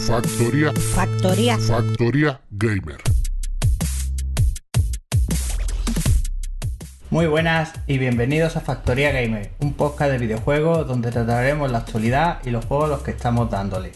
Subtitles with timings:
[0.00, 0.72] Factoría.
[0.72, 0.74] Factor.
[0.74, 1.58] Factoría.
[1.58, 1.58] Factoría.
[1.58, 2.96] Factoría Gamer.
[7.10, 12.40] Muy buenas y bienvenidos a Factoría Gamer, un podcast de videojuegos donde trataremos la actualidad
[12.44, 13.92] y los juegos a los que estamos dándole.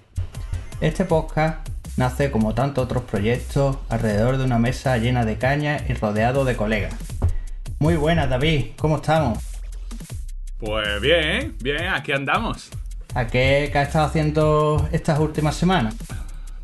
[0.80, 5.94] Este podcast nace como tantos otros proyectos alrededor de una mesa llena de caña y
[5.94, 6.94] rodeado de colegas.
[7.80, 9.38] Muy buenas David, ¿cómo estamos?
[10.58, 12.70] Pues bien, bien, aquí andamos.
[13.18, 15.96] ¿A qué, qué has estado haciendo estas últimas semanas?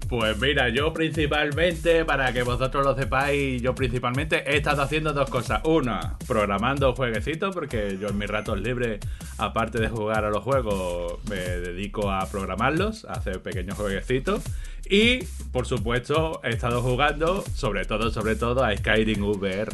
[0.08, 5.28] Pues mira, yo principalmente, para que vosotros lo sepáis, yo principalmente he estado haciendo dos
[5.28, 5.62] cosas.
[5.64, 9.00] Una, programando jueguecitos, porque yo en mis ratos libres,
[9.36, 14.44] aparte de jugar a los juegos, me dedico a programarlos, a hacer pequeños jueguecitos.
[14.89, 19.72] Y, por supuesto, he estado jugando, sobre todo, sobre todo, a Skyrim VR.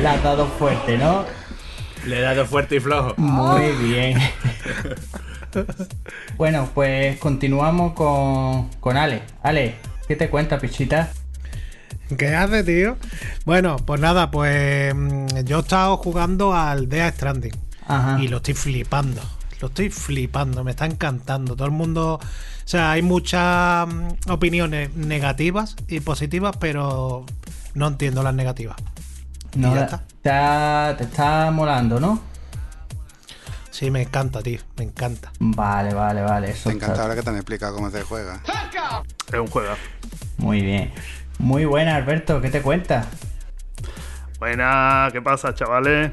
[0.00, 1.49] La has dado fuerte, ¿no?
[2.06, 3.14] Le he dado fuerte y flojo.
[3.16, 4.18] Muy bien.
[6.36, 9.22] bueno, pues continuamos con, con Ale.
[9.42, 9.76] Ale,
[10.08, 11.10] ¿qué te cuenta, pichita?
[12.16, 12.96] ¿Qué hace, tío?
[13.44, 17.56] Bueno, pues nada, pues mm, yo he estado jugando al Death Stranding
[17.86, 18.18] Ajá.
[18.20, 19.20] y lo estoy flipando.
[19.60, 21.54] Lo estoy flipando, me está encantando.
[21.54, 22.14] Todo el mundo.
[22.14, 27.26] O sea, hay muchas mm, opiniones negativas y positivas, pero
[27.74, 28.76] no entiendo las negativas.
[29.56, 30.04] No, y ya te, está.
[30.16, 32.20] está- te está molando, ¿no?
[33.70, 35.32] Sí, me encanta, tío, me encanta.
[35.38, 36.50] Vale, vale, vale.
[36.50, 38.40] Eso Me encanta está ahora que te han explicado cómo se juega.
[39.32, 39.74] Es un juego.
[40.38, 40.92] muy bien.
[41.38, 43.06] Muy buena, Alberto, ¿qué te cuentas?
[44.38, 46.12] Buenas, ¿qué pasa, chavales?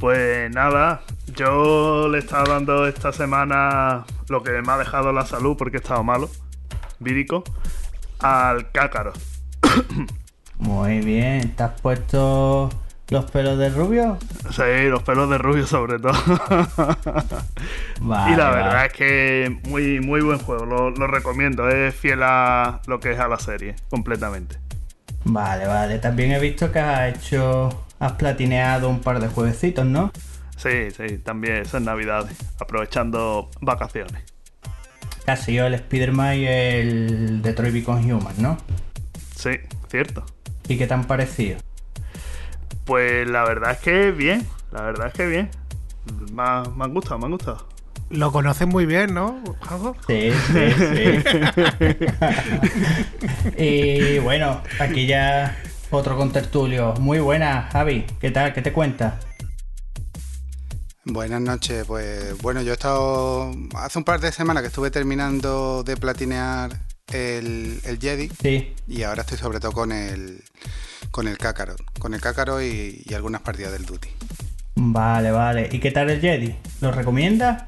[0.00, 1.02] Pues nada,
[1.34, 5.76] yo le he estado dando esta semana lo que me ha dejado la salud porque
[5.76, 6.30] he estado malo,
[7.00, 7.44] vírico,
[8.20, 9.12] al cácaro.
[10.58, 11.54] Muy bien.
[11.56, 12.70] ¿Te has puesto
[13.08, 14.18] los pelos de rubio?
[14.50, 16.12] Sí, los pelos de rubio sobre todo.
[18.00, 18.56] Vale, y la vale.
[18.56, 23.12] verdad es que muy, muy buen juego, lo, lo recomiendo, es fiel a lo que
[23.12, 24.58] es a la serie, completamente.
[25.24, 25.98] Vale, vale.
[25.98, 27.84] También he visto que has hecho.
[28.00, 30.12] Has platineado un par de jueguecitos, ¿no?
[30.56, 34.22] Sí, sí, también en Navidades, aprovechando vacaciones.
[35.26, 38.56] Ha sido el Spider-Man y el Detroit Become Human, ¿no?
[39.34, 39.50] Sí,
[39.90, 40.24] cierto.
[40.68, 41.58] ¿Y qué te han parecido?
[42.84, 45.50] Pues la verdad es que bien, la verdad es que bien.
[46.32, 47.66] Me, ha- me han gustado, me han gustado.
[48.10, 49.42] Lo conoces muy bien, ¿no?
[49.62, 49.94] Jago?
[50.06, 51.22] Sí, sí, sí.
[53.58, 55.56] y bueno, aquí ya
[55.90, 56.94] otro contertulio.
[57.00, 58.06] Muy buena, Javi.
[58.20, 58.54] ¿Qué tal?
[58.54, 59.14] ¿Qué te cuentas?
[61.04, 65.82] Buenas noches, pues bueno, yo he estado hace un par de semanas que estuve terminando
[65.82, 66.70] de platinear
[67.12, 68.74] el, el Jedi Sí.
[68.86, 70.42] y ahora estoy sobre todo con el
[71.10, 74.08] con el Kakarot, con el Kakarot y, y algunas partidas del Duty.
[74.76, 75.68] Vale, vale.
[75.72, 76.54] ¿Y qué tal el Jedi?
[76.80, 77.64] ¿Lo recomiendas?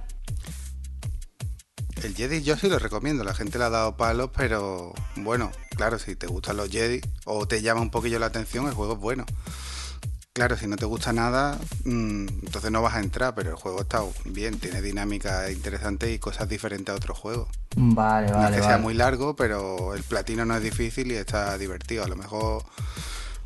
[2.03, 5.99] El Jedi yo sí lo recomiendo, la gente le ha dado palos, pero bueno, claro,
[5.99, 8.99] si te gustan los Jedi o te llama un poquillo la atención, el juego es
[9.00, 9.27] bueno.
[10.33, 13.81] Claro, si no te gusta nada, mm, entonces no vas a entrar, pero el juego
[13.81, 17.49] está bien, tiene dinámica interesante y cosas diferentes a otros juegos.
[17.77, 21.17] Vale, no vale, es que sea muy largo, pero el platino no es difícil y
[21.17, 22.05] está divertido.
[22.05, 22.63] A lo mejor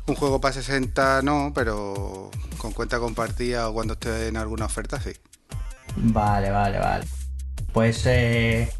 [0.05, 2.29] un juego para 60 no, pero
[2.59, 5.13] con cuenta compartida o cuando esté en alguna oferta sí.
[5.95, 7.05] Vale, vale, vale.
[7.73, 8.71] Pues eh,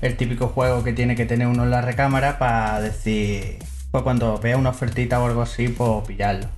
[0.00, 3.58] el típico juego que tiene que tener uno en la recámara para decir,
[3.90, 6.48] pues cuando vea una ofertita o algo así, pues pillarlo.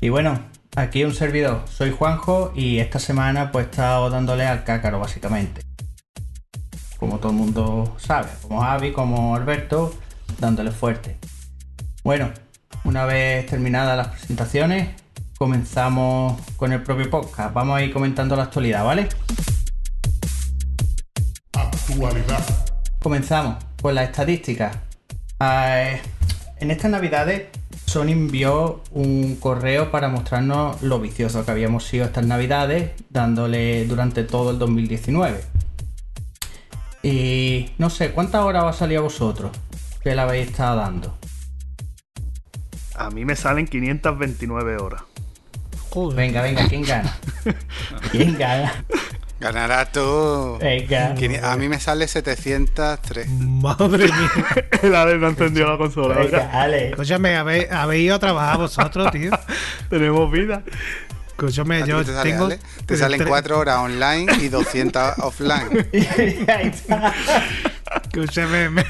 [0.00, 0.38] Y bueno,
[0.76, 5.62] aquí un servidor, soy Juanjo y esta semana pues he estado dándole al cácaro básicamente.
[6.98, 9.94] Como todo el mundo sabe, como Javi, como Alberto,
[10.38, 11.16] dándole fuerte.
[12.04, 12.30] Bueno,
[12.84, 14.90] una vez terminadas las presentaciones,
[15.38, 17.54] comenzamos con el propio podcast.
[17.54, 19.08] Vamos a ir comentando la actualidad, ¿vale?
[21.54, 22.44] Actualidad.
[23.02, 24.76] Comenzamos con las estadísticas.
[25.40, 26.02] Eh,
[26.58, 27.48] en estas navidades,
[27.96, 34.22] Sony envió un correo para mostrarnos lo vicioso que habíamos sido estas navidades, dándole durante
[34.22, 35.40] todo el 2019.
[37.02, 39.50] Y no sé, ¿cuántas horas os ha salido a vosotros
[40.02, 41.16] que le habéis estado dando?
[42.96, 45.00] A mí me salen 529 horas.
[45.88, 46.16] Joder.
[46.18, 47.16] Venga, venga, ¿quién gana?
[48.12, 48.84] ¿Quién gana?
[49.38, 50.56] Ganarás tú.
[50.60, 51.14] Venga.
[51.14, 53.28] Quini- A mí me sale 703.
[53.28, 54.32] Madre mía.
[54.82, 56.14] El Ale no encendió la consola.
[56.16, 56.88] Venga, Ale.
[56.90, 59.30] Escúchame, ¿habéis, habéis ido a trabajar vosotros, tío?
[59.90, 60.62] Tenemos vida.
[61.28, 62.44] Escúchame, ¿A ti yo te sale, tengo.
[62.46, 62.58] Ale?
[62.86, 65.86] Te salen tre- 4 horas online y 200 offline.
[68.04, 68.84] Escúchame, me,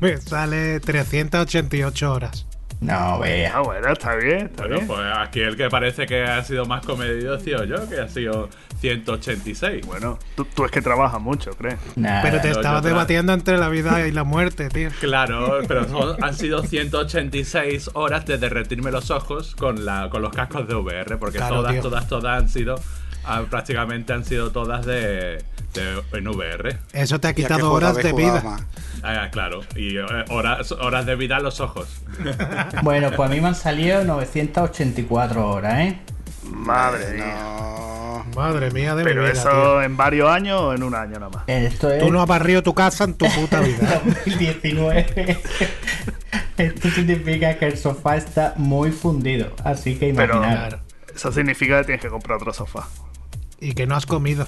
[0.00, 2.46] me sale 388 horas.
[2.80, 3.52] No, vea.
[3.56, 4.86] Ah, bueno, está bien, está Bueno, bien.
[4.86, 8.08] pues aquí el que parece que ha sido más comedido ha sido yo, que ha
[8.08, 8.48] sido
[8.80, 9.86] 186.
[9.86, 11.78] Bueno, tú, tú es que trabajas mucho, ¿crees?
[11.96, 12.22] Nada.
[12.22, 14.88] Pero te no, estabas debatiendo entre la vida y la muerte, tío.
[15.00, 20.32] Claro, pero son- han sido 186 horas de derretirme los ojos con, la, con los
[20.32, 22.76] cascos de VR, porque Claro, todas, todas, todas han sido,
[23.24, 25.44] ah, prácticamente han sido todas de,
[25.74, 26.78] de- en VR.
[26.92, 28.40] Eso te ha ¿Y a quitado horas de vida.
[28.42, 28.62] más?
[29.02, 31.88] Ah, claro, y eh, horas, horas de vida en los ojos.
[32.82, 35.98] Bueno, pues a mí me han salido 984 horas, ¿eh?
[36.44, 37.34] Madre mía.
[37.40, 38.24] No.
[38.36, 39.82] Madre mía de Pero mi vida, eso tío.
[39.82, 41.42] en varios años o en un año nada más.
[41.46, 44.00] Esto es Tú no has barrido tu casa en tu puta vida.
[44.04, 45.38] 2019.
[46.56, 49.50] Esto significa que el sofá está muy fundido.
[49.64, 50.68] Así que Pero imaginar.
[50.68, 50.82] Claro.
[51.14, 52.86] eso significa que tienes que comprar otro sofá.
[53.60, 54.46] Y que no has comido.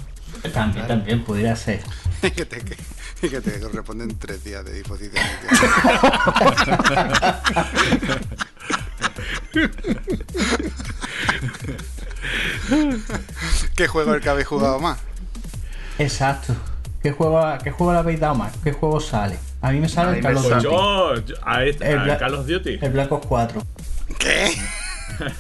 [0.55, 1.81] También, también pudiera ser.
[2.23, 2.77] Y que te, que,
[3.23, 5.25] y que te corresponden tres días de disposición.
[13.77, 14.99] ¿Qué juego es el que habéis jugado más?
[15.99, 16.55] Exacto.
[17.03, 18.53] ¿Qué juego, ¿Qué juego le habéis dado más?
[18.63, 19.39] ¿Qué juego sale?
[19.61, 20.75] A mí me A sale mí el me Call of sale- Duty.
[20.75, 22.79] Yo, yo- a, este- El a Call of Duty.
[22.81, 23.63] El Black Ops 4.
[24.19, 24.51] ¿Qué?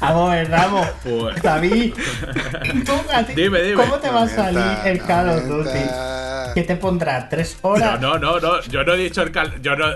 [0.01, 0.87] Vamos a ver, Ramos.
[1.03, 1.95] Pues- David.
[2.87, 3.83] ¿tú a ti- Dime, dime.
[3.83, 5.79] ¿Cómo te va a salir el Call of no Duty?
[6.55, 7.29] ¿Qué te pondrá?
[7.29, 8.01] ¿Tres No, horas?
[8.01, 9.61] no, no, no, yo no he dicho el Call...
[9.63, 9.87] Yo no...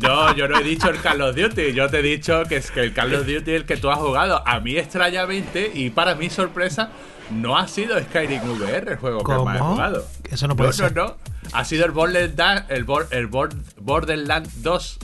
[0.00, 2.70] No, yo no he dicho el Call of Duty, yo te he dicho que es
[2.70, 4.42] que el Call of Duty el que tú has jugado.
[4.46, 6.90] A mí extrañamente y para mi sorpresa
[7.30, 9.72] no ha sido Skyrim VR el juego que más he ¿Cómo?
[9.72, 10.06] jugado.
[10.30, 10.94] Eso no puede no, ser.
[10.94, 11.16] No, no,
[11.52, 14.98] Ha sido el Borderlands, el, Bor- el Bor- Borderlands 2.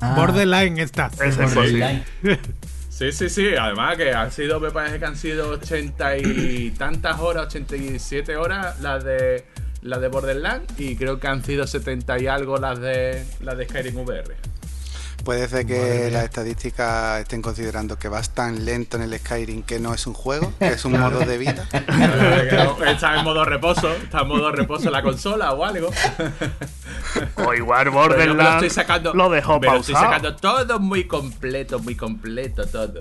[0.00, 1.10] Ah, Borderline está.
[1.24, 2.04] Es Borderline.
[2.88, 3.48] Sí, sí, sí.
[3.58, 8.80] Además que han sido, me parece que han sido 80 y tantas horas, 87 horas
[8.80, 9.44] las de
[9.82, 13.66] las de Borderlands y creo que han sido 70 y algo las de las de
[13.66, 14.34] Skyrim VR.
[15.26, 19.80] Puede ser que las estadísticas estén considerando que vas tan lento en el Skyrim que
[19.80, 21.66] no es un juego, que es un modo de vida.
[22.86, 25.90] está en modo reposo, está en modo reposo la consola o algo.
[27.44, 30.12] O igual me lo estoy Borderlands sacando, lo dejó me lo estoy pausado.
[30.12, 33.00] sacando todo muy completo, muy completo todo.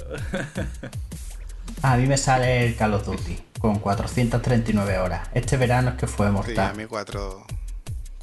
[1.83, 5.29] A mí me sale el Call of Duty con 439 horas.
[5.35, 6.75] Este verano es que fue Sí, a mortal.
[6.75, 7.45] mí cuatro,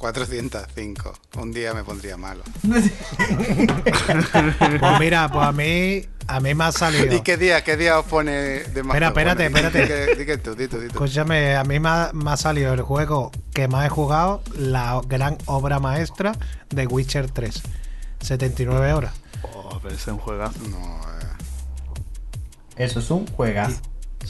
[0.03, 1.13] 405.
[1.39, 2.43] Un día me pondría malo.
[4.79, 7.15] Pues mira, pues a mí, a mí me ha salido.
[7.15, 9.29] ¿Y qué día, qué día os pone de más Espera, juego?
[9.29, 10.25] espérate, Bueno, espérate.
[10.25, 10.77] que- tú, tú, tú.
[10.87, 14.99] Escúchame, a mí me ha, me ha salido el juego que más he jugado, la
[15.07, 16.33] gran obra maestra
[16.69, 17.61] de Witcher 3.
[18.19, 19.13] 79 horas.
[19.43, 20.59] Oh, pero ese es un juegazo.
[20.69, 21.25] No, eh.
[22.77, 23.79] Eso es un juegazo.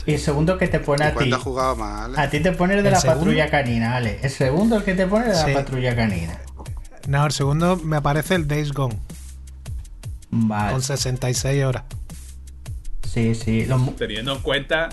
[0.06, 1.16] Y el segundo que te pone a ti.
[1.16, 2.20] ¿Cuánto has jugado más, Ale?
[2.20, 3.20] A ti te pone el de ¿El la segundo?
[3.22, 4.20] patrulla canina, Ale.
[4.22, 5.48] El segundo el que te pone el de Sí.
[5.52, 6.40] la patrulla canina.
[7.08, 8.98] No, el segundo me aparece el Days Gone,
[10.32, 10.72] Vale.
[10.72, 11.84] con 66 horas.
[13.12, 13.66] Sí, sí.
[13.66, 14.90] Los teniendo en cuenta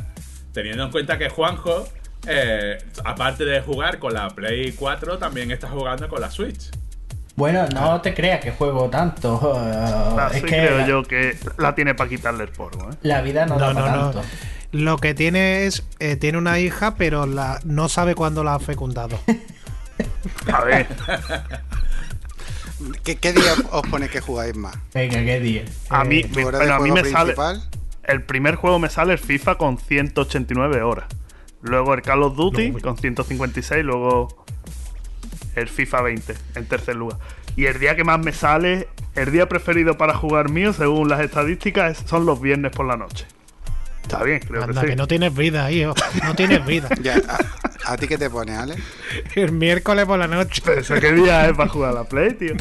[0.52, 1.86] teniendo en cuenta que Juanjo
[2.26, 6.70] eh, aparte de jugar con la Play 4 también está jugando con la Switch
[7.36, 9.54] Bueno, no te creas que juego tanto.
[10.18, 12.94] Así es que creo la, yo que la tiene para quitarle el polvo, ¿eh?
[13.02, 14.22] la vida no, da No, no.
[14.72, 18.60] Lo que tiene es, eh, tiene una hija, pero la, no sabe cuándo la ha
[18.60, 19.18] fecundado.
[20.52, 20.86] A ver,
[23.04, 24.74] ¿Qué, qué día os pone que jugáis más?
[24.94, 25.64] Venga, qué día.
[25.90, 27.34] a mí, ¿Tu me- bueno, a mí me sale.
[28.04, 31.06] El primer juego me sale el FIFA con 189 horas.
[31.62, 33.84] Luego el Call of Duty No, con 156.
[33.84, 34.44] Luego
[35.56, 37.18] el FIFA 20 en tercer lugar.
[37.56, 41.20] Y el día que más me sale, el día preferido para jugar mío, según las
[41.20, 43.26] estadísticas, es- son los viernes por la noche.
[44.02, 44.98] Está bien, creo Anda, que que sí.
[44.98, 45.94] no tienes vida, hijo.
[46.24, 46.88] No tienes vida.
[47.02, 48.74] Ya, ¿a, a ti qué te pone, Ale?
[49.36, 50.60] El miércoles por la noche.
[50.64, 52.54] Pero ¿Eso qué día es para jugar a la Play, tío?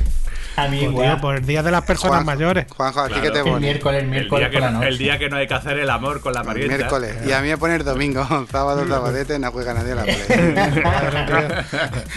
[0.55, 1.13] A mí Pues, igual.
[1.15, 2.65] tío, por el día de las personas Juanjo- mayores.
[2.75, 3.23] Juanjo, ¿a ti Claro.
[3.23, 3.59] qué te el pone?
[3.59, 4.89] miércoles, el el miércoles día, que por la no, noche.
[4.89, 7.15] el día que no hay que hacer el amor con la El parienta miércoles.
[7.25, 10.15] Y a mí me pone el domingo, sábado, sabadete, no juega nadie a la play.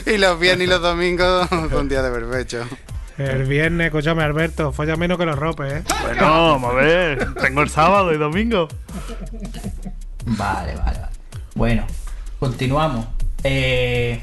[0.15, 2.65] y los viernes y los domingos son días de berbecho.
[3.19, 5.83] El viernes, escúchame, Alberto, folla menos que los ropes, ¿eh?
[6.03, 7.35] Bueno, vamos a ver.
[7.35, 8.69] Tengo el sábado y domingo.
[10.25, 11.13] Vale, vale, vale.
[11.55, 11.87] Bueno,
[12.39, 13.07] continuamos.
[13.45, 14.21] Eh,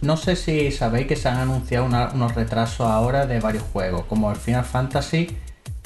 [0.00, 4.04] no sé si sabéis que se han anunciado una- unos retrasos ahora de varios juegos,
[4.06, 5.36] como el Final Fantasy,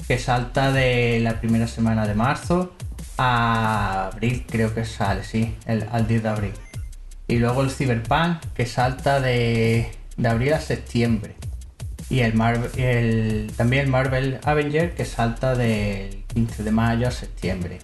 [0.06, 2.72] que salta de la primera semana de marzo
[3.18, 6.52] a abril, creo que sale, sí, el, al 10 de abril.
[7.28, 11.34] Y luego el Cyberpunk, que salta de, de abril a septiembre.
[12.12, 17.10] Y el, Marvel, el también el Marvel Avenger, que salta del 15 de mayo a
[17.10, 17.78] septiembre.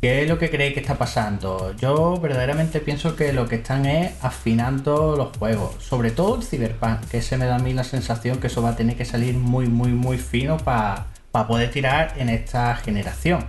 [0.00, 1.74] ¿Qué es lo que creéis que está pasando?
[1.74, 5.82] Yo verdaderamente pienso que lo que están es afinando los juegos.
[5.82, 8.70] Sobre todo el Cyberpunk, que se me da a mí la sensación que eso va
[8.70, 13.44] a tener que salir muy, muy, muy fino para poder tirar en esta generación.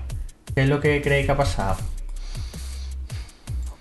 [0.55, 1.77] ¿Qué es lo que creéis que ha pasado?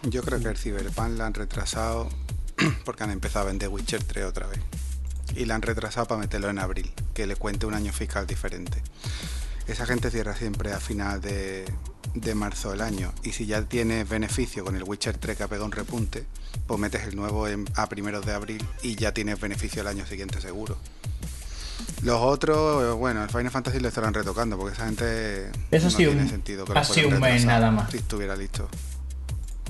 [0.03, 2.11] Yo creo que el Cyberpunk la han retrasado
[2.85, 4.61] porque han empezado a vender Witcher 3 otra vez.
[5.37, 8.83] Y la han retrasado para meterlo en abril, que le cuente un año fiscal diferente.
[9.67, 11.65] Esa gente cierra siempre a final de,
[12.15, 13.13] de marzo del año.
[13.23, 16.25] Y si ya tienes beneficio con el Witcher 3 que ha pegado un repunte,
[16.67, 20.41] pues metes el nuevo a primeros de abril y ya tienes beneficio el año siguiente
[20.41, 20.77] seguro.
[22.03, 26.29] Los otros, bueno, el Final Fantasy lo estarán retocando porque esa gente Eso no tiene
[26.29, 27.91] sentido que lo un mes nada más.
[27.91, 28.69] Si estuviera listo.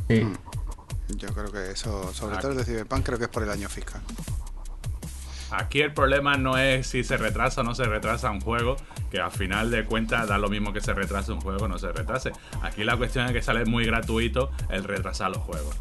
[0.08, 0.20] Sí.
[0.22, 0.36] Hmm.
[1.16, 3.68] Yo creo que eso, sobre todo el de Cyberpunk, creo que es por el año
[3.68, 4.00] fiscal.
[5.50, 8.76] Aquí el problema no es si se retrasa o no se retrasa un juego,
[9.10, 11.78] que al final de cuentas da lo mismo que se retrase un juego o no
[11.78, 12.32] se retrase.
[12.62, 15.76] Aquí la cuestión es que sale muy gratuito el retrasar los juegos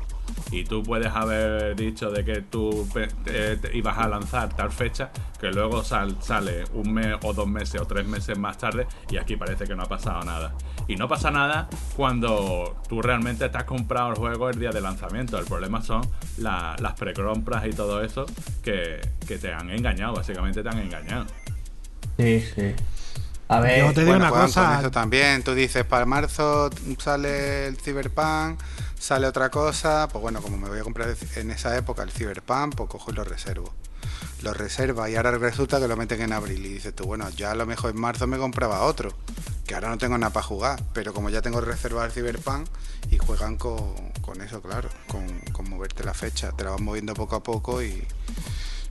[0.52, 2.88] y tú puedes haber dicho de que tú
[3.24, 7.86] te, ibas a lanzar tal fecha que luego sale un mes o dos meses o
[7.86, 10.54] tres meses más tarde y aquí parece que no ha pasado nada.
[10.88, 14.82] Y no pasa nada cuando tú realmente te has comprado el juego el día de
[14.82, 15.38] lanzamiento.
[15.38, 16.02] El problema son
[16.38, 18.26] las precompras y todo eso
[18.62, 21.26] que, te han engañado, básicamente te han engañado.
[22.18, 22.74] Sí, sí.
[23.48, 24.80] A ver, Yo te digo una cosa.
[24.80, 28.60] eso también, tú dices, para marzo sale el Cyberpunk,
[29.00, 32.76] sale otra cosa, pues bueno, como me voy a comprar en esa época el Cyberpunk,
[32.76, 33.74] pues cojo y lo reservo.
[34.42, 37.52] Lo reserva y ahora resulta que lo meten en abril y dices tú, bueno, ya
[37.52, 39.12] a lo mejor en marzo me compraba otro,
[39.66, 42.68] que ahora no tengo nada para jugar, pero como ya tengo reservado el Cyberpunk
[43.10, 47.14] y juegan con, con eso, claro, con, con moverte la fecha, te la vas moviendo
[47.14, 48.06] poco a poco y,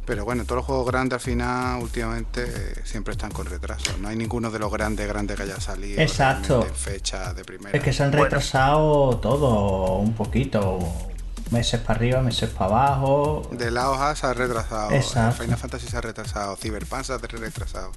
[0.07, 2.47] pero bueno, todos los juegos grandes al final últimamente
[2.85, 3.93] siempre están con retraso.
[4.01, 6.67] No hay ninguno de los grandes grandes que haya salido Exacto.
[6.67, 7.77] en fecha de primera.
[7.77, 10.79] Es que se han retrasado todo un poquito.
[11.51, 13.49] Meses para arriba, meses para abajo.
[13.53, 14.91] De la hoja se ha retrasado.
[14.93, 15.43] Exacto.
[15.43, 16.57] Final Fantasy se ha retrasado.
[16.57, 17.93] Cyberpunk se ha retrasado.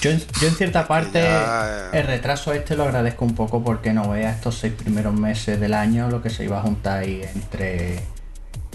[0.00, 3.92] Yo en, yo en cierta parte eh, el retraso este lo agradezco un poco porque
[3.92, 7.22] no vea estos seis primeros meses del año lo que se iba a juntar ahí
[7.34, 8.02] entre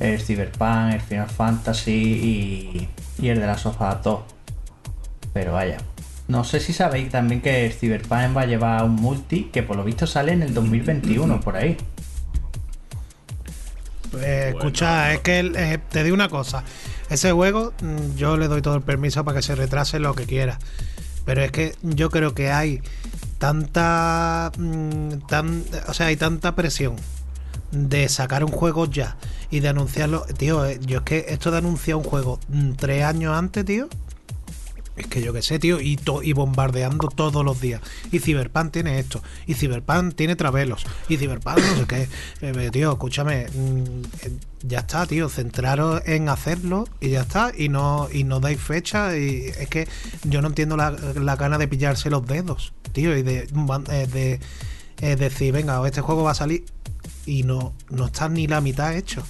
[0.02, 2.90] el Cyberpunk, el Final Fantasy
[3.22, 4.20] y, el de las sofás 2.
[5.34, 5.78] Pero vaya.
[6.28, 9.76] No sé si sabéis también que el Cyberpunk va a llevar un multi que por
[9.76, 11.78] lo visto sale en el 2021 por ahí.
[14.12, 16.64] Pues, escucha, es que eh, te digo una cosa.
[17.10, 20.26] Ese juego mm, yo le doy todo el permiso para que se retrase lo que
[20.26, 20.58] quiera.
[21.26, 22.82] Pero es que yo creo que hay
[23.38, 26.96] tanta, mm, tan, o sea, hay tanta presión
[27.72, 29.18] de sacar un juego ya
[29.50, 30.26] y de anunciarlo.
[30.38, 33.88] Tío, eh, yo es que esto de anunciar un juego mm, tres años antes, tío.
[34.98, 37.82] Es que yo qué sé, tío, y, y bombardeando todos los días.
[38.12, 42.02] Y Cyberpunk tiene esto, y Cyberpunk tiene Travelos, y Cyberpunk no sé qué.
[42.42, 47.70] Eh, eh, tío, escúchame, mm, ya está, tío, centraros en hacerlo y ya está, y
[47.70, 49.18] no, y no dais fecha.
[49.18, 49.88] Y es que
[50.24, 53.48] yo no entiendo la, la gana de pillarse los dedos, tío, y de,
[54.08, 56.66] de decir, venga, este juego va a salir
[57.32, 59.24] y no, no está ni la mitad hecho.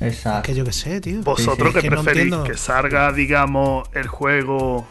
[0.00, 0.46] Exacto.
[0.46, 1.20] que yo qué sé, tío.
[1.22, 2.34] ¿Vosotros que, preferís?
[2.34, 4.88] ¿Que salga, digamos, el juego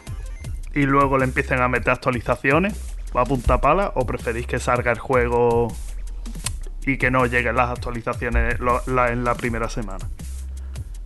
[0.72, 2.74] y luego le empiecen a meter actualizaciones?
[3.16, 3.90] ¿Va a punta pala?
[3.96, 5.74] ¿O preferís que salga el juego
[6.86, 10.08] y que no lleguen las actualizaciones en la primera semana?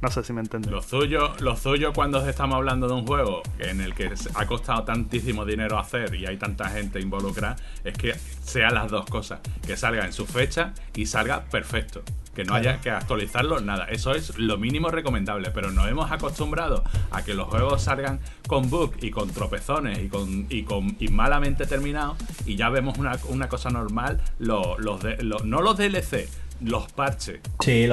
[0.03, 0.71] No sé si me entiendes.
[0.71, 4.85] Lo suyo, lo suyo cuando estamos hablando de un juego en el que ha costado
[4.85, 9.41] tantísimo dinero hacer y hay tanta gente involucrada, es que sean las dos cosas.
[9.67, 12.03] Que salga en su fecha y salga perfecto.
[12.35, 13.87] Que no haya que actualizarlo, nada.
[13.87, 15.51] Eso es lo mínimo recomendable.
[15.51, 20.09] Pero nos hemos acostumbrado a que los juegos salgan con bugs y con tropezones y
[20.09, 22.17] con, y con y malamente terminados.
[22.47, 24.21] Y ya vemos una, cosa normal.
[24.39, 26.29] Los, los, de, no los DLC,
[26.61, 27.41] los parches.
[27.61, 27.89] Sí,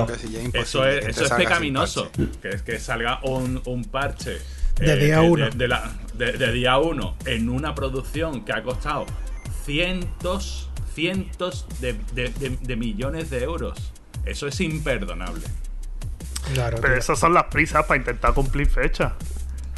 [0.53, 2.11] eso es, eso es pecaminoso.
[2.41, 4.37] Que es que salga un, parche
[4.79, 5.49] de eh, día uno.
[5.49, 9.05] De, día uno en una producción que ha costado
[9.65, 13.93] cientos, cientos de, millones de euros.
[14.25, 15.45] Eso es imperdonable.
[16.53, 19.13] Claro, Pero esas son las prisas para intentar cumplir fechas.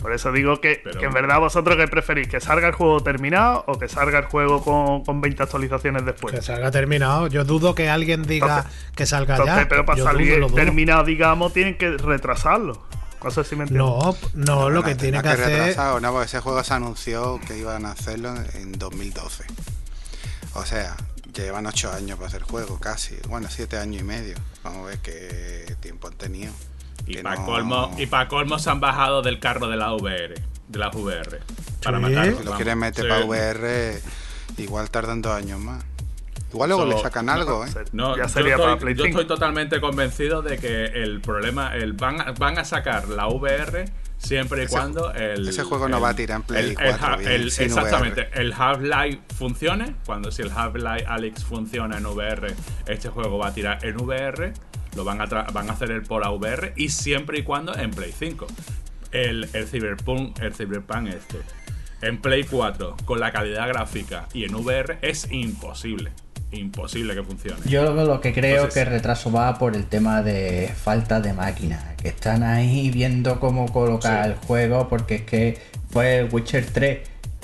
[0.01, 3.77] Por eso digo que, en verdad vosotros que preferís, que salga el juego terminado o
[3.77, 4.63] que salga el juego
[5.03, 6.33] con, 20 actualizaciones después.
[6.33, 7.27] Que salga terminado.
[7.27, 8.65] Yo dudo que alguien diga
[8.95, 9.65] que salga ya.
[9.67, 12.81] Pero para salir terminado, digamos, tienen que retrasarlo.
[13.23, 15.77] No sé si me No, no, lo que tiene que, hacer.
[16.01, 19.43] No, ese juego se anunció que iban a hacerlo en 2012.
[20.53, 20.95] O sea,
[21.33, 23.17] llevan 8 años para hacer juego, casi.
[23.27, 24.35] Bueno, 7 años y medio.
[24.63, 26.53] Vamos a ver qué tiempo han tenido.
[27.09, 30.35] Y para colmo, y para colmo se han bajado del carro de la VR,
[30.67, 31.39] de las VR.
[31.83, 33.99] Para Si lo quieren meter para VR,
[34.57, 35.83] igual tardan dos años más.
[36.51, 37.69] Igual luego So, le sacan algo, ¿eh?
[37.91, 39.19] No, ya yo sería estoy, para Play yo 5.
[39.21, 43.85] estoy totalmente convencido de que el problema, el van, a- van a sacar la VR
[44.17, 45.47] siempre y Ese- cuando el.
[45.47, 47.65] ese juego no va a tirar en Play el- 4 el ha- bien, el- sin
[47.65, 49.95] exactamente, el Half-Life funcione.
[50.05, 52.47] Cuando si el Half-Life Alex funciona en VR,
[52.87, 54.51] este juego va a tirar en VR.
[54.95, 57.91] Lo van a, van a hacer el por a VR y siempre y cuando en
[57.91, 58.47] Play 5.
[59.11, 61.37] El, el Cyberpunk, el Cyberpunk este.
[62.01, 66.11] En Play 4, con la calidad gráfica y en VR, es imposible.
[66.51, 67.59] Imposible que funcione.
[67.65, 71.33] Yo lo que creo Entonces- que el retraso va por el tema de falta de
[71.33, 74.31] máquina, que están ahí viendo cómo colocar Sí.
[74.31, 76.99] el juego, porque es que fue el Witcher 3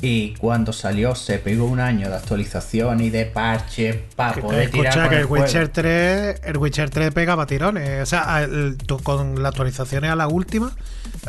[0.06, 4.86] y cuando salió se pegó un año de actualización y de parches para poder tirar
[4.88, 5.46] Escucha con que el juego.
[5.46, 8.04] Witcher 3, el Witcher 3 pegaba tirones.
[8.04, 10.72] O sea, el- con las actualizaciones a la última,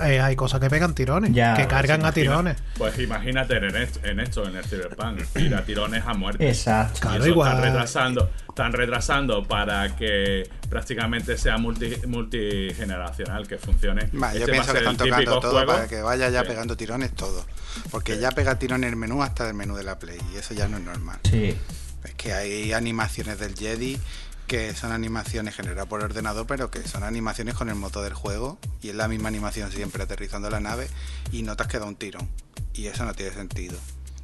[0.04, 2.56] eh, hay cosas que pegan tirones, Ya, que pues, cargan a tirones.
[2.76, 6.48] Pues imagínate en esto, en esto, en el Cyberpunk, tira tirones a muerte.
[6.48, 7.00] Exacto.
[7.00, 7.52] Claro, eso igual.
[7.54, 14.08] Están retrasando, están retrasando para que prácticamente sea multi, multigeneracional, que funcione.
[14.20, 16.42] Va, yo Este a pienso que están tocando típico todo juego- para que vaya ya
[16.42, 16.48] Sí.
[16.48, 17.44] pegando tirones todo.
[17.90, 20.18] Porque ya pega tirones el menú hasta el menú de la Play.
[20.34, 21.18] Y eso ya no es normal.
[21.24, 21.56] Sí.
[22.04, 23.98] Es que hay animaciones del Jedi
[24.46, 28.58] que son animaciones generadas por ordenador, pero que son animaciones con el motor del juego.
[28.82, 30.88] Y es la misma animación siempre aterrizando la nave
[31.32, 32.28] y notas que da un tirón.
[32.74, 33.78] Y eso no tiene sentido.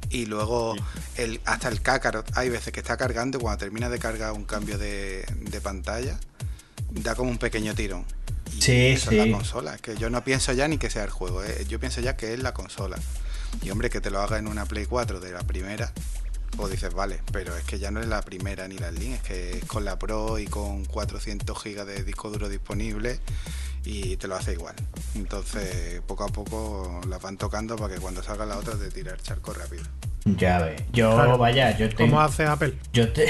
[0.09, 0.75] Y luego
[1.15, 4.45] el, hasta el Kakarot, hay veces que está cargando y cuando termina de cargar un
[4.45, 6.19] cambio de, de pantalla,
[6.91, 8.05] da como un pequeño tirón.
[8.55, 9.75] Y Sí, eso es la consola.
[9.75, 12.15] Es que yo no pienso ya ni que sea el juego, eh, yo pienso ya
[12.15, 12.97] que es la consola.
[13.61, 15.91] Y hombre, que te lo haga en una Play 4 de la primera,
[16.57, 19.21] pues dices, vale, pero es que ya no es la primera ni la Slim, es
[19.21, 23.19] que es con la Pro y con 400 GB de disco duro disponible
[23.85, 24.75] y te lo hace igual.
[25.15, 29.11] Entonces, poco a poco las van tocando para que cuando salga la otra te tire
[29.11, 29.83] el charco rápido.
[30.25, 30.81] Ya ves.
[30.93, 31.37] Yo, Claro.
[31.37, 32.11] vaya, yo tengo.
[32.11, 32.73] ¿Cómo hace Apple?
[32.93, 33.27] Yo, te-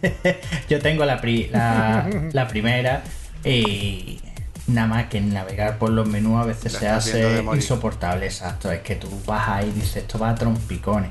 [0.68, 3.02] yo tengo la, pri- la, la primera
[3.44, 4.20] y
[4.66, 8.70] nada más que navegar por los menús a veces La se hace insoportable, exacto.
[8.72, 11.10] Es que tú vas ahí y dices, esto va a trompicones.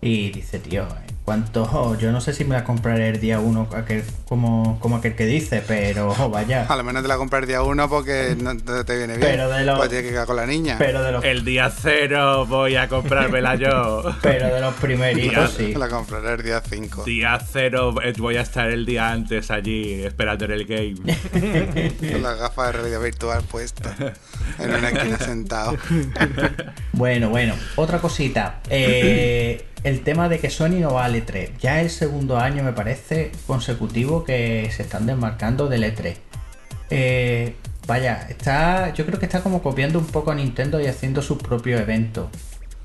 [0.00, 0.88] Y dice, tío,
[1.24, 1.62] ¿cuánto?
[1.72, 5.14] oh, yo no sé si me la compraré el día uno aquel, como, como aquel
[5.14, 6.66] que dice, pero oh, vaya.
[6.68, 9.28] A lo menos te la compras el día uno porque no te te viene bien.
[9.30, 10.76] Pero de los- Pues tienes que quedar con la niña.
[10.78, 14.02] Pero de los, El día cero voy a comprármela yo.
[14.22, 15.74] pero de los primeritos, sí.
[15.74, 17.04] La compraré el día 5.
[17.04, 21.90] Día cero eh, voy a estar el día antes allí esperando en el game.
[22.12, 23.94] Con las gafas de realidad virtual puestas.
[24.58, 25.76] En una esquina sentado.
[26.92, 28.60] Bueno, bueno, otra cosita.
[28.68, 31.50] Eh, el tema de que Sony no va al E3.
[31.60, 36.16] Ya es el segundo año, me parece, consecutivo que se están desmarcando del E3.
[36.90, 37.54] Eh,
[37.86, 38.92] vaya, está.
[38.94, 42.28] Yo creo que está como copiando un poco a Nintendo y haciendo sus propios eventos.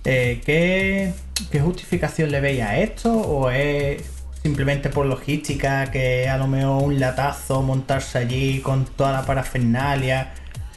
[0.04, 1.14] Eh, ¿qué,
[1.52, 3.12] ¿Qué justificación le veis a esto?
[3.12, 4.04] ¿O es
[4.44, 10.34] simplemente por logística que a lo mejor un latazo, montarse allí con toda la parafernalia,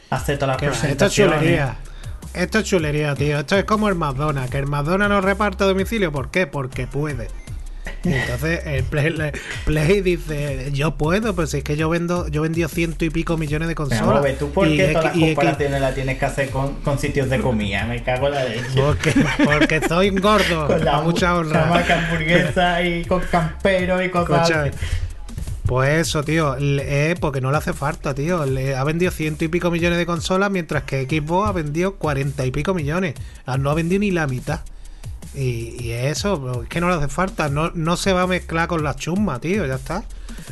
[0.09, 1.61] hacer todas las presentaciones?
[2.33, 3.39] Esto es chulería, tío.
[3.39, 4.51] Esto es como el McDonald's.
[4.51, 6.11] Que el McDonald's no reparte a domicilio.
[6.11, 6.47] ¿Por qué?
[6.47, 7.27] Porque puede.
[8.03, 9.13] Y entonces el Play,
[9.65, 13.35] Play dice, yo puedo, pues si es que yo vendo, yo vendido ciento y pico
[13.37, 14.17] millones de Pero, consolas.
[14.17, 16.75] Robert, ¿tú por Y qué es todas las y comparaciones las tienes que hacer con,
[16.75, 17.85] con sitios de comida?
[17.85, 18.63] Me cago en la leche.
[18.75, 19.13] porque,
[19.43, 20.67] porque soy gordo.
[20.67, 21.63] Con la mucha honra.
[21.63, 24.71] chamaca hamburguesa y con campero y cosas.
[25.69, 28.41] Pues eso, tío, eh, porque no le hace falta, tío.
[28.41, 32.49] Ha vendido ciento y pico millones de consolas, mientras que Xbox ha vendido cuarenta y
[32.49, 33.13] pico millones.
[33.59, 34.61] No ha vendido ni la mitad.
[35.35, 37.49] Y, eso, es que no le hace falta.
[37.49, 40.05] No, no se va a mezclar con la chusma, tío, ya está.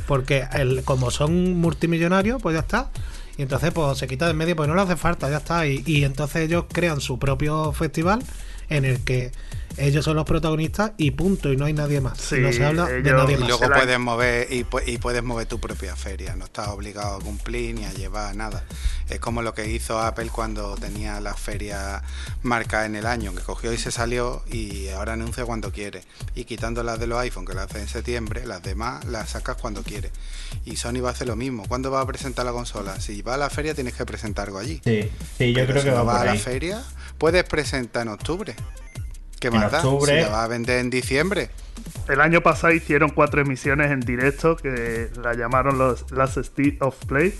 [0.06, 0.45] Porque
[0.86, 2.91] como son multimillonarios, pues ya está.
[3.39, 5.65] Y entonces, pues se quita de en medio, pues no le hace falta, ya está.
[5.65, 8.21] Y entonces ellos crean su propio festival
[8.69, 9.32] en el que
[9.75, 12.17] ellos son los protagonistas y punto, y no hay nadie más.
[12.19, 13.47] Sí, no se habla de nadie Y más.
[13.47, 17.17] luego Se la- puedes mover y, y puedes mover tu propia feria, no estás obligado
[17.17, 18.63] a cumplir ni a llevar nada.
[19.10, 22.01] Es como lo que hizo Apple cuando tenía la feria
[22.43, 26.03] marcada en el año, que cogió y se salió y ahora anuncia cuando quiere.
[26.36, 29.58] Y quitando las de los iPhone que las hace en septiembre, las demás las sacas
[29.58, 30.12] cuando quiere.
[30.65, 31.65] Y Sony va a hacer lo mismo.
[31.67, 32.99] ¿Cuándo va a presentar la consola?
[32.99, 34.82] Si va a la feria tienes que presentar algo allí.
[34.84, 36.84] Sí, sí, yo Pero creo si que no va vas por a la feria,
[37.17, 38.56] puedes presentar en octubre.
[39.39, 39.78] ¿Qué En más da?
[39.80, 41.50] octubre- Si la vas a vender en diciembre.
[42.08, 46.95] El año pasado hicieron cuatro emisiones en directo que la llamaron los Last State of
[47.06, 47.34] Play,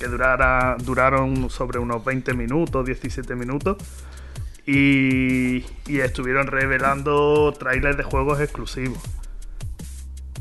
[0.00, 3.76] que durara, duraron sobre unos 20 minutos, 17 minutos.
[4.66, 8.98] Y, y estuvieron revelando trailers de juegos exclusivos.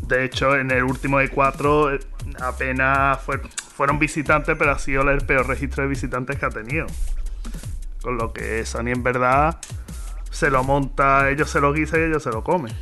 [0.07, 1.99] De hecho, en el último E4 eh,
[2.41, 3.39] apenas fue-
[3.75, 6.87] fueron visitantes, pero ha sido el peor registro de visitantes que ha tenido.
[8.01, 9.57] Con lo que Sony en verdad
[10.35, 12.75] se lo monta, ellos se lo guisan y ellos se lo comen.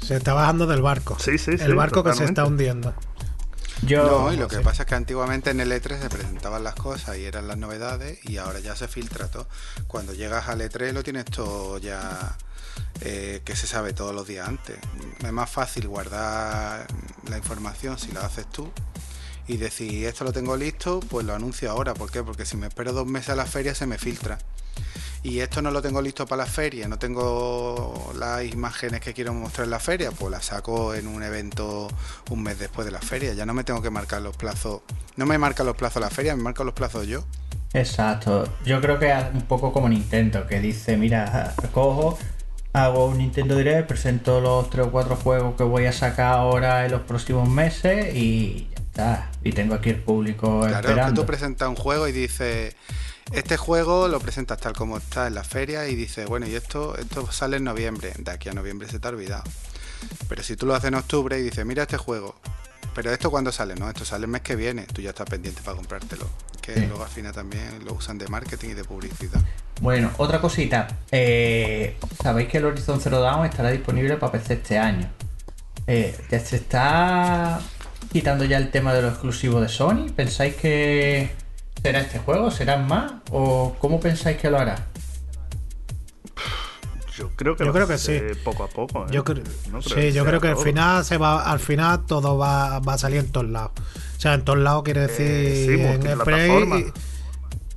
[0.00, 1.16] Se está bajando del barco.
[1.18, 2.92] Sí, sí, sí, El barco que se está hundiendo.
[3.86, 4.62] Yo, No, y lo que sí.
[4.62, 8.18] pasa es que antiguamente en el E3 se presentaban las cosas y eran las novedades
[8.24, 9.48] y ahora ya se filtra todo.
[9.86, 12.36] Cuando llegas al E3 lo tienes todo ya
[13.00, 14.76] eh, que se sabe todos los días antes.
[15.24, 16.86] Es más fácil guardar
[17.28, 18.70] la información si la haces tú
[19.48, 21.94] y decir esto lo tengo listo, pues lo anuncio ahora.
[21.94, 22.22] ¿Por qué?
[22.22, 24.38] Porque si me espero dos meses a la feria se me filtra.
[25.24, 29.32] Y esto no lo tengo listo para la feria, no tengo las imágenes que quiero
[29.32, 31.88] mostrar en la feria, pues las saco en un evento
[32.30, 33.32] un mes después de la feria.
[33.32, 34.80] Ya no me tengo que marcar los plazos,
[35.16, 37.24] no me marca los plazos la feria, me marca los plazos yo.
[37.72, 38.48] Exacto.
[38.64, 42.18] Yo creo que es un poco como Nintendo, que dice, mira, cojo,
[42.72, 46.84] hago un Nintendo Direct, presento los 3 o 4 juegos que voy a sacar ahora
[46.84, 49.30] en los próximos meses y ya está.
[49.44, 51.20] Y tengo aquí el público Claro, es que esperando.
[51.20, 52.74] tú presentas un juego y dices,
[53.32, 56.96] este juego lo presentas tal como está en la feria y dices, bueno, y esto,
[56.98, 59.44] esto sale en noviembre, de aquí a noviembre se te ha olvidado.
[60.28, 62.34] Pero si tú lo haces en octubre y dices, mira este juego,
[62.94, 65.62] pero esto cuándo sale, no, esto sale el mes que viene, tú ya estás pendiente
[65.62, 66.28] para comprártelo.
[66.60, 66.86] Que Sí.
[66.86, 69.40] luego al final también lo usan de marketing y de publicidad.
[69.80, 70.86] Bueno, otra cosita.
[71.10, 75.10] Eh, Sabéis que el Horizon Zero Dawn estará disponible para PC este año.
[75.88, 77.60] Eh, ¿ya ¿Se está
[78.12, 80.10] quitando ya el tema de lo exclusivo de Sony?
[80.14, 81.32] ¿Pensáis que
[81.82, 82.50] será este juego?
[82.50, 83.12] ¿Serán más?
[83.30, 84.86] ¿O cómo pensáis que lo hará?
[87.16, 89.04] Yo creo que, Yo creo que ser poco a poco.
[89.04, 89.08] ¿eh?
[89.10, 92.38] Yo creo, No sí, que yo creo que al final se va, al final todo
[92.38, 93.72] va, va a salir en todos lados.
[94.16, 96.76] O sea, en todos lados quiere decir Eh, sí, en multiplataforma.
[96.76, 96.92] Play.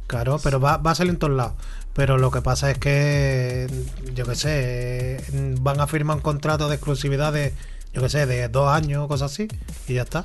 [0.08, 1.54] Claro, pero va, va a salir en todos lados.
[1.94, 3.68] Pero lo que pasa es que,
[4.14, 5.24] yo qué sé,
[5.62, 7.54] van a firmar un contrato de exclusividad de,
[7.94, 9.48] yo qué sé, de dos años o cosas así,
[9.88, 10.24] y ya está.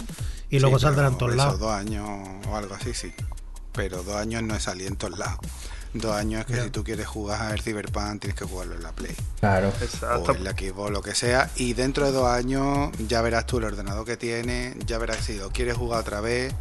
[0.51, 1.61] Y luego Sí, saldrá en todos esos lados.
[1.61, 2.09] dos años
[2.49, 3.13] o algo así, sí.
[3.73, 5.41] Pero dos años no es salir en todos lados.
[5.93, 8.93] Dos años es que si tú quieres jugar al Cyberpunk tienes que jugarlo en la
[8.93, 9.17] Play.
[9.41, 9.73] Claro.
[9.81, 10.31] Exacto.
[10.31, 13.59] o en la Xbox, lo que sea, y dentro de dos años ya verás tú
[13.59, 16.55] el ordenador que tienes, ya verás si lo quieres jugar otra vez,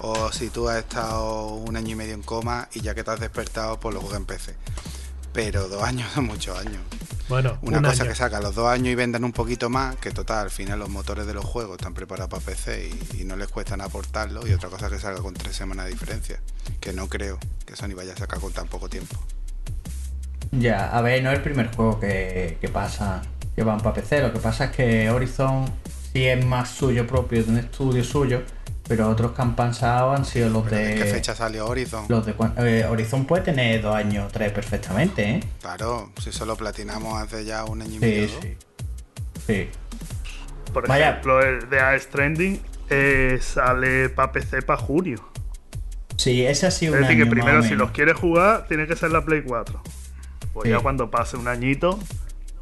[0.00, 3.12] o si tú has estado un año y medio en coma y ya que te
[3.12, 4.54] has despertado, pues lo juegas en PC.
[5.32, 6.80] Pero dos años son muchos años.
[7.28, 8.10] Bueno, Una un cosa año.
[8.12, 10.90] que saca los dos años y vendan un poquito más, que total, al final los
[10.90, 14.52] motores de los juegos están preparados para PC y, y no les cuestan aportarlo, y
[14.52, 16.40] otra cosa que salga con tres semanas de diferencia,
[16.80, 19.16] que no creo que Sony vaya a sacar con tan poco tiempo.
[20.50, 23.22] Ya, a ver, no es el primer juego que, que pasa,
[23.54, 24.20] que van para PC.
[24.20, 25.64] Lo que pasa es que Horizon
[26.12, 28.42] sí es más suyo propio, de un estudio suyo,
[28.88, 30.86] pero otros que han pasado han sido los Pero de.
[30.88, 32.06] ¿De qué fecha salió Horizon?
[32.08, 35.40] Los de eh, Horizon puede tener dos años, tres perfectamente, ¿eh?
[35.60, 38.28] Claro, si eso lo platinamos hace ya un año y Sí, medio.
[38.40, 38.56] sí.
[39.46, 39.68] Sí.
[40.72, 41.10] Por Vaya.
[41.10, 45.18] ejemplo, el de Ace Trending eh, sale para PC para junio.
[46.16, 48.66] Sí, ese ha sido Es un decir, que año primero o si los quieres jugar,
[48.68, 49.82] tiene que ser la Play 4.
[50.52, 50.70] Pues Sí.
[50.70, 51.98] ya cuando pase un añito,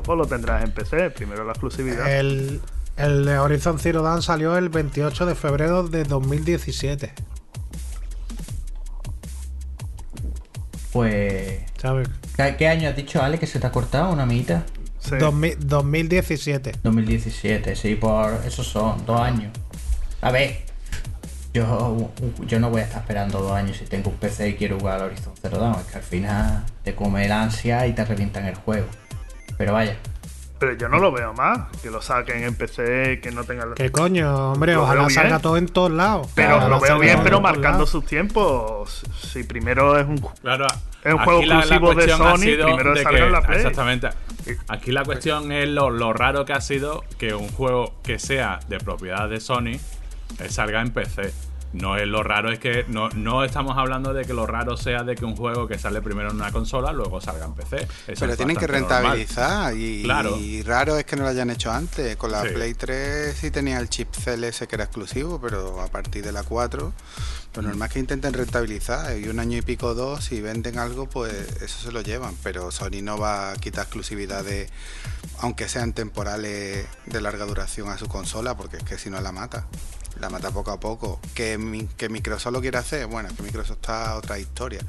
[0.04, 1.10] pues lo tendrás en PC.
[1.10, 2.10] Primero la exclusividad.
[2.10, 2.60] El,
[3.00, 7.12] el de Horizon Zero Dawn salió el 28 de febrero de 2017.
[10.92, 11.62] Pues.
[11.80, 12.08] ¿Sabes?
[12.36, 14.62] ¿Qué, qué año has dicho, Ale, que se te ha cortado una mitad?
[14.98, 15.16] Sí.
[15.16, 16.72] 2000 2017.
[16.82, 19.50] 2017, sí, por esos son dos años.
[20.20, 20.58] A ver,
[21.54, 22.12] yo,
[22.46, 25.00] yo no voy a estar esperando dos años si tengo un PC y quiero jugar
[25.00, 25.80] al Horizon Zero Dawn.
[25.80, 28.86] Es que al final te come el ansia y te revientan el juego.
[29.56, 29.96] Pero vaya,
[30.60, 31.68] Pero yo no lo veo más.
[31.82, 33.72] Que lo saquen en PC, que no tengan.
[33.74, 34.52] ¿Qué coño?
[34.52, 35.10] Hombre, Lo ojalá bien.
[35.10, 36.28] salga todo en todos lados.
[36.34, 39.02] Pero Ojalá lo veo bien, pero marcando sus tiempos.
[39.22, 40.18] Si primero es un.
[40.42, 40.66] Claro,
[41.02, 43.56] Es un juego exclusivo de Sony, primero de que- en la Play.
[43.56, 44.08] Exactamente.
[44.68, 48.60] Aquí la cuestión es lo, lo raro que ha sido que un juego que sea
[48.68, 49.78] de propiedad de Sony
[50.38, 51.32] eh, salga en PC.
[51.72, 55.04] No es lo raro, es que no, no estamos hablando de que lo raro sea
[55.04, 57.76] de que un juego que sale primero en una consola luego salga en PC.
[58.08, 60.36] Eso Pero tienen que rentabilizar y, Claro.
[60.36, 62.16] y raro es que no lo hayan hecho antes.
[62.16, 62.48] Con la Sí.
[62.54, 66.42] Play 3 sí tenía el chip CLS que era exclusivo, pero a partir de la
[66.42, 66.92] 4
[67.54, 71.08] lo normal es que intenten rentabilizar y un año y pico dos si venden algo
[71.08, 74.68] pues eso se lo llevan, pero Sony no va a quitar exclusividad de
[75.38, 79.32] aunque sean temporales de larga duración a su consola porque es que si no la
[79.32, 79.66] mata.
[80.20, 81.18] La mata poco a poco.
[81.34, 83.06] ¿Que, mi- que Microsoft lo quiere hacer?
[83.06, 84.80] Bueno, que Microsoft está a otra historia.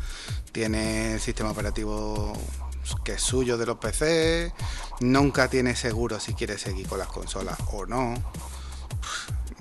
[0.52, 2.34] Tiene el sistema operativo
[3.06, 4.52] que es suyo de los PC.
[5.00, 8.13] Nunca tiene seguro si quiere seguir con las consolas o no.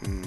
[0.03, 0.25] Mm,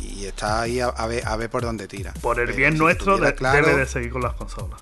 [0.00, 2.12] Y está ahí a, a ver, a ver por dónde tira.
[2.20, 4.80] Por el Pero bien si nuestro, de- claro- debe de seguir con las consolas.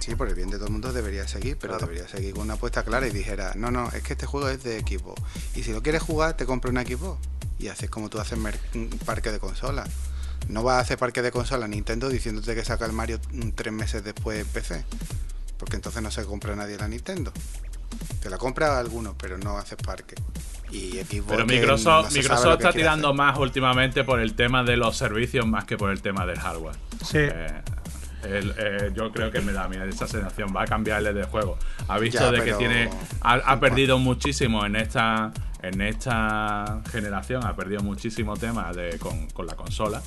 [0.00, 1.86] Sí, por el bien de todo el mundo debería seguir, pero Claro.
[1.86, 4.64] debería seguir con una apuesta clara y dijera, no, no, es que este juego es
[4.64, 5.14] de equipo.
[5.54, 7.18] Y si lo quieres jugar, te compra un equipo.
[7.62, 8.38] Y haces como tú haces
[8.74, 9.88] un parque de consolas.
[10.48, 13.72] No vas a hacer parque de consolas Nintendo diciéndote que saca el Mario mm, tres
[13.72, 14.84] meses después en PC.
[15.58, 17.32] Porque entonces no se compra nadie la Nintendo.
[18.20, 20.16] Te la compra algunos, pero no haces parque.
[20.72, 23.16] Y Xbox Pero Microsoft, no Microsoft está tirando hacer.
[23.18, 26.74] más últimamente por el tema de los servicios más que por el tema del hardware.
[27.06, 27.18] Sí.
[27.18, 27.62] Eh,
[28.24, 30.52] el- eh, yo creo que me da a mí esa sensación.
[30.56, 31.58] Va a cambiarle de juego.
[31.88, 32.90] Ha visto Ya, de que tiene.
[33.20, 35.30] Ha, ha perdido muchísimo en esta.
[35.62, 37.44] En esta generación.
[37.46, 40.02] Ha perdido muchísimo tema de, con, con la consola.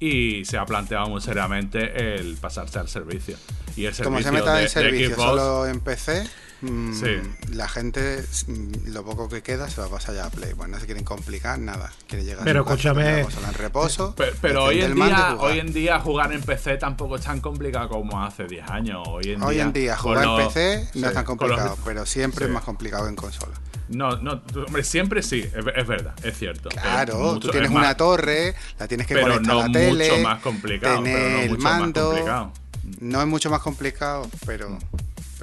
[0.00, 3.36] Y se ha planteado muy seriamente el pasarse al servicio.
[3.76, 6.24] Y el Como servicio se meta de, en de servicio Xbox, solo en PC,
[6.70, 7.20] mm, Sí.
[7.52, 10.54] la gente, mm, lo poco que queda, se va a pasar ya a Play.
[10.54, 11.92] Pues no se quieren complicar nada.
[12.08, 13.22] Quiere llegar a Pero casa, escúchame.
[13.22, 14.14] consola en reposo.
[14.14, 15.36] Pe- Pero, hoy, en el día, jugar.
[15.52, 19.02] hoy en día jugar en PC tampoco es tan complicado como hace 10 años.
[19.06, 21.24] Hoy en Hoy día, en día con jugar en PC no sí, es tan los-
[21.24, 22.48] complicado, pero siempre sí.
[22.48, 23.54] es más complicado en consola.
[23.86, 26.70] No, no, tú- hombre, siempre sí, es, es verdad, es cierto.
[26.70, 29.66] Claro, Es tú tienes es más- una torre, la tienes que pero conectar no a
[29.68, 32.04] la tele, mucho más complicado, tener pero no el mucho más mando.
[32.06, 32.52] complicado.
[33.00, 34.78] No es mucho más complicado, pero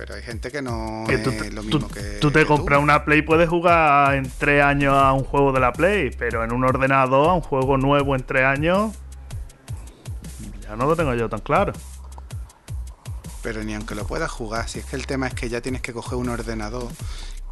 [0.01, 2.45] pero hay gente que no Que es tú, lo tú- mismo que tú te que
[2.47, 6.43] compras una Play, puedes jugar en tres años a un juego de la Play, pero
[6.43, 8.95] en un ordenador, a un juego nuevo en tres años,
[10.63, 11.73] ya no lo tengo yo tan claro.
[13.43, 15.81] Pero ni aunque lo puedas jugar, si es que el tema es que ya tienes
[15.83, 16.87] que coger un ordenador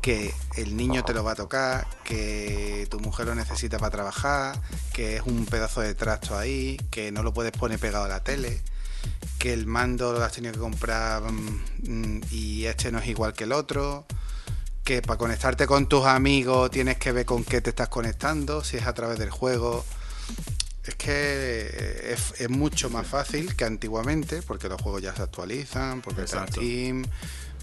[0.02, 4.60] que el niño te lo va a tocar, que tu mujer lo necesita para trabajar,
[4.92, 8.24] que es un pedazo de trasto ahí, que no lo puedes poner pegado a la
[8.24, 8.60] tele,
[9.38, 13.34] que el mando lo has tenido que comprar mm, mm, y este no es igual
[13.34, 14.06] que el otro,
[14.84, 18.78] que para conectarte con tus amigos tienes que ver con qué te estás conectando, si
[18.78, 19.86] es a través del juego.
[20.84, 26.02] Es que es, es mucho más fácil que antiguamente, porque los juegos ya se actualizan,
[26.02, 26.62] porque está Exacto.
[26.62, 27.06] Steam,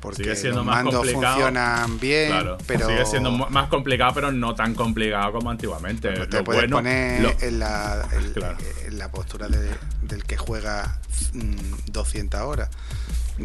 [0.01, 1.33] porque Sigue siendo los más mandos complicado.
[1.35, 6.11] funcionan bien, Claro, pero sigue siendo más complicado, pero no tan complicado como antiguamente.
[6.13, 8.57] pues te Lo puedes bueno, poner lo- en, la, Claro.
[8.87, 9.71] en la postura de-
[10.03, 10.99] del que juega
[11.33, 12.71] mm, 200 horas.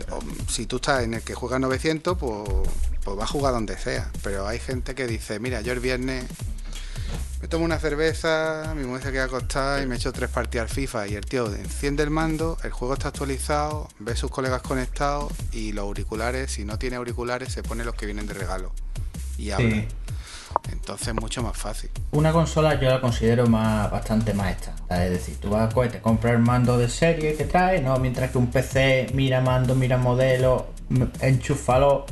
[0.10, 2.50] O, Si tú estás en el que juega 900, pues,
[3.04, 4.10] pues va a jugar donde sea.
[4.24, 6.26] Pero hay gente que dice, mira, yo el viernes
[7.42, 10.76] me tomo una cerveza, mi mujer se queda acostada y me echo tres partidas al
[10.76, 11.08] FIFA.
[11.08, 15.72] Y el tío enciende el mando, el juego está actualizado, ve sus colegas conectados y
[15.72, 18.72] los auriculares, si no tiene auriculares, se pone los que vienen de regalo.
[19.38, 19.70] Y habla.
[19.70, 19.88] Sí.
[20.72, 21.90] Entonces es mucho más fácil.
[22.12, 25.02] Una consola yo la considero más bastante más estándar.
[25.02, 27.98] Es decir, tú vas a te compras el mando de serie que trae, ¿no?
[27.98, 30.68] Mientras que un PC mira mando, mira modelo,
[31.22, 32.06] enchúfalo.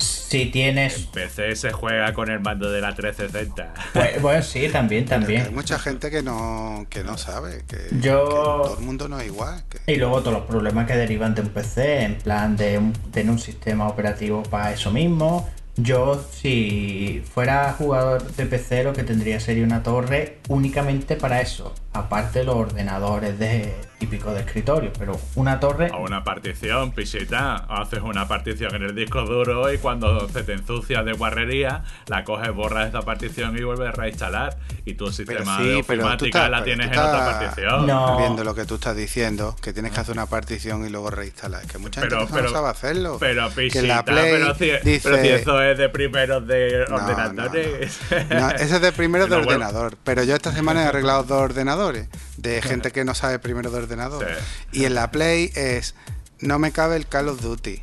[0.00, 0.94] Si tienes.
[1.12, 3.74] PC se juega con el mando de la 360.
[3.92, 5.54] Pues, bueno, sí, también, que hay también.
[5.54, 9.26] mucha gente que no, que no sabe, que, Yo- que todo el mundo no es
[9.26, 9.62] igual.
[9.68, 12.92] que- Y luego todos los problemas que derivan de un PC, en plan de un-
[13.12, 15.48] tener un sistema operativo para eso mismo.
[15.76, 21.74] Yo, si fuera jugador de PC, lo que tendría sería una torre únicamente para eso.
[21.92, 25.90] Aparte los ordenadores de típicos de escritorio, pero una torre.
[25.92, 27.54] A una partición, pisita.
[27.68, 32.24] Haces una partición en el disco duro y cuando se te ensucia de guarrería, la
[32.24, 34.56] coges, borras esa partición y vuelves a reinstalar.
[34.86, 37.24] Y tu sistema sí, de pero tú ofimática estás- la pero tienes tú en otra
[37.38, 37.86] partición.
[37.86, 38.16] No.
[38.18, 41.62] Viendo lo que tú estás diciendo, que tienes que hacer una partición y luego reinstalar.
[41.62, 43.16] Es que mucha Pero, gente pero, no sabe hacerlo.
[43.20, 46.46] pero que pisita, en la Play pero, si, dice, pero si eso es de primeros
[46.46, 48.00] de No, no, ordenadores.
[48.30, 49.66] No, ese es de primero de No, bueno.
[49.66, 49.98] ordenador.
[50.04, 52.08] Pero yo esta semana he arreglado dos ordenadores
[52.38, 54.26] de gente que no sabe primero de ordenador.
[54.72, 54.80] Sí.
[54.80, 55.94] Y en la Play es
[56.38, 57.82] no me cabe el Call of Duty.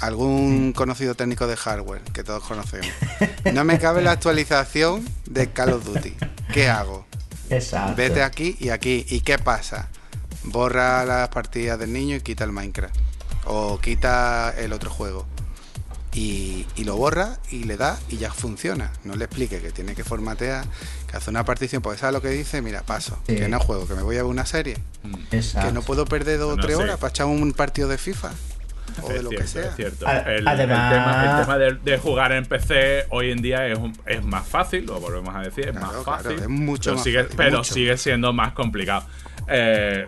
[0.00, 2.86] Algún conocido técnico de hardware que todos conocemos.
[3.52, 6.14] No me cabe la actualización de Call of Duty.
[6.52, 7.04] ¿Qué hago?
[7.50, 7.96] Exacto.
[7.96, 9.04] Vete aquí y aquí.
[9.08, 9.88] ¿Y qué pasa?
[10.44, 12.94] Borra las partidas del niño y quita el Minecraft.
[13.46, 15.26] O quita el otro juego.
[16.14, 18.90] Y, y lo borra y le da y ya funciona.
[19.04, 20.64] No le explique que tiene que formatear,
[21.10, 21.82] que hace una partición.
[21.82, 22.62] Porque ¿sabes lo que dice?
[22.62, 23.18] Mira, paso.
[23.26, 23.36] Sí.
[23.36, 24.78] Que no juego, que me voy a ver una serie.
[25.30, 25.68] Exacto.
[25.68, 26.82] Que no puedo perder dos o tres sí.
[26.82, 28.30] horas para echar un partido de FIFA.
[29.02, 29.68] O de Es lo cierto, que sea.
[29.70, 30.06] es cierto.
[30.08, 33.78] El, el además- tema, el tema de, de jugar en PC hoy en día es,
[33.78, 36.38] un- es más fácil, lo volvemos a decir, es Claro, más claro, fácil.
[36.40, 37.74] es mucho pero más sigue, fácil, pero mucho.
[37.74, 39.04] sigue siendo más complicado.
[39.48, 40.06] Eh.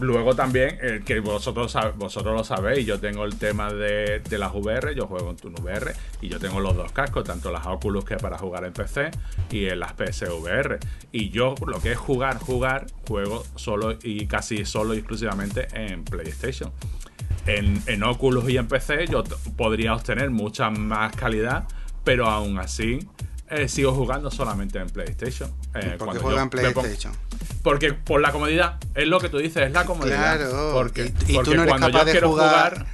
[0.00, 4.52] Luego también, eh, que vosotros, vosotros lo sabéis, yo tengo el tema de, de las
[4.54, 8.04] VR, yo juego en Tune VR y yo tengo los dos cascos, tanto las Oculus
[8.04, 9.10] que para jugar en PC
[9.50, 10.78] y en las PSVR.
[11.10, 16.04] Y yo lo que es jugar, jugar, juego solo y casi solo y exclusivamente en
[16.04, 16.72] PlayStation
[17.46, 19.24] en, en Oculus y en PC yo
[19.56, 21.64] podría obtener mucha más calidad,
[22.04, 23.00] pero aún así
[23.52, 25.52] eh, sigo jugando solamente en PlayStation.
[25.74, 27.12] Eh, ¿Por qué juega en pongo- PlayStation?
[27.62, 30.36] porque por la comodidad, es lo que tú dices, es la comodidad.
[30.38, 30.70] Claro.
[30.72, 32.86] Porque, y, y porque tú no eres cuando capaz yo de quiero jugar, jugar,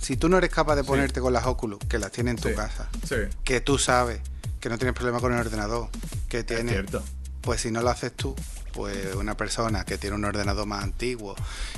[0.00, 2.48] Si tú no eres capaz de ponerte con las Oculus, que las tienes en tu
[2.48, 2.54] Sí.
[2.54, 4.20] casa, sí, que tú sabes
[4.60, 5.88] que no tienes problema con el ordenador,
[6.28, 7.02] que es tienes cierto.
[7.42, 8.34] Pues si no lo haces tú,
[8.72, 11.34] pues una persona que tiene un ordenador más antiguo,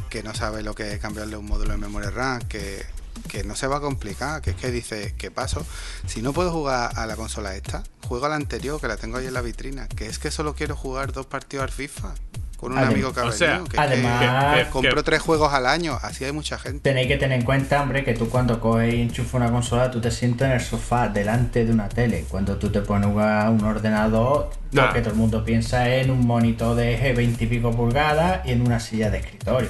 [0.08, 2.84] que no sabe lo que es cambiarle un módulo de memoria RAM, que,
[3.28, 5.64] que no se va a complicar, que es que dice, ¿qué paso?
[6.06, 9.18] Si no puedo jugar a la consola esta, juego a la anterior, que la tengo
[9.18, 12.14] ahí en la vitrina, que es que solo quiero jugar dos partidos al FIFA
[12.56, 15.04] con un Adem- amigo que ha o venido, sea, que es que además- que- compro
[15.04, 16.80] tres juegos al año, así hay mucha gente.
[16.80, 20.00] Tenéis que tener en cuenta, hombre, que tú cuando coges y enchufas una consola, tú
[20.00, 22.24] te sientes en el sofá delante de una tele.
[22.30, 24.86] Cuando tú te pones a un ordenador, Nah.
[24.86, 28.40] lo que todo el mundo piensa es en un monitor de 20 y pico pulgadas
[28.46, 29.68] y en una silla de escritorio.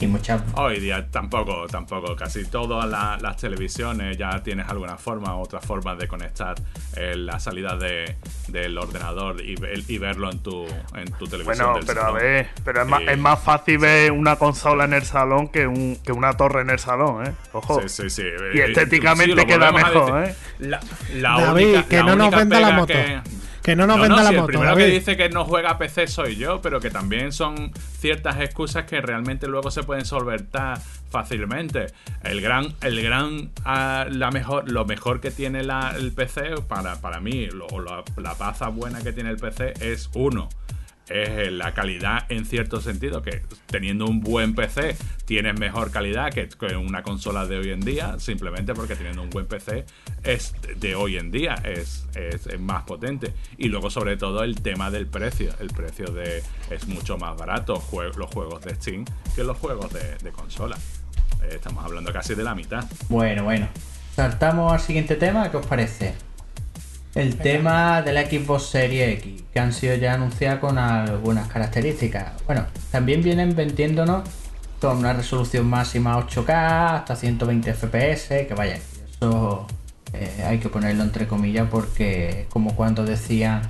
[0.00, 2.16] Y muchas Hoy día tampoco, tampoco.
[2.16, 6.54] Casi todas la- las televisiones ya tienes alguna forma, otras formas de conectar
[6.96, 8.16] eh, la salida de,
[8.48, 11.66] del ordenador y, ve- y verlo en tu, en tu televisión.
[11.72, 14.92] Bueno, del pero a ver, pero es más, es más fácil ver una consola en
[14.94, 17.32] el salón que, un, que una torre en el salón, ¿eh?
[17.52, 17.80] Ojo.
[17.82, 18.22] Sí, sí, sí.
[18.54, 20.24] Y Eh, estéticamente sí, queda mejor.
[20.24, 20.34] ¿eh?
[20.58, 20.80] La,
[21.14, 22.92] la David, única- que la no nos venda la moto.
[22.92, 23.20] Que,
[23.62, 25.44] Que no nos No, venda no, la si moto, El primero que dice que no
[25.44, 27.70] juega PC soy yo, pero que también son
[28.00, 31.86] ciertas excusas que realmente luego se pueden solventar fácilmente.
[32.22, 37.00] El gran, el gran, ah, la mejor, lo mejor que tiene la- el PC para,
[37.00, 40.48] para mí, lo- o la, la paza buena que tiene el PC es uno.
[41.12, 44.96] Es eh, la calidad en cierto sentido, que teniendo un buen PC
[45.26, 49.46] tienes mejor calidad que, una consola de hoy en día, simplemente porque teniendo un buen
[49.46, 49.84] PC
[50.24, 53.32] es de hoy en día, es, es- más potente.
[53.58, 57.82] Y luego sobre todo el tema del precio, el precio de es mucho más barato
[58.16, 60.76] los juegos de Steam que los juegos de, de consola.
[61.42, 62.84] Eh, estamos hablando casi de la mitad.
[63.08, 63.68] Bueno, bueno.
[64.14, 66.14] Saltamos al siguiente tema, ¿qué os parece?
[67.14, 72.32] El tema de la Xbox Series X, que han sido ya anunciadas con algunas características.
[72.46, 74.22] Bueno, también vienen vendiéndonos
[74.80, 78.78] con una resolución máxima 8K, hasta 120 FPS, que vaya,
[79.10, 79.66] eso
[80.14, 83.62] eh, hay que ponerlo entre comillas porque como cuando decían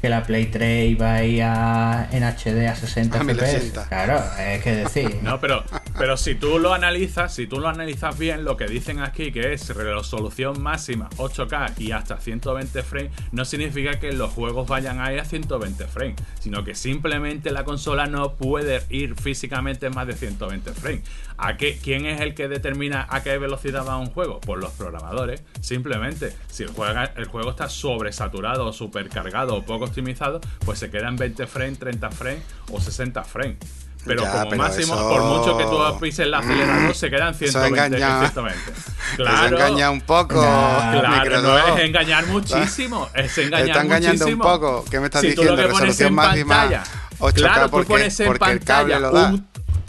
[0.00, 3.26] que la Play 3 iba a ir a- en HD a 60 A FPS.
[3.52, 3.88] 1080.
[3.88, 5.18] Claro, es que decir.
[5.22, 5.64] No, pero,
[5.98, 9.52] pero si tú lo analizas, si tú lo analizas bien, lo que dicen aquí que
[9.52, 15.12] es resolución máxima 8K y hasta 120 frames, no significa que los juegos vayan a
[15.12, 20.14] ir a 120 frames, sino que simplemente la consola no puede ir físicamente más de
[20.14, 21.02] 120 frames.
[21.40, 24.40] ¿A qué, ¿Quién es el que determina a qué velocidad va un juego?
[24.40, 25.42] Pues los programadores.
[25.60, 30.90] Simplemente, si el, juega- el juego está sobresaturado o supercargado o poco optimizado, pues se
[30.90, 33.56] queda en 20 frames, 30 frames o 60 frames.
[34.04, 37.28] Pero Ya, como pero máximo, eso- por mucho que tú pises el acelerador, se quedan
[37.30, 37.96] Eso 120.
[37.96, 38.18] engaña.
[38.20, 38.60] 120.
[38.72, 39.56] Eso Claro.
[39.58, 40.40] engaña un poco.
[40.40, 44.44] Claro, no es engañar muchísimo, es engañar Está engañando muchísimo.
[44.44, 44.84] un poco.
[44.90, 45.62] ¿Qué me estás Si tú diciendo?
[45.62, 46.84] lo que pones Resolución en máxima pantalla,
[47.18, 49.28] 8K claro, tú porque- pones en porque el cable pantalla lo da.
[49.30, 49.48] un,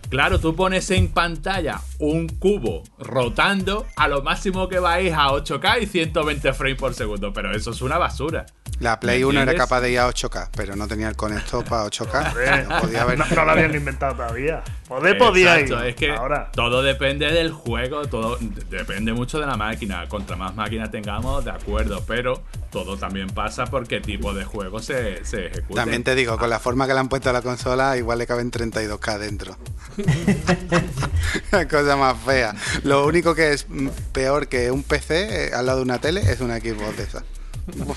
[0.10, 5.81] claro, tú pones en pantalla un cubo rotando a lo máximo que vais a 8K
[5.83, 8.45] y 120 frames por segundo, pero eso es una basura.
[8.79, 11.65] La Play ¿Me 1 era capaz de ir a 8K, pero no tenía el conector
[11.65, 12.33] para 8K.
[12.39, 13.17] Eh, No podía haber.
[13.17, 14.63] no, no lo habían inventado todavía.
[14.88, 15.71] Poder podía ir.
[15.85, 16.49] Es que Ahora.
[16.53, 18.38] todo depende del juego, todo
[18.69, 20.07] depende mucho de la máquina.
[20.07, 24.79] Contra más máquina tengamos, de acuerdo, pero todo también pasa por qué tipo de juego
[24.79, 25.81] se, se ejecuta.
[25.81, 28.25] También te digo, con la forma que le han puesto a la consola, igual le
[28.27, 29.57] caben 32K dentro.
[31.89, 32.54] Cosa más fea.
[32.84, 33.65] Lo único que es
[34.12, 37.23] peor que un PC eh, al lado de una tele es una Xbox de esa.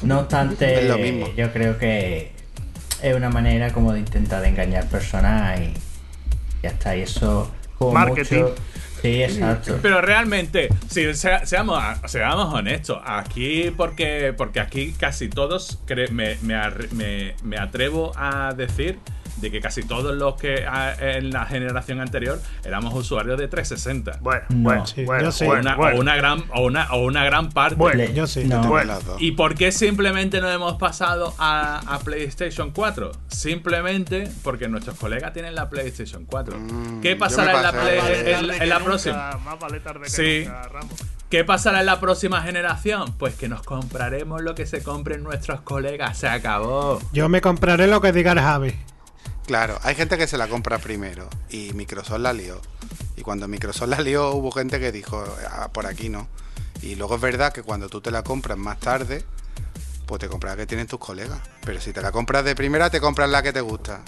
[0.03, 1.29] No obstante, Es lo mismo.
[1.37, 2.33] yo creo que
[3.03, 5.75] es una manera como de intentar engañar personas y
[6.63, 6.97] ya está.
[6.97, 8.39] Y eso, como Marketing.
[8.45, 8.55] mucho.
[9.03, 9.79] Sí, exacto.
[9.83, 15.81] Pero realmente, si sea- seamos, seamos honestos, aquí porque, porque aquí casi todos
[16.13, 18.99] me, me- me atrevo a decir
[19.43, 24.19] de que casi todos los que a- en la generación anterior éramos usuarios de 360.
[24.23, 24.57] Bueno, No.
[24.63, 25.45] bueno, Sí, bueno, yo sí.
[25.45, 25.99] o, una, bueno.
[25.99, 27.75] o una gran o una, o una gran parte.
[27.75, 28.61] Bueno, yo sí, no.
[28.61, 28.95] Tengo Bueno.
[28.95, 29.21] las dos.
[29.21, 33.13] ¿Y por qué simplemente no hemos pasado a, a PlayStation 4?
[33.29, 36.57] Simplemente porque nuestros colegas tienen la PlayStation 4.
[36.59, 37.73] Mm, ¿Qué pasará en la.
[37.73, 39.31] Play- Más vale en- tarde en que la nunca, próxima?
[39.45, 40.45] Más vale tarde que Sí.
[40.47, 40.93] nunca, Ramos.
[41.29, 43.15] ¿Qué pasará en la próxima generación?
[43.19, 46.19] Pues que nos compraremos lo que se compren nuestros colegas.
[46.19, 47.01] Se acabó.
[47.13, 48.75] Yo me compraré lo que diga el Javi.
[49.47, 52.61] Claro, hay gente que se la compra primero y Microsoft la lió.
[53.17, 56.29] Y cuando Microsoft la lió hubo gente que dijo, "Ah, por aquí no.
[56.81, 59.25] Y luego es verdad que cuando tú te la compras más tarde,
[60.07, 61.41] pues te compras la que tienen tus colegas.
[61.65, 64.01] Pero si te la compras de primera, te compras la que te gusta.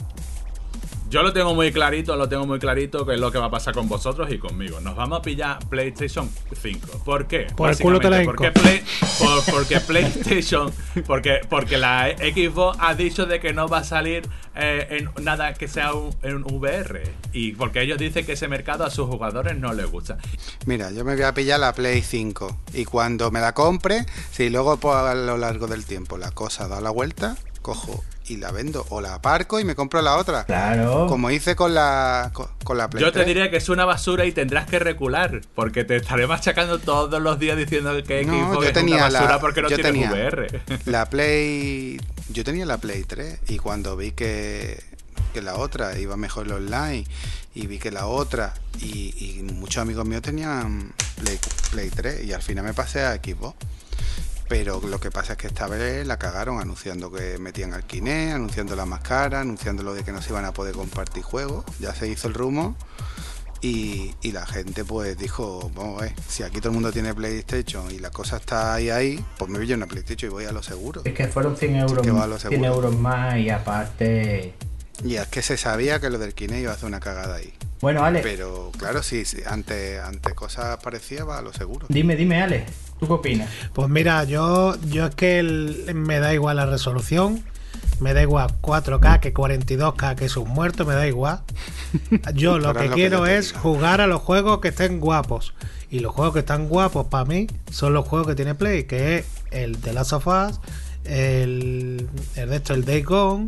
[1.15, 3.51] Yo lo tengo muy clarito, lo tengo muy clarito que es lo que va a
[3.51, 4.81] pasar con vosotros y conmigo.
[4.81, 6.29] Nos vamos a pillar PlayStation
[6.61, 7.05] 5.
[7.05, 7.47] ¿Por qué?
[7.57, 8.83] Por el culo te la Básicamente, porque, Play-
[9.21, 10.73] por- porque PlayStation,
[11.07, 15.55] porque, porque la Xbox ha dicho de que no va a salir eh, en nada
[15.55, 17.05] que sea un, en un VR.
[17.33, 20.19] Y porque ellos dicen que ese mercado a sus jugadores no les gusta.
[20.67, 22.59] Mira, yo me voy a pillar la Play 5.
[22.73, 26.67] Y cuando me la compre, si luego pues, a lo largo del tiempo la cosa
[26.67, 30.45] da la vuelta, cojo y la vendo o la aparco y me compro la otra.
[30.45, 31.07] Claro.
[31.09, 33.27] Como hice con la con, con la Play Yo te 3.
[33.27, 37.39] diría que es una basura y tendrás que recular, porque te estaré machacando todos los
[37.39, 40.11] días diciendo que No, Xbox yo es una basura la- porque no yo tiene tenía
[40.13, 40.61] VR.
[40.85, 42.01] La Play.
[42.29, 44.83] Yo tenía la Play 3 y cuando vi que,
[45.33, 47.05] que la otra iba mejor el online
[47.55, 50.93] y vi que la otra y, y muchos amigos míos tenían
[51.23, 51.39] Play,
[51.71, 53.57] Play 3 y al final me pasé a Xbox.
[54.49, 58.35] Pero lo que pasa es que esta vez la cagaron anunciando que metían al Kinect,
[58.35, 61.65] anunciando la más cara, anunciando lo de que no se iban a poder compartir juegos.
[61.81, 62.75] Ya se hizo el rumor
[63.63, 67.15] y, y la gente pues dijo, vamos a ver, si aquí todo el mundo tiene
[67.15, 70.53] PlayStation y la cosa está ahí ahí, pues me pillo una PlayStation y voy a
[70.53, 71.01] lo seguro.
[71.05, 72.67] Es que fueron 100 euros, que 100 seguro.
[72.67, 74.55] euros más y aparte...
[75.03, 77.53] Y es que se sabía que lo del Kinect iba a hacer una cagada ahí.
[77.85, 81.87] Bueno, Ale, Pero claro, sí, sí, ante, ante cosas parecidas va a lo seguro.
[81.91, 82.65] dime, dime, Ale,
[82.99, 83.51] ¿tú qué opinas?
[83.75, 87.45] Pues mira, yo, yo es que el- me da igual la resolución,
[88.01, 91.41] me da igual 4K que 42K que es un muerto, me da igual.
[92.35, 93.61] Yo lo que lo quiero es digo.
[93.61, 95.53] jugar a los juegos que estén guapos.
[95.91, 99.19] Y los juegos que están guapos para mí son los juegos que tiene Play, que
[99.19, 100.59] es el The Last of Us,
[101.05, 103.47] el, el de esto, el Day Gone.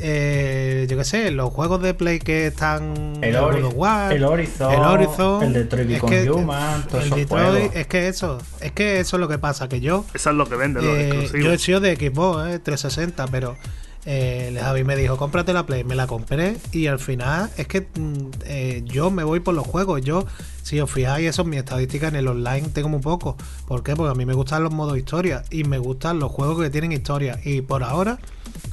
[0.00, 4.24] Eh, yo qué sé, los juegos de Play que están El, Ori- of War, el
[4.24, 7.70] Horizon, el Horizon, el Detroit es que- Human, el esos Detroit, juegos.
[7.76, 10.48] es que eso, es que eso es lo que pasa, que yo Eso es lo
[10.48, 11.44] que vende, los eh, exclusivos.
[11.44, 13.56] yo he sido de Xbox, eh, 360, pero
[14.04, 17.66] eh, el Javi me dijo, cómprate la Play, me la compré y al final es
[17.66, 20.00] que mm, eh, yo me voy por los juegos.
[20.02, 20.26] Yo,
[20.66, 23.36] si os fijáis, eso es mi estadística en el online, tengo muy poco.
[23.68, 23.94] ¿Por qué?
[23.94, 26.90] Porque a mí me gustan los modos historia y me gustan los juegos que tienen
[26.90, 27.38] historia.
[27.44, 28.18] Y por ahora,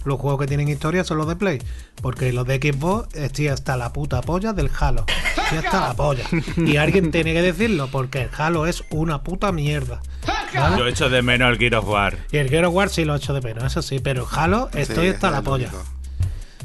[0.04, 1.62] los juegos que tienen historia son los de Play.
[2.02, 5.06] Porque los de Xbox estoy hasta la puta polla del Halo.
[5.38, 6.24] Estoy hasta la polla.
[6.58, 10.02] Y alguien tiene que decirlo, porque el Halo es una puta mierda.
[10.56, 10.78] ¿vale?
[10.80, 12.18] Yo echo de menos el Gear of War.
[12.32, 14.70] Y el Gear of War sí lo echo de menos, eso sí, pero el Halo
[14.74, 15.68] estoy Sí, hasta es la polla.
[15.68, 15.84] único.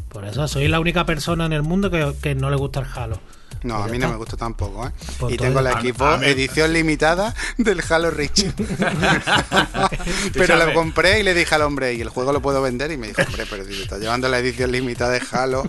[0.09, 2.87] Por eso soy la única persona en el mundo que, que no le gusta el
[2.95, 3.20] Halo.
[3.62, 4.90] No, a mí no me gusta tampoco, ¿eh?
[5.18, 8.44] Pues y tengo la mí- edición limitada del Halo Reach.
[10.34, 12.90] pero lo compré y le dije al hombre, ¿y el juego lo puedo vender?
[12.92, 15.64] Y me dijo, hombre, pero si te estás llevando la edición limitada de Halo.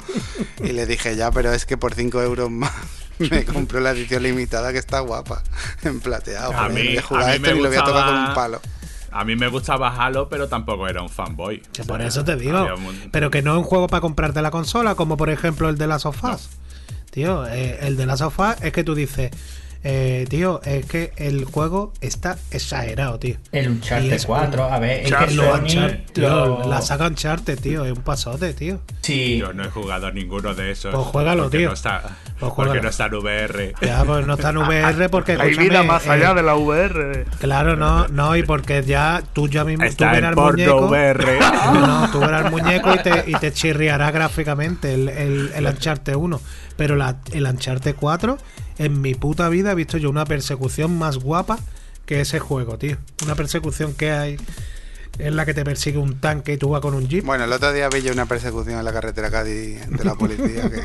[0.63, 2.71] Y le dije, ya, pero es que por 5 euros más
[3.19, 5.43] me compré la edición limitada que está guapa,
[5.83, 6.55] en plateado.
[6.57, 8.33] A mí- voy a mí esto me y lo voy a tocar con gustaba- un
[8.35, 8.61] palo.
[9.11, 11.61] A mí me gustaba Halo, pero tampoco era un fanboy.
[11.73, 12.63] Que O por sea, eso te digo.
[12.75, 15.79] un- Pero que no es un juego para comprarte la consola, como por ejemplo el
[15.79, 16.47] de las sofás.
[17.11, 19.31] Tío, eh, el de las sofás es que tú dices,
[19.83, 23.37] eh, tío, es que el juego está exagerado, tío.
[23.51, 27.07] El Uncharted es 4, a ver, es que Lo Sony Uncharted, tío, lo- la saga
[27.07, 28.79] Uncharted, tío, es un pasote, tío.
[29.01, 30.93] Sí, Yo no he jugado a ninguno de esos.
[30.93, 31.67] Pues juégalo, porque tío.
[31.69, 33.73] No está, Pues porque no está en VR.
[33.81, 35.31] Ya, pues no está en VR porque.
[35.39, 37.25] Hay vida más eh, allá de la VR.
[37.39, 40.87] Claro, no, no, y porque ya tú ya mismo tú Está verás en el muñeco.
[40.89, 41.39] VR.
[41.73, 45.65] No, no, tú verás el muñeco y te, y te chirriará gráficamente el, el, el
[45.65, 46.41] Uncharted 1.
[46.79, 48.37] Pero la, el Uncharted 4,
[48.77, 51.59] en mi puta vida he visto yo una persecución más guapa
[52.05, 52.95] que ese juego, tío.
[53.25, 54.37] Una persecución que hay
[55.17, 57.25] en la que te persigue un tanque y tú vas con un jeep.
[57.25, 60.69] Bueno, el otro día vi yo una persecución en la carretera Cádiz de la policía
[60.69, 60.81] que,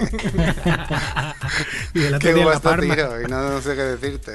[2.01, 4.33] y el otro que día hubo La tiro y no, no sé qué decirte.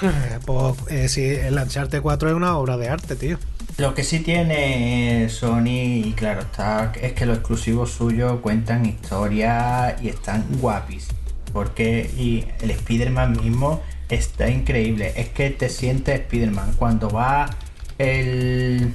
[0.44, 3.38] Pues eh, sí, el Uncharted 4 es una obra de arte, tío.
[3.80, 9.94] Lo que sí tiene Sony, y claro está, es que los exclusivos suyos cuentan historias
[10.02, 11.08] y están guapis.
[11.54, 15.14] Porque y el Spider-Man mismo está increíble.
[15.16, 17.48] Es que te sientes Spider-Man cuando va
[17.96, 18.92] el,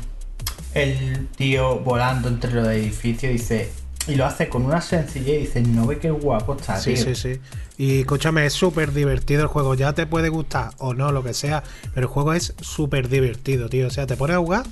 [0.76, 3.72] el tío volando entre los edificios dice,
[4.08, 7.04] y lo hace con una sencillez y dices, no ve qué guapo está, Sí, tío".
[7.04, 7.40] sí, sí.
[7.78, 9.74] Y escúchame, es súper divertido el juego.
[9.76, 13.68] Ya te puede gustar o no, lo que sea, pero el juego es súper divertido,
[13.68, 13.88] tío.
[13.88, 14.66] O sea, te pones a jugar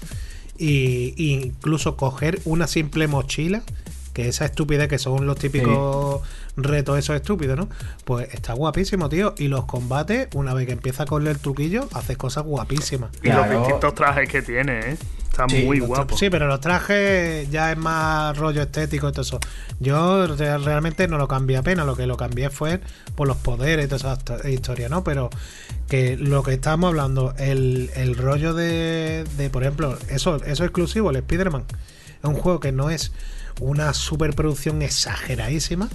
[0.58, 3.62] y, y incluso coger una simple mochila,
[4.14, 6.22] que esa estupidez que son los típicos
[6.56, 7.70] retos esos estúpidos, ¿no?
[8.06, 9.34] Pues está guapísimo, tío.
[9.38, 13.10] Y los combates, una vez que empieza con el truquillo, haces cosas guapísimas.
[13.24, 14.98] Y los distintos trajes que tiene, ¿eh?
[15.32, 16.20] Están Sí, muy los guapos.
[16.20, 19.40] Sí, pero los trajes ya es más rollo estético y todo eso.
[19.80, 22.80] Yo re- realmente no lo cambié apenas, lo que lo cambié fue
[23.16, 25.04] por los poderes y toda esa histo- historia, ¿no?
[25.04, 25.32] Pero
[25.90, 31.10] que lo que estábamos hablando, el, el rollo de, de, por ejemplo, eso, eso exclusivo,
[31.10, 31.64] el Spider-Man,
[32.22, 33.12] es un juego que no es
[33.60, 35.90] una superproducción exageradísima,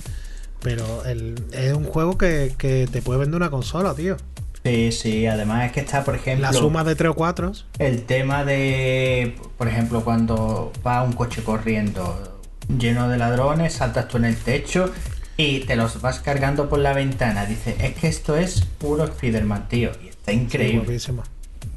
[0.63, 4.17] pero el- es un juego que, que te puede vender una consola, tío.
[4.65, 6.47] Sí, sí, además es que está, por ejemplo...
[6.47, 7.53] La suma de 3 o 4.
[7.79, 12.41] El tema de, por ejemplo, cuando va un coche corriendo
[12.77, 14.91] lleno de ladrones, saltas tú en el techo
[15.37, 17.47] y te los vas cargando por la ventana.
[17.47, 19.91] Dice, es que esto es puro Spider-Man, tío.
[20.05, 20.81] Y está increíble.
[20.81, 21.23] Guapísimo.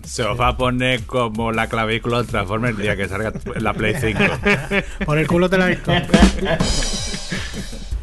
[0.04, 3.74] Se os va a poner como la clavícula del Transformer el día que salga la
[3.74, 4.20] Play 5.
[5.06, 5.92] Por el culo te la visto.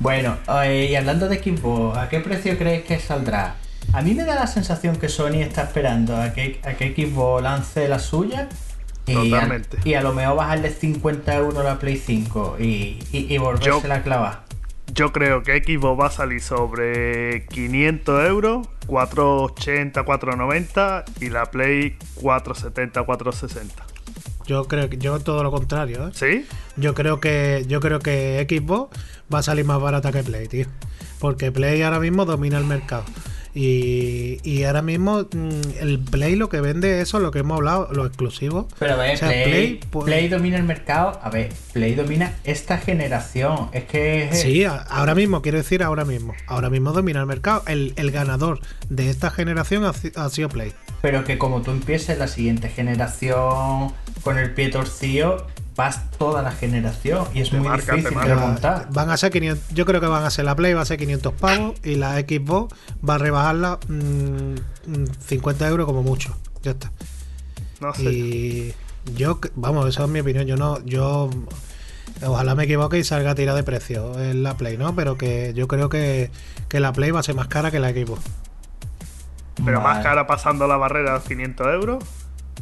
[0.01, 3.57] Bueno, eh, y hablando de Xbox, ¿a qué precio creéis que saldrá?
[3.93, 7.43] A mí me da la sensación que Sony está esperando a que, a que Xbox
[7.43, 8.49] lance la suya
[9.07, 9.79] y, Totalmente.
[9.79, 13.97] A, y a lo mejor bajarle 50 euros la Play 5 y, y, y volvérsela
[13.97, 14.49] a clavar.
[14.95, 21.97] Yo creo que Xbox va a salir sobre 500 euros, 480, 490 y la Play
[22.21, 23.88] 470, 460.
[24.49, 26.11] Yo creo que yo todo lo contrario, ¿eh?
[26.15, 26.47] ¿Sí?
[26.77, 28.99] Yo creo que yo creo que Xbox
[29.33, 30.67] va a salir más barata que Play, tío.
[31.21, 33.05] Porque Play ahora mismo domina el mercado.
[33.55, 37.89] Y, y ahora mismo mm, el Play lo que vende eso, lo que hemos hablado,
[37.93, 38.69] lo exclusivo.
[38.79, 41.19] Pero a ver, O sea, Play, Play, pues- Play domina el mercado.
[41.23, 43.69] A ver, Play domina esta generación.
[43.73, 44.31] Es que.
[44.33, 46.35] Sí, a- ahora mismo, quiero decir ahora mismo.
[46.47, 47.63] Ahora mismo domina el mercado.
[47.67, 50.73] El, el ganador de esta generación ha sido Play.
[51.01, 53.93] Pero que como tú empieces la siguiente generación
[54.23, 55.47] con el pie torcido,
[55.79, 58.89] vas toda la generación y es Te muy marca, difícil remontar.
[58.93, 60.99] Van a ser 500, yo creo que van a ser la Play, va a ser
[60.99, 62.75] 500 pavos y la Xbox
[63.09, 64.55] va a rebajarla mm,
[64.91, 66.37] mm, 50 euros como mucho.
[66.65, 66.91] Ya está.
[67.81, 68.03] No sé.
[68.03, 68.75] Y
[69.15, 70.47] yo, vamos, esa es mi opinión.
[70.47, 71.31] Yo no, yo
[72.27, 74.97] ojalá me equivoque y salga a tirar de precio en la Play, ¿no?
[74.97, 76.33] Pero que yo creo que,
[76.69, 78.21] que la Play va a ser más cara que la Xbox.
[79.65, 80.03] Pero más Vale.
[80.05, 82.05] cara pasando la barrera de los 500 euros.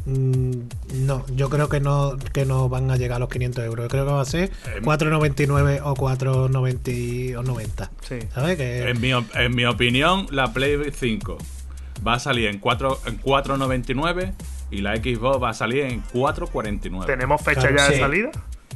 [0.05, 0.51] Mm,
[1.05, 3.85] No, yo creo que no, que no van a llegar a los 500 euros.
[3.85, 4.83] Yo creo que va a ser Em.
[4.83, 7.91] 4,99 o 4,90 o 90.
[8.01, 8.19] Sí.
[8.33, 8.57] ¿Sabes?
[8.57, 11.37] Que En mi, en mi opinión, la Play 5
[12.07, 14.33] va a salir en 4 en 4.99
[14.71, 17.05] y la Xbox va a salir en 4.49.
[17.05, 18.31] ¿Tenemos fecha Claro, ya de salida?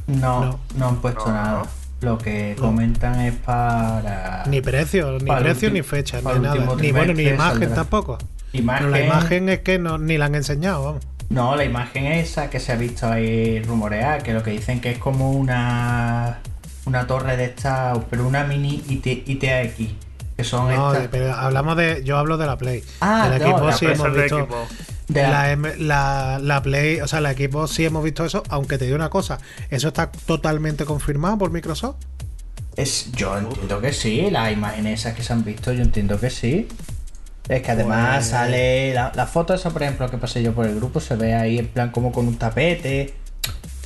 [0.07, 0.59] No, No.
[0.76, 1.59] no, han puesto No, nada.
[1.59, 1.80] no.
[2.02, 4.43] Lo que comentan es para.
[4.47, 6.76] ni precio, ni el precio, ni fecha, ni el nada.
[6.80, 7.76] Ni bueno, ni imagen saldrá.
[7.76, 8.18] tampoco.
[8.54, 8.88] Imagen.
[8.88, 11.04] Pero la imagen es que no, ni la han enseñado, vamos.
[11.30, 14.91] No, la imagen esa que se ha visto ahí rumorear, que lo que dicen que
[14.91, 16.39] es como una.
[16.86, 19.93] Una torre de esta, pero una mini IT, ITX.
[20.36, 21.08] Que son No, estas.
[21.12, 22.02] pero hablamos de.
[22.04, 22.84] Yo hablo de la Play.
[22.99, 24.45] Ah, de la no, Xbox la sí hemos visto.
[24.47, 24.74] Xbox.
[25.14, 28.43] De la- La, M- la, la Play, o sea, la Xbox sí hemos visto eso,
[28.49, 29.38] aunque te digo una cosa,
[29.70, 31.95] eso está totalmente confirmado por Microsoft.
[32.76, 36.30] Es, yo entiendo que sí, las imágenes esas que se han visto, yo entiendo que
[36.30, 36.68] sí.
[37.49, 40.66] Es que además Pues- sale la, la foto esa, por ejemplo, que pasé yo por
[40.66, 43.14] el grupo, se ve ahí en plan como con un tapete.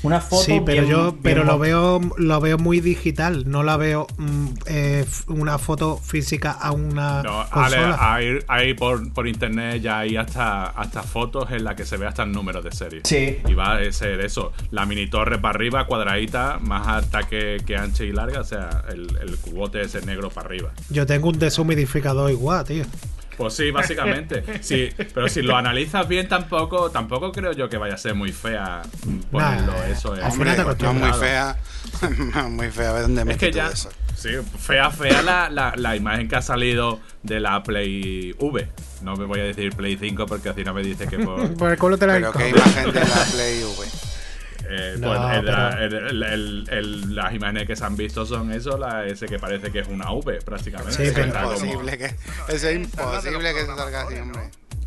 [0.03, 0.43] Una foto.
[0.43, 4.47] sí, pero bien- yo pero lo veo lo veo muy digital, no la veo mm,
[4.67, 7.97] eh, una foto física a una No, Ale, consola.
[8.13, 12.05] hay, hay por, por internet ya hay hasta, hasta fotos en las que se ve
[12.05, 13.01] hasta el número de serie.
[13.03, 13.37] Sí.
[13.47, 17.75] Y va a ser eso, la mini torre para arriba, cuadradita, más alta que, que
[17.75, 20.71] ancha y larga, o sea, el, el cubote ese negro para arriba.
[20.89, 22.83] Yo tengo un deshumidificador igual, tío.
[23.37, 24.43] Pues sí, básicamente.
[24.61, 28.31] Sí, pero si lo analizas bien tampoco, tampoco creo yo que vaya a ser muy
[28.31, 28.81] fea
[29.31, 31.57] ponerlo Nah, eso en- al Hombre, no muy fea.
[32.49, 32.89] muy fea.
[32.89, 33.67] A ver dónde Es metes que ya.
[33.67, 33.89] eso.
[34.15, 34.29] Sí,
[34.59, 38.67] fea, fea la, la, la imagen que ha salido de la Play V.
[39.01, 41.53] No me voy a decir Play 5 porque así no me dice que por.
[41.57, 43.85] Por el culo te la Pero qué imagen de la Play V.
[44.69, 45.77] eh, No, pues, el- pero-
[46.09, 49.71] el- el- el- las imágenes que se han visto son eso, la, ese que parece
[49.71, 50.93] que es una V prácticamente.
[50.93, 52.05] Sí, Es imposible que.
[52.47, 54.41] Eso es imposible que se salga así, hombre.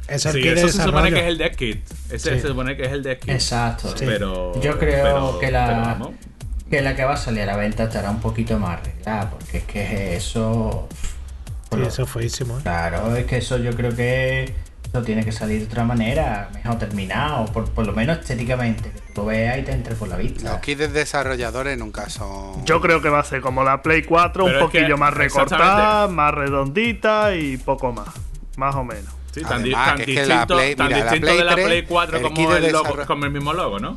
[0.08, 1.84] Es el Sí, kit de eso se supone que es el Death Kit.
[2.10, 2.40] Ese Sí.
[2.40, 3.30] se supone que es el Death Kit.
[3.30, 3.94] Exacto.
[3.96, 4.04] Sí.
[4.06, 4.58] Pero.
[4.60, 6.14] Yo creo pero- que la- pero.
[6.70, 9.58] Que la que va a salir a la venta estará un poquito más arreglada, porque
[9.58, 10.88] es que eso.
[11.72, 12.62] Sí, eso es feísimo, ¿eh?
[12.62, 14.54] Claro, es que eso yo creo que
[14.88, 18.98] eso tiene que salir de otra manera, mejor terminado, por, por lo menos estéticamente, que
[19.12, 20.50] tú lo veas y te entre por la vista.
[20.52, 22.64] Los kits de desarrolladores nunca son.
[22.64, 24.96] Yo creo que va a ser como la Play 4, Pero un es que- poquillo
[24.96, 28.08] más recortada, más redondita y poco más.
[28.56, 29.12] Más o menos.
[29.30, 31.44] Sí, Además, tan que es que distinto, la Play- tan mira, la distinto Play de
[31.44, 33.94] la 3, Play 4 el como el, logo, como el mismo logo, ¿no?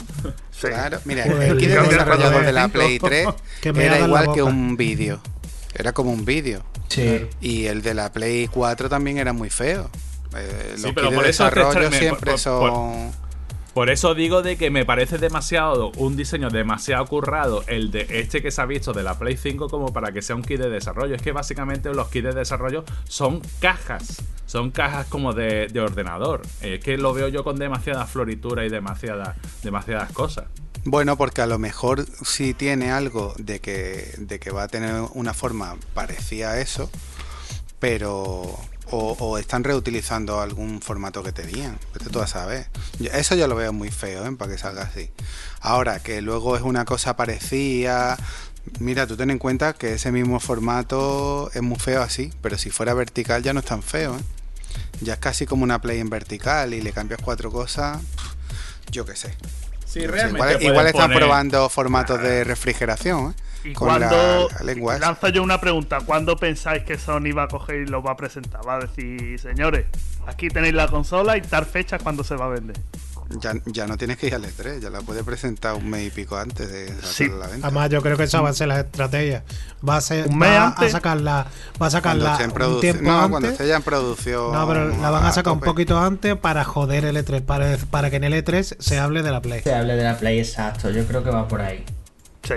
[0.52, 0.68] Sí.
[0.68, 3.28] Claro, mira, Pues el kit de desarrollador de la Play 3
[3.62, 5.20] Que me era igual que un vídeo.
[5.74, 6.64] Era como un vídeo.
[6.90, 7.28] Sí.
[7.40, 9.90] Y el de la Play 4 también era muy feo.
[10.36, 13.12] Eh, Sí, pero por eso te desarrollo extra- me- siempre por- son.
[13.74, 18.42] Por eso digo de que me parece demasiado, un diseño demasiado currado el de este
[18.42, 20.70] que se ha visto de la Play 5 como para que sea un kit de
[20.70, 21.16] desarrollo.
[21.16, 24.22] Es que básicamente los kits de desarrollo son cajas.
[24.46, 26.42] Son cajas como de, de ordenador.
[26.62, 30.46] Es que lo veo yo con demasiada floritura y demasiadas, demasiadas cosas.
[30.84, 34.96] Bueno, porque a lo mejor si tiene algo de que, de que va a tener
[35.14, 36.90] una forma parecida a eso,
[37.80, 38.58] pero.
[38.92, 41.80] O, o están reutilizando algún formato que tenían.
[41.94, 42.68] Vete tú a saber.
[43.14, 44.32] Eso yo lo veo muy feo, ¿eh?
[44.38, 45.10] Para que salga así.
[45.62, 48.18] Ahora, que luego es una cosa parecida.
[48.80, 52.70] Mira, tú ten en cuenta que ese mismo formato es muy feo así, pero si
[52.70, 54.22] fuera vertical ya no es tan feo, ¿eh?
[55.02, 58.00] Ya es casi como una Play en vertical y le cambias cuatro cosas.
[58.92, 59.36] Yo qué sé.
[59.86, 60.64] Sí, realmente.
[60.66, 63.42] igual, están poner- probando formatos de refrigeración, ¿eh?
[63.64, 67.48] Y Con cuando la lengua lanzo yo una pregunta, ¿cuándo pensáis que Sony va a
[67.48, 68.68] coger y lo va a presentar?
[68.68, 69.86] Va a decir, señores,
[70.26, 72.78] aquí tenéis la consola y tal fecha cuando se va a vender.
[73.40, 76.10] Ya, ya no tienes que ir al E3, ya la puedes presentar un mes y
[76.10, 77.24] pico antes de Sí.
[77.28, 77.68] sacarla a la venta.
[77.68, 79.44] Además, yo creo que esa va a ser la estrategia.
[79.88, 80.90] Va a ser Un mes va antes.
[80.90, 81.48] a sacarla,
[81.82, 82.38] va a sacarla
[82.68, 83.30] un tiempo No, antes.
[83.30, 84.52] cuando esté ya en producción.
[84.52, 88.10] No, pero la van a sacar un poquito antes para joder el E3, para, para
[88.10, 89.62] que en el E3 se hable de la Play.
[89.62, 91.86] Se hable de la Play exacto, yo creo que va por ahí.
[92.44, 92.56] Sí,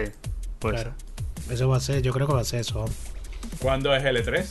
[0.70, 0.94] pues Claro.
[1.50, 2.84] Eso va a ser, yo creo que va a ser eso.
[3.60, 4.44] ¿Cuándo es L3?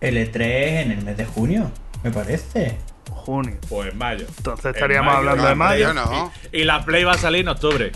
[0.00, 0.40] El E3
[0.82, 1.70] en el mes de junio,
[2.02, 2.76] me parece.
[3.10, 3.56] junio.
[3.68, 4.26] Pues en mayo.
[4.38, 5.92] Entonces En estaríamos hablando No, de mayo.
[5.94, 6.32] no.
[6.52, 7.92] Y la Play va a salir en octubre.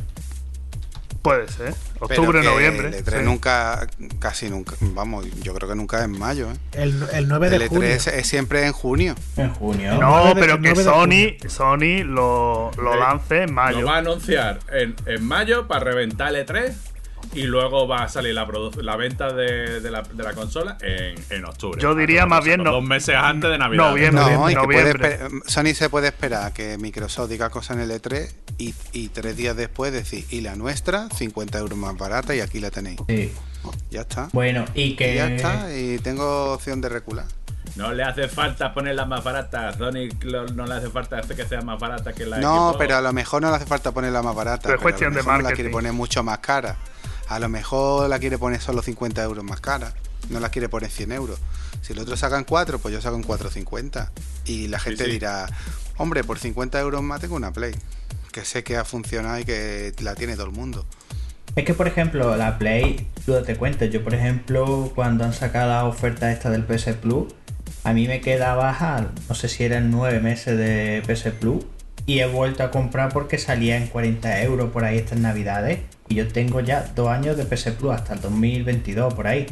[1.23, 1.75] Puede ser.
[2.07, 2.89] Pero Octubre, que noviembre.
[2.89, 3.25] El E3 sí.
[3.25, 3.87] nunca,
[4.19, 6.57] casi nunca, vamos, yo creo que nunca es en mayo, ¿eh?
[6.73, 7.89] El, el 9 de El junio.
[7.89, 9.15] E3 es siempre en junio.
[9.39, 9.95] En junio.
[9.95, 10.01] No.
[10.01, 13.81] No, 9 de- pero que 9 de Sony, Sony lo, lo lance en mayo.
[13.81, 16.75] Lo va a anunciar en, en mayo para reventar el E3
[17.33, 18.45] y luego va a salir la,
[18.97, 21.81] venta de, de la, de la consola en, en octubre.
[21.81, 23.91] Yo diría más bien no- Dos meses antes de Navidad.
[23.91, 24.25] Noviembre.
[24.37, 25.19] No, y que puede noviembre.
[25.47, 29.37] Sony se puede esperar a que Microsoft diga cosas en el E3 y, y tres
[29.37, 33.01] días después decir, y la nuestra, 50 euros más barata y aquí la tenéis.
[33.09, 33.33] Sí.
[33.91, 34.29] Ya está.
[34.33, 35.15] Bueno, y Y que.
[35.15, 37.25] ya está, y tengo opción de recular.
[37.77, 39.73] No le hace falta ponerla más barata.
[39.73, 40.09] Sony
[40.55, 42.77] no le hace falta que sea más barata que la No, Xbox.
[42.79, 44.65] pero a lo mejor no le hace falta ponerla más barata.
[44.65, 45.55] Pero es pero cuestión a lo de no La marketing.
[45.57, 46.77] quiere poner mucho más cara.
[47.29, 49.95] A lo mejor la quiere poner solo 50 euros más cara.
[50.31, 51.39] No la quiere poner 100 euros.
[51.83, 54.11] Si el otro sacan 4, pues yo saco en 4,50.
[54.47, 55.11] Y la gente sí.
[55.11, 55.47] dirá,
[55.97, 57.75] hombre, por 50 euros más tengo una Play.
[58.33, 60.87] Que sé que ha funcionado y que la tiene todo el mundo.
[61.57, 65.69] Es que, por ejemplo, la Play, tú te cuento, yo, por ejemplo, cuando han sacado
[65.69, 67.33] la oferta esta del PS Plus,
[67.85, 71.65] a mí me queda baja, no sé si eran nueve meses de PS Plus,
[72.07, 76.17] y he vuelto a comprar porque salía en 40 euros por ahí estas navidades, y
[76.17, 79.47] yo tengo ya dos años de PS Plus hasta el 2022 por ahí.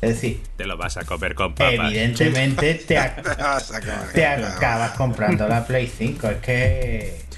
[0.00, 1.72] Es decir, Te lo vas a comer con papas.
[1.74, 3.22] evidentemente te, ac-
[3.60, 7.28] saca- te acabas comprando la Play 5, es que...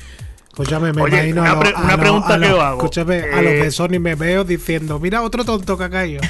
[0.49, 2.77] Escúchame, me Oye, imagino una pre- a pregunta a que os hago.
[2.81, 6.21] Escúchame, a los Eh, de Sony me veo diciendo, mira otro tonto que ha caído.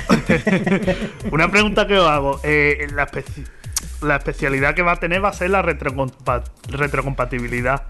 [1.32, 2.40] Una pregunta que os hago.
[2.44, 3.46] eh, la, especi-
[4.02, 7.82] la especialidad que va a tener va a ser la retrocompa- retrocompatibilidad.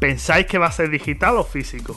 [0.00, 1.94] ¿Pensáis que va a ser digital o físico?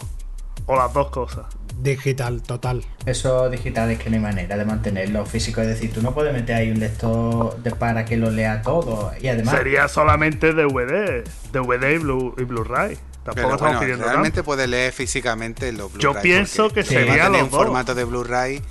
[0.65, 1.45] O las dos cosas.
[1.81, 2.85] Digital, total.
[3.05, 5.59] Eso digital es que no hay manera de mantenerlo físico.
[5.61, 9.11] Es decir, tú no puedes meter ahí un lector de- para que lo lea todo.
[9.19, 11.23] Y además, Sería solamente DVD.
[11.51, 12.95] DVD y Blu- y Blu-ray.
[13.23, 14.45] Tampoco Pero estamos bueno, pidiendo realmente tanto.
[14.45, 16.13] puede leer físicamente los Blu-ray.
[16.13, 17.57] Yo pienso que sería los un dos.
[17.63, 18.61] formato de Blu-ray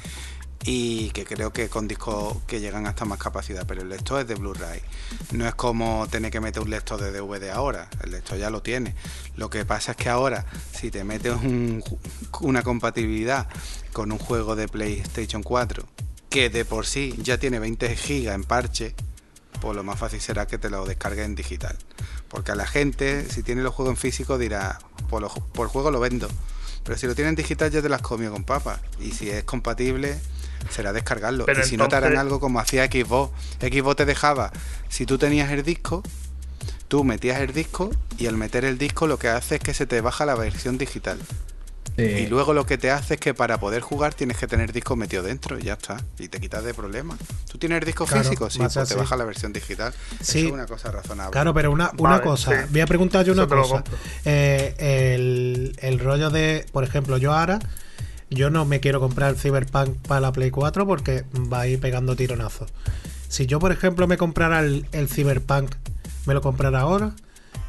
[0.64, 4.28] y que creo que con discos que llegan hasta más capacidad, pero el lector es
[4.28, 4.80] de Blu-ray.
[5.32, 8.62] No es como tener que meter un lector de DVD ahora, el lector ya lo
[8.62, 8.94] tiene.
[9.36, 11.34] Lo que pasa es que ahora, si te metes
[12.40, 13.48] una compatibilidad
[13.92, 15.84] con un juego de PlayStation 4,
[16.30, 18.94] que de por sí ya tiene 20 gigas en parche,
[19.60, 21.76] pues lo más fácil será que te lo descargues en digital.
[22.28, 24.78] Porque a la gente, si tiene los juegos en físico, dirá,
[25.10, 26.28] por, lo- juego lo vendo.
[26.84, 28.80] Pero si lo tienen en digital ya te las comió con papas.
[28.98, 30.18] Y si es compatible,
[30.70, 31.44] será descargarlo.
[31.46, 33.32] Pero y si no te harán algo como hacía Xbox.
[33.60, 34.52] Xbox te dejaba,
[34.88, 36.02] si tú tenías el disco,
[36.88, 39.86] tú metías el disco y al meter el disco lo que hace es que se
[39.86, 41.18] te baja la versión digital.
[41.96, 42.02] sí.
[42.02, 44.96] Y luego lo que te hace es que para poder jugar tienes que tener disco
[44.96, 45.98] metido dentro y ya está.
[46.18, 47.18] Y te quitas de problemas.
[47.50, 48.48] ¿Tú tienes el disco Claro, físico?
[48.50, 49.92] Sí, pues te baja la versión digital.
[50.20, 50.38] Sí.
[50.40, 51.32] Eso es una cosa razonable.
[51.32, 52.68] Claro, pero una, una Vale, cosa, sí.
[52.70, 53.84] voy a preguntar yo una cosa.
[54.24, 54.74] Eh,
[55.14, 57.58] el, el rollo de, por ejemplo, yo ahora,
[58.34, 61.78] yo no me quiero comprar el Cyberpunk para la Play 4 porque va a ir
[61.80, 62.70] pegando tironazos.
[63.28, 65.74] Si yo, por ejemplo, me comprara el, el Cyberpunk,
[66.26, 67.12] ¿me lo comprara ahora?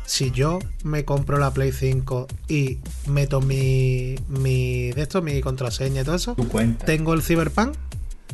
[0.05, 6.01] Si yo me compro la Play 5 y meto mi, mi de esto, mi contraseña
[6.01, 6.36] y todo eso.
[6.86, 7.76] ¿tengo el Cyberpunk?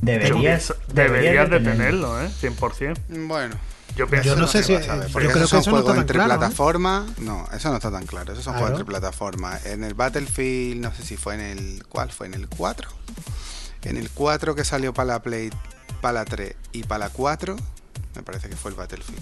[0.02, 2.30] Deberías, pienso- deberías de tenerlo, ¿eh?
[2.42, 2.98] 100%.
[3.28, 3.56] Bueno,
[3.96, 5.56] Yo pienso Yo no sé se si- va a saber, yo porque creo esos que
[5.56, 6.38] son eso no está juegos tan entre claro, ¿eh?
[6.38, 7.18] plataformas.
[7.20, 8.32] No, eso no está tan claro.
[8.32, 8.68] Esos son Claro.
[8.68, 9.66] juegos entre plataformas.
[9.66, 11.84] En el Battlefield, no sé si fue en el.
[11.90, 12.28] ¿Cuál fue?
[12.28, 12.90] En el 4.
[13.84, 15.50] En el 4 que salió para la Play,
[16.02, 17.56] para la 3 y para la 4,
[18.16, 19.22] me parece que fue el Battlefield.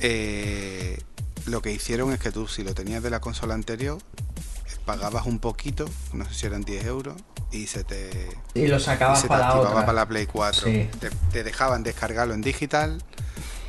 [0.00, 0.98] eh,
[1.46, 3.98] lo que hicieron es que tú, si lo tenías de la consola anterior,
[4.86, 7.16] pagabas un poquito, no sé si eran 10 euros,
[7.52, 9.74] y se te, Y lo y sacabas se te para la otra.
[9.80, 10.66] para la Play 4.
[10.66, 10.88] Sí.
[11.00, 13.02] Te, te dejaban descargarlo en digital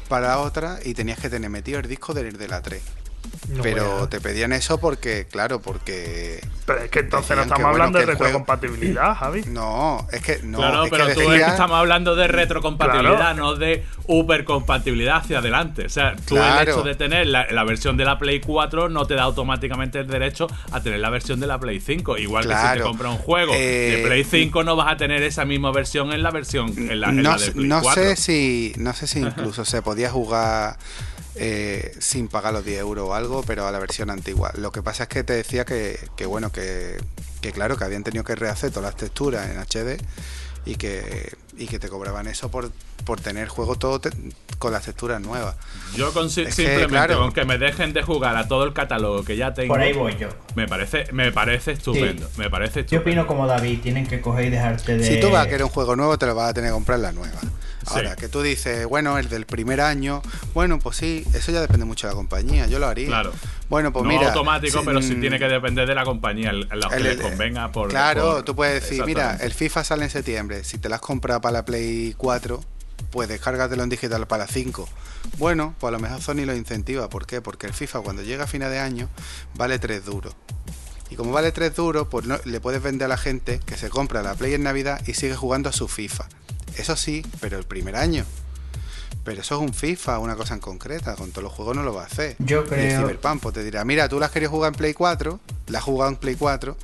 [0.08, 3.05] para otra y tenías que tener metido el disco del de la 3.
[3.49, 6.41] No pero a- te pedían eso porque, claro, porque...
[6.65, 9.43] Pero es que entonces no que, estamos bueno, hablando de el juego- retrocompatibilidad, Javi.
[9.47, 12.28] No, es que no, claro, es pero que tú es que decía- estamos hablando de
[12.28, 13.36] retrocompatibilidad, Claro.
[13.38, 15.86] no de supercompatibilidad hacia adelante.
[15.86, 16.71] O sea, tú el Claro.
[16.71, 20.07] hecho de tener la, la versión de la Play 4 no te da automáticamente el
[20.07, 22.17] derecho a tener la versión de la Play 5.
[22.17, 25.21] Igual que si te compras un juego Eh, de Play 5 no vas a tener
[25.23, 27.82] esa misma versión en la versión en la, en no, la de sé- Play no
[27.82, 28.03] 4.
[28.03, 30.78] sé si no sé si incluso se podía jugar
[31.36, 34.51] eh, sin pagar los 10 euros o algo, pero a la versión antigua.
[34.55, 36.97] Lo que pasa es que te decía que, que bueno, que,
[37.41, 39.97] que claro, que habían tenido que rehacer todas las texturas en HD
[40.65, 42.71] y que, y que te cobraban eso por,
[43.05, 44.09] por tener juego todo te-
[44.57, 45.55] con las texturas nuevas.
[45.95, 47.19] Yo con si- Es que, simplemente claro.
[47.19, 49.93] con que me dejen de jugar a todo el catálogo que ya tengo, Por ahí
[49.93, 50.29] voy yo.
[50.55, 52.27] me parece, me parece estupendo.
[52.38, 53.01] Me parece Yo estupendo.
[53.01, 55.05] opino como David, tienen que coger y dejarte de.
[55.05, 56.99] Si tú vas a querer un juego nuevo, te lo vas a tener que comprar
[56.99, 57.39] la nueva.
[57.88, 58.15] Ahora, Sí.
[58.17, 60.21] que tú dices, bueno, el del primer año,
[60.53, 63.07] bueno, pues sí, eso ya depende mucho de la compañía, yo lo haría.
[63.07, 63.31] Claro.
[63.69, 64.27] Bueno, pues no mira.
[64.29, 67.89] automático, pero sí mm, tiene que depender de la compañía, la que les convenga por.
[67.89, 71.01] Claro, por- tú puedes decir, mira, el FIFA sale en septiembre, si te lo has
[71.01, 72.63] comprado para la Play 4,
[73.11, 74.88] pues descárgatelo en digital para la 5.
[75.38, 77.41] Bueno, pues a lo mejor Sony lo incentiva, ¿por qué?
[77.41, 79.09] Porque el FIFA cuando llega a final de año
[79.55, 80.36] vale 3 duros.
[81.09, 83.89] Y como vale 3 duros, pues no, le puedes vender a la gente que se
[83.89, 86.25] compra la Play en Navidad y sigue jugando a su FIFA.
[86.78, 88.26] Eso sí, pero el primer año.
[89.23, 91.15] Pero eso es un FIFA, una cosa en concreta.
[91.15, 92.36] Con todos los juegos no lo va a hacer.
[92.38, 94.93] Yo Y el creo- Cyberpunk pues, te dirá, mira, tú las querías jugar en Play
[94.93, 96.78] 4, la has jugado en Play 4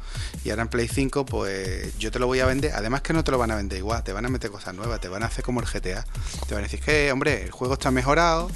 [0.44, 2.72] y ahora en Play 5, pues yo te lo voy a vender.
[2.74, 5.00] Además que no te lo van a vender igual, te van a meter cosas nuevas,
[5.00, 6.04] te van a hacer como el GTA.
[6.48, 8.50] Te van a decir que, hombre, el juego está mejorado,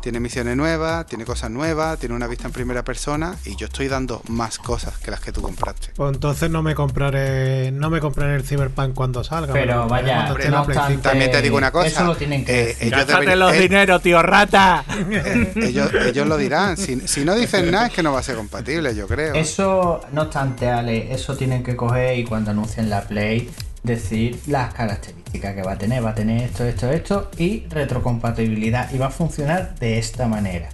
[0.00, 3.88] tiene misiones nuevas, tiene cosas nuevas, tiene una vista en primera persona y yo estoy
[3.88, 5.88] dando más cosas que las que tú compraste.
[5.96, 9.52] Pues entonces no me compraré no me compraré el Cyberpunk cuando salga.
[9.52, 10.98] Pero vaya, no obstante.
[11.02, 11.86] También te digo una cosa.
[11.88, 14.84] Eso lo tienen que eh, ellos deberían- los eh, dineros, tío rata.
[14.88, 16.76] eh, ellos, ellos lo dirán.
[16.76, 19.34] Si, si no dicen nada es que no va a ser compatible, yo creo.
[19.34, 23.50] Eso, no obstante, Ale, eso tienen que coger y cuando anuncien la Play,
[23.82, 26.04] decir las características que va a tener.
[26.04, 28.92] Va a tener esto, esto, esto y retrocompatibilidad.
[28.92, 30.68] Y va a funcionar de esta manera.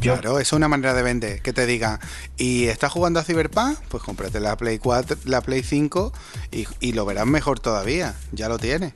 [0.00, 1.42] Yo, Claro, eso es una manera de vender.
[1.42, 1.98] Que te digan,
[2.38, 3.78] ¿y estás jugando a Cyberpunk?
[3.88, 6.12] Pues cómprate la Play 4, la Play 5
[6.52, 8.14] y, y lo verás mejor todavía.
[8.32, 8.94] Ya lo tienes.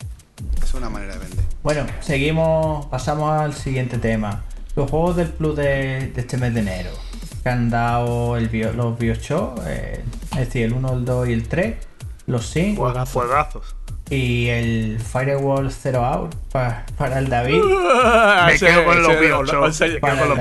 [0.63, 1.45] Es una manera de vender.
[1.63, 4.45] Bueno, seguimos, pasamos al siguiente tema.
[4.77, 6.91] Los juegos del Plus de, de este mes de enero.
[7.43, 10.03] Que han dado el bio- los Bioshock, eh,
[10.33, 11.77] es decir, el 1, el 2 y el 3.
[12.27, 13.13] Los Sims Juegazo.
[13.21, 13.77] Juegazos.
[14.11, 17.63] Y el Firewall Zero Out pa- para el David.
[18.47, 19.75] Me quedo con los el Bioshock.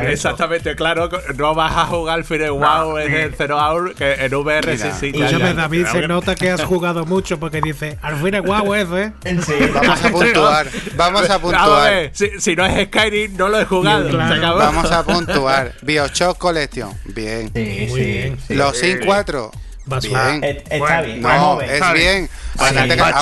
[0.03, 1.09] Exactamente, claro.
[1.35, 4.83] No vas a jugar el Fire Wow en el Zero Hour, que en VR sí,
[4.83, 4.95] Mira.
[4.95, 5.05] sí.
[5.07, 5.53] Y ya, Escúchame, ya.
[5.61, 9.13] David, se nota que has jugado mucho porque dice, al fin es guau eso, ¿eh?
[9.23, 9.53] Sí.
[9.73, 10.67] Vamos a puntuar.
[10.97, 11.91] Vamos a Vamos a puntuar.
[11.91, 14.09] ver, si, si no es Skyrim, no lo he jugado.
[14.09, 14.33] Claro.
[14.33, 14.57] Se acabó.
[14.59, 15.73] Vamos a puntuar.
[15.81, 16.91] Bioshock Collection.
[17.05, 17.49] Bien.
[17.55, 18.37] Sí, Muy sí, bien.
[18.45, 18.55] sí.
[18.55, 19.51] Los Sin 4.
[19.85, 20.27] Basura.
[20.29, 20.43] Bien.
[20.43, 21.21] Et- Está Bueno, bien.
[21.21, 21.67] No, vamos a ver.
[21.69, 22.05] es está bien.
[22.13, 22.29] bien.
[22.57, 23.19] A Sí, la gente que, a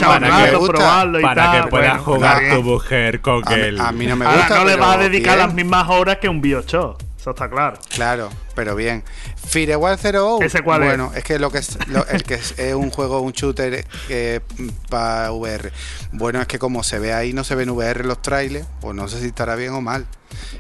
[0.67, 3.81] probarlo y Para tal, que puedas bueno, jugar tu mujer con A mí, él.
[3.81, 4.55] a mí no me Ahora gusta.
[4.59, 5.47] no le vas a dedicar bien.
[5.47, 7.01] las mismas horas que un Bioshock.
[7.19, 7.77] Eso está claro.
[7.93, 9.03] Claro, pero bien.
[9.47, 10.87] Firewall Zero ¿Ese cuál es?
[10.89, 11.23] bueno, es?
[11.23, 13.85] que lo que es lo- el que es, es un juego, un shooter
[14.89, 15.71] para VR.
[16.11, 19.07] Bueno, es que como se ve ahí, no se ven VR los trailers, pues no
[19.07, 20.05] sé si estará bien o mal.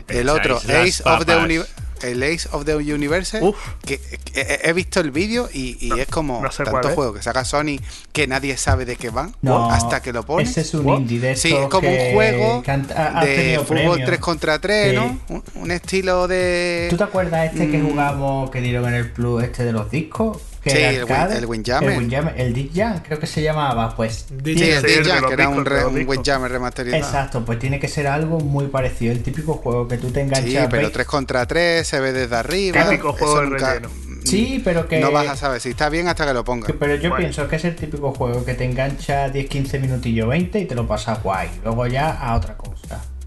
[0.07, 1.67] El otro, Ace of the papas.
[2.03, 3.55] El Ace of the Universe, Uf.
[3.85, 6.93] que, que he- he visto el vídeo y, y es como no sé cuál es.
[6.93, 7.77] juegos que saca Sony
[8.11, 10.49] que nadie sabe de qué van No, hasta que lo pones.
[10.49, 10.99] Ese es un What?
[10.99, 13.99] indie de Sí, es como que- un juego que han- ha- ha de fútbol premios.
[14.05, 14.95] 3 contra 3, Sí.
[14.95, 15.19] ¿no?
[15.29, 16.87] Un, un estilo de...
[16.89, 17.89] ¿Tú te acuerdas este que Mm.
[17.89, 20.37] jugamos que dieron en el Plus este de los discos?
[20.63, 21.37] Que Sí, el arcade?
[21.39, 21.89] el Windjammer.
[21.91, 24.25] El Windjammer, el Dick Jam, creo que se llamaba, pues.
[24.43, 26.07] Sí, Sí, el los que era un, re- un.
[26.07, 27.03] Windjammer remasterizado.
[27.03, 29.11] Exacto, pues tiene que ser algo muy parecido.
[29.11, 30.45] El típico juego que tú te enganchas.
[30.51, 30.93] Sí, pero ¿veis?
[30.93, 32.83] 3 contra 3, se ve desde arriba.
[32.83, 33.89] Típico juego de nunca- relleno.
[34.23, 34.99] Sí, pero que.
[34.99, 36.67] No vas a saber si está bien hasta que lo pongas.
[36.67, 37.17] que- Pero yo Bueno.
[37.17, 40.87] pienso que es el típico juego que te engancha 10-15 minutillos 20 y te lo
[40.87, 41.49] pasas guay.
[41.63, 42.70] Luego ya a otra cosa.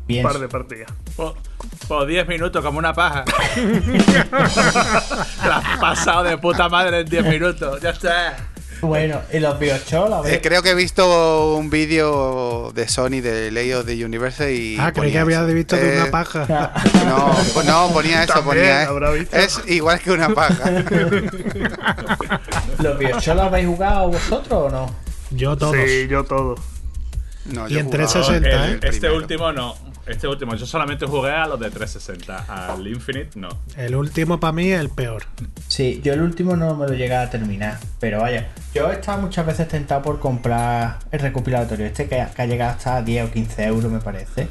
[0.09, 0.91] Un par de partidas.
[1.17, 1.35] Por,
[1.89, 3.25] por 10 minutos, como una paja.
[5.47, 7.81] La has pasado de puta madre en 10 minutos.
[7.81, 8.37] Ya está.
[8.81, 13.51] Bueno, y los Bioshock, a Eh, creo que he visto un vídeo de Sony de
[13.51, 14.77] Lay of the Universe y.
[14.79, 16.47] Ah, creí que había visto de Eh, una paja.
[17.07, 17.35] No,
[17.65, 19.37] no, ponía eso, También ponía visto.
[19.37, 20.71] Es igual que una paja.
[22.79, 24.95] ¿Los Bioshock los habéis jugado vosotros o no?
[25.31, 25.77] Yo todos.
[25.77, 26.57] Sí, yo todo.
[27.47, 28.75] No, Y yo en jugaba 360, el ¿eh?
[28.83, 29.17] este primero.
[29.17, 29.77] último no.
[30.07, 32.73] Este último, yo solamente jugué a los de 360.
[32.73, 33.49] Al Infinite no.
[33.77, 35.23] El último para mí es el peor.
[35.69, 39.23] Sí, yo el último no me lo llegué a terminar, pero vaya, yo he estado
[39.23, 43.29] muchas veces tentado por comprar el recopilatorio este que, ha- que ha llegado hasta 10
[43.29, 44.49] o 15 euros me parece.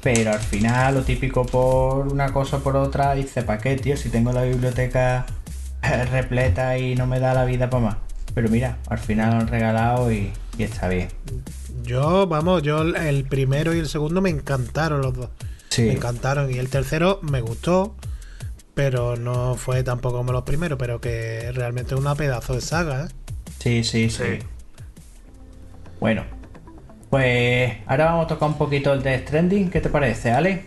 [0.00, 3.96] Pero al final, lo típico por una cosa o por otra, dice, ¿para qué, tío?
[3.96, 5.24] Si tengo la biblioteca
[5.82, 7.96] eh, repleta y no me da la vida para más.
[8.34, 11.08] Pero mira, al final lo han regalado y, y está bien.
[11.82, 15.30] Yo, vamos, yo el primero y el segundo me encantaron los dos.
[15.68, 15.82] Sí.
[15.82, 16.50] Me encantaron.
[16.50, 17.94] Y el tercero me gustó,
[18.74, 23.04] pero no fue tampoco como los primeros, pero que realmente es una pedazo de saga,
[23.04, 23.08] ¿eh?
[23.58, 24.24] Sí, sí, sí.
[24.24, 24.38] Sí.
[26.00, 26.24] Bueno,
[27.10, 29.70] pues ahora vamos a tocar un poquito el de Stranding.
[29.70, 30.66] ¿Qué te parece, Ale?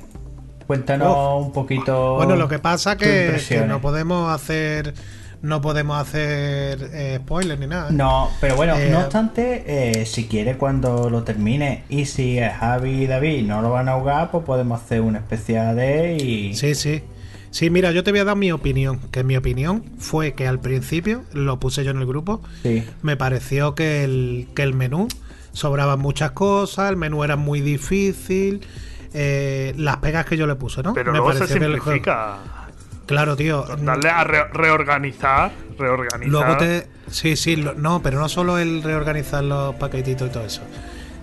[0.65, 2.15] Cuéntanos un poquito.
[2.15, 4.93] Bueno, lo que pasa que, que no podemos hacer
[5.41, 7.89] no podemos hacer eh, spoilers ni nada.
[7.89, 7.93] ¿eh?
[7.93, 9.63] No, pero bueno, Eh, no obstante,
[10.01, 13.93] eh, si quiere cuando lo termine y si Javi y David no lo van a
[13.93, 16.55] ahogar, pues podemos hacer una especial de y...
[16.55, 17.03] Sí, sí.
[17.49, 18.99] Sí, mira, yo te voy a dar mi opinión.
[19.09, 22.83] Que mi opinión fue que al principio, lo puse yo en el grupo, Sí.
[23.01, 25.07] me pareció que el, que el menú
[25.53, 28.61] sobraban muchas cosas, el menú era muy difícil,
[29.13, 30.93] eh, las pegas que yo le puse, ¿no?
[30.93, 32.38] Pero me luego se pareció que el juego- simplifica.
[33.07, 33.65] Claro, tío.
[33.81, 35.51] Darle a re- reorganizar.
[35.79, 36.29] Reorganizar.
[36.31, 36.87] Luego te.
[37.09, 40.61] Sí, sí, lo- no, pero no solo el reorganizar los paquetitos y todo eso,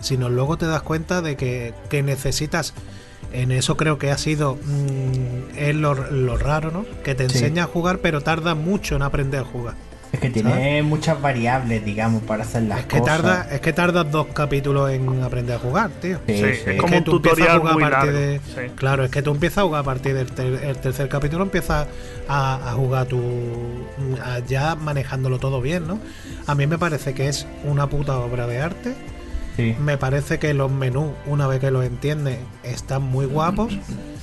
[0.00, 2.74] sino luego te das cuenta de que, que necesitas.
[3.32, 4.56] En eso creo que ha sido.
[4.56, 6.84] mm, es lo, lo raro, ¿no?
[7.04, 7.38] Que te Sí.
[7.38, 9.74] enseña a jugar, pero tarda mucho en aprender a jugar.
[10.14, 13.16] Es que tiene muchas variables, digamos, para hacer las Es que, cosas.
[13.22, 16.18] tarda, es que tardas dos capítulos en aprender a jugar, tío.
[16.26, 16.44] Sí, Sí, sí.
[16.44, 18.28] es Es como que un tú empiezas a tutorial jugar muy a partir largo.
[18.28, 18.72] de- sí.
[18.76, 21.88] Claro, es que tú empiezas a jugar a partir del ter- el tercer capítulo, empiezas
[22.28, 23.20] a, a jugar tú
[24.24, 25.98] a- ya manejándolo todo bien, ¿no?
[26.46, 28.94] A mí me parece que es una puta obra de arte.
[29.56, 29.74] Sí.
[29.80, 33.76] Me parece que los menús, una vez que los entiendes, están muy guapos.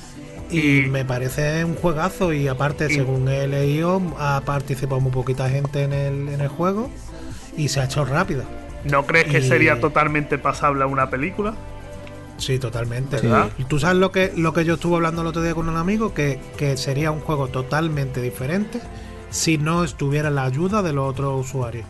[0.51, 2.33] Y Y- me parece un juegazo.
[2.33, 6.47] Y aparte, y- según he leído, ha participado muy poquita gente en el, en el
[6.47, 6.89] juego.
[7.57, 8.43] Y se ha hecho rápido.
[8.83, 11.53] ¿No crees que Y- sería totalmente pasable a una película?
[12.37, 13.17] Sí, totalmente.
[13.17, 13.49] ¿Verdad?
[13.59, 15.77] Y tú sabes lo que, lo que yo estuve hablando el otro día con un
[15.77, 18.81] amigo, que, que sería un juego totalmente diferente
[19.29, 21.85] si no estuviera la ayuda de los otros usuarios.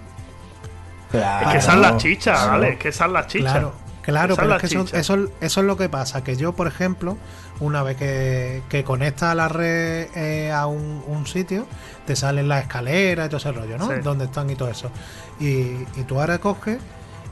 [1.11, 2.51] Claro, Es que esa es la chicha, claro.
[2.51, 2.69] ¿vale?
[2.73, 3.43] Es que esa es la chicha.
[3.51, 4.99] Claro, claro, Esa pero es es que chicha.
[4.99, 7.17] eso, eso es lo que pasa, que yo, por ejemplo,
[7.61, 11.65] una vez que, que conectas a la red eh, a un, un sitio,
[12.05, 13.87] te salen las escaleras y todo ese rollo, ¿no?
[13.87, 13.95] Sí.
[14.03, 14.91] Donde están y todo eso.
[15.39, 15.47] Y,
[15.95, 16.79] y tú ahora coges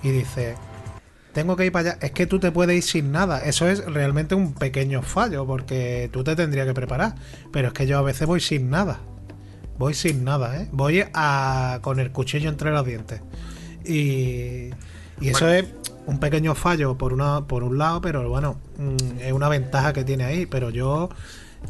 [0.01, 0.55] y dices,
[1.33, 1.99] tengo que ir para allá.
[2.01, 3.39] Es que tú te puedes ir sin nada.
[3.39, 7.15] Eso es realmente un pequeño fallo, porque tú te tendrías que preparar.
[7.51, 8.99] Pero es que yo a veces voy sin nada.
[9.77, 10.67] Voy sin nada, ¿eh?
[10.71, 13.21] Voy a, con el cuchillo entre los dientes.
[13.85, 14.71] Y,
[15.21, 15.65] y eso es
[16.05, 20.03] un pequeño fallo por, una, por un lado, pero bueno, mm, es una ventaja que
[20.03, 20.45] tiene ahí.
[20.45, 21.09] Pero yo,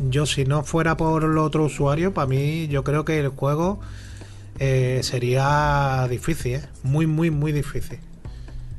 [0.10, 3.80] yo si no fuera por el otro usuario, para mí yo creo que el juego
[4.60, 6.62] eh, sería difícil, ¿eh?
[6.84, 8.00] Muy, muy, muy difícil.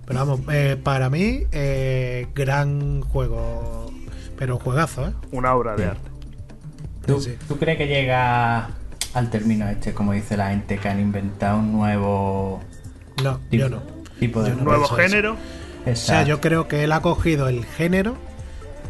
[0.06, 3.90] Pero vamos, eh, para mí, eh, gran juego.
[4.36, 5.12] Pero juegazo, ¿eh?
[5.32, 6.10] Una obra de arte.
[7.06, 7.36] ¿Tú, Sí.
[7.46, 8.70] tú crees que llega
[9.14, 12.60] al término este, como dice la gente, que han inventado un nuevo
[13.22, 13.99] No, tipo, yo no.
[14.20, 14.62] Tipo de no.
[14.62, 15.08] Nuevo eso, eso.
[15.10, 15.36] género.
[15.90, 18.16] O sea, yo creo que él ha cogido el género,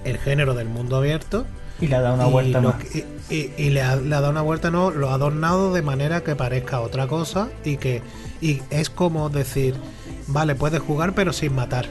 [0.05, 1.47] el género del mundo abierto,
[1.81, 2.83] Y le ha dado una y, vuelta lo más.
[2.85, 5.72] que- y- y- y le, ha, le ha dado una vuelta, no, lo ha adornado
[5.72, 8.03] de manera que parezca otra cosa y que
[8.43, 9.74] y es como decir,
[10.26, 11.87] vale, puedes jugar pero sin matar.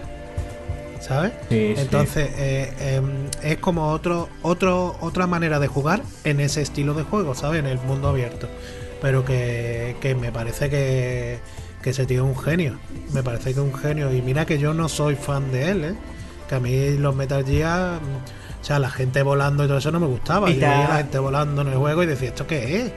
[1.00, 1.32] ¿Sabes?
[1.48, 1.82] Sí, sí.
[1.82, 7.04] Entonces eh, em, es como otro, otro, otra manera de jugar en ese estilo de
[7.04, 7.60] juego, ¿sabes?
[7.62, 8.50] En el mundo abierto.
[9.02, 11.40] Pero que, que me parece que,
[11.82, 12.78] que ese tío es un genio.
[13.14, 14.14] Me parece que es un genio.
[14.14, 15.94] Y mira que yo no soy fan de él, ¿eh?
[16.48, 18.00] Que a mí los Metal Gear,
[18.62, 20.50] o sea, la gente volando y todo eso no me gustaba.
[20.50, 22.92] Yo veía la gente volando en el juego y decía, ¿esto qué es?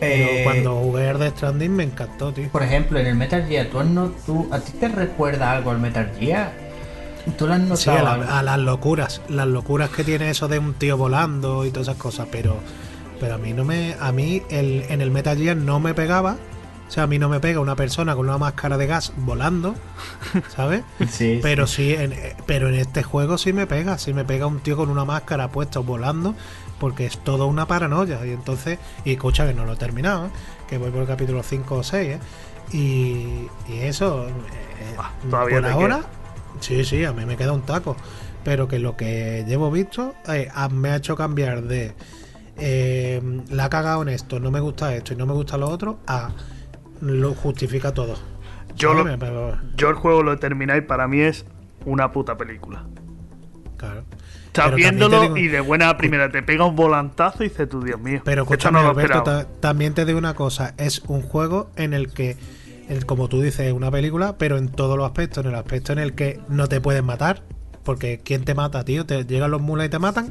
[0.00, 2.48] Pero Eh, cuando jugué de Stranding me encantó, tío.
[2.48, 5.78] Por ejemplo, en el Metal Gear, ¿tú, no- tú- ¿a ti te recuerda algo al
[5.78, 6.52] Metal Gear?
[7.38, 7.76] ¿Tú lo has notado?
[7.76, 11.64] Sí, a, la- a las locuras, las locuras que tiene eso de un tío volando
[11.64, 12.56] y todas esas cosas, pero
[13.20, 16.36] pero a mí no me a mí el, en el Metal Gear no me pegaba.
[16.92, 19.74] O sea, a mí no me pega una persona con una máscara de gas volando,
[20.54, 20.84] ¿sabes?
[21.08, 24.46] Sí, Pero sí, en, eh, pero en este juego sí me pega, sí me pega
[24.46, 26.34] un tío con una máscara puesta volando,
[26.78, 28.26] porque es todo una paranoia.
[28.26, 30.30] Y entonces, y escucha que no lo he terminado, ¿eh?
[30.68, 32.18] que voy por el capítulo 5 o 6, ¿eh?
[32.72, 36.04] y, y eso, eh, Ah, todavía por ahora,
[36.60, 37.96] sí, sí, a mí me queda un taco.
[38.44, 41.94] Pero que lo que llevo visto eh, me ha hecho cambiar de
[42.58, 45.70] eh, la ha cagado en esto, no me gusta esto y no me gusta lo
[45.70, 46.30] otro, a
[47.02, 48.16] lo justifica todo.
[48.76, 49.04] Yo, lo-
[49.76, 51.44] yo el juego lo he terminado y para mí es
[51.84, 52.84] una puta película.
[53.76, 54.04] claro.
[54.46, 57.98] Estás viéndolo digo- y de buena primera te pega un volantazo y dices tú, Dios
[57.98, 58.20] mío.
[58.22, 59.44] Pero escúchame, no lo Alberto, esperaba.
[59.44, 62.36] ta- también te digo una cosa, es un juego en el que,
[62.90, 65.92] el- como tú dices, es una película, pero en todos los aspectos, en el aspecto
[65.94, 67.42] en el que no te pueden matar,
[67.82, 69.06] porque ¿quién te mata, tío?
[69.06, 70.28] ¿Te llegan los mulas y te matan?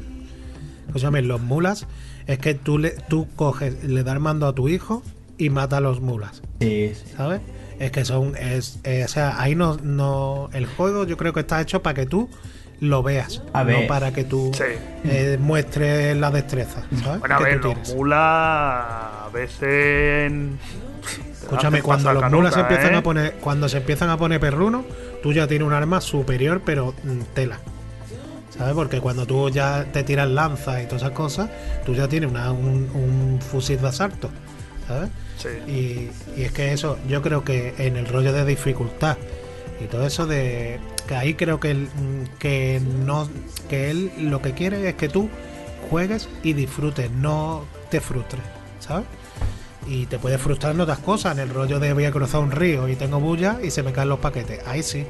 [0.86, 1.88] Escúchame, los mulas
[2.28, 5.02] es que tú, le, tú coges, le das mando a tu hijo
[5.44, 7.12] y mata a los mulas, Sí, sí.
[7.16, 7.40] ¿sabes?
[7.78, 11.40] Es que son, es, eh, o sea, ahí no, no, el juego yo creo que
[11.40, 12.28] está hecho para que tú
[12.80, 13.80] lo veas, A ver.
[13.82, 14.64] no para que tú Sí.
[15.04, 17.20] eh, muestres la destreza, ¿sabes?
[17.20, 20.32] Bueno, a ver, los mulas a veces.
[21.42, 22.98] Escúchame, cuando los mulas se empiezan ¿eh?
[22.98, 24.84] a poner, cuando se empiezan a poner perrunos,
[25.22, 27.58] tú ya tienes un arma superior, pero mm, tela.
[28.56, 28.74] ¿Sabes?
[28.74, 31.50] Porque cuando tú ya te tiras lanzas y todas esas cosas,
[31.84, 34.30] tú ya tienes una- un, un fusil de asalto.
[34.86, 35.10] ¿Sabes?
[35.66, 39.16] Y, es que eso, yo creo que en el rollo de dificultad
[39.80, 40.78] y todo eso de
[41.08, 41.88] que ahí creo que
[42.38, 43.28] que no
[43.68, 45.28] que él lo que quiere es que tú
[45.90, 48.42] juegues y disfrutes, no te frustres,
[48.78, 49.06] ¿sabes?
[49.86, 52.52] Y te puedes frustrar en otras cosas, en el rollo de voy a cruzar un
[52.52, 55.04] río y tengo bulla y se me caen los paquetes, ahí sí,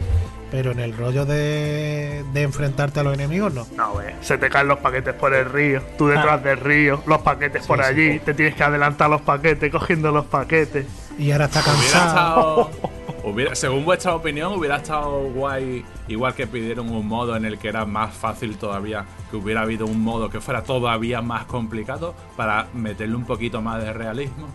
[0.51, 3.67] pero en el rollo de, de enfrentarte a los enemigos no.
[3.77, 6.45] No, ve, se te caen los paquetes por el río, tú detrás Ah.
[6.49, 7.85] del río, los paquetes por sí.
[7.85, 10.87] allí, te tienes que adelantar los paquetes cogiendo los paquetes.
[11.19, 12.71] Y ahora está cansado.
[13.25, 15.85] hubiera- según vuestra opinión, hubiera estado guay.
[16.09, 19.05] Igual que pidieron un modo en el que era más fácil todavía.
[19.31, 22.15] Que hubiera habido un modo que fuera todavía más complicado.
[22.37, 24.47] Para meterle un poquito más de realismo.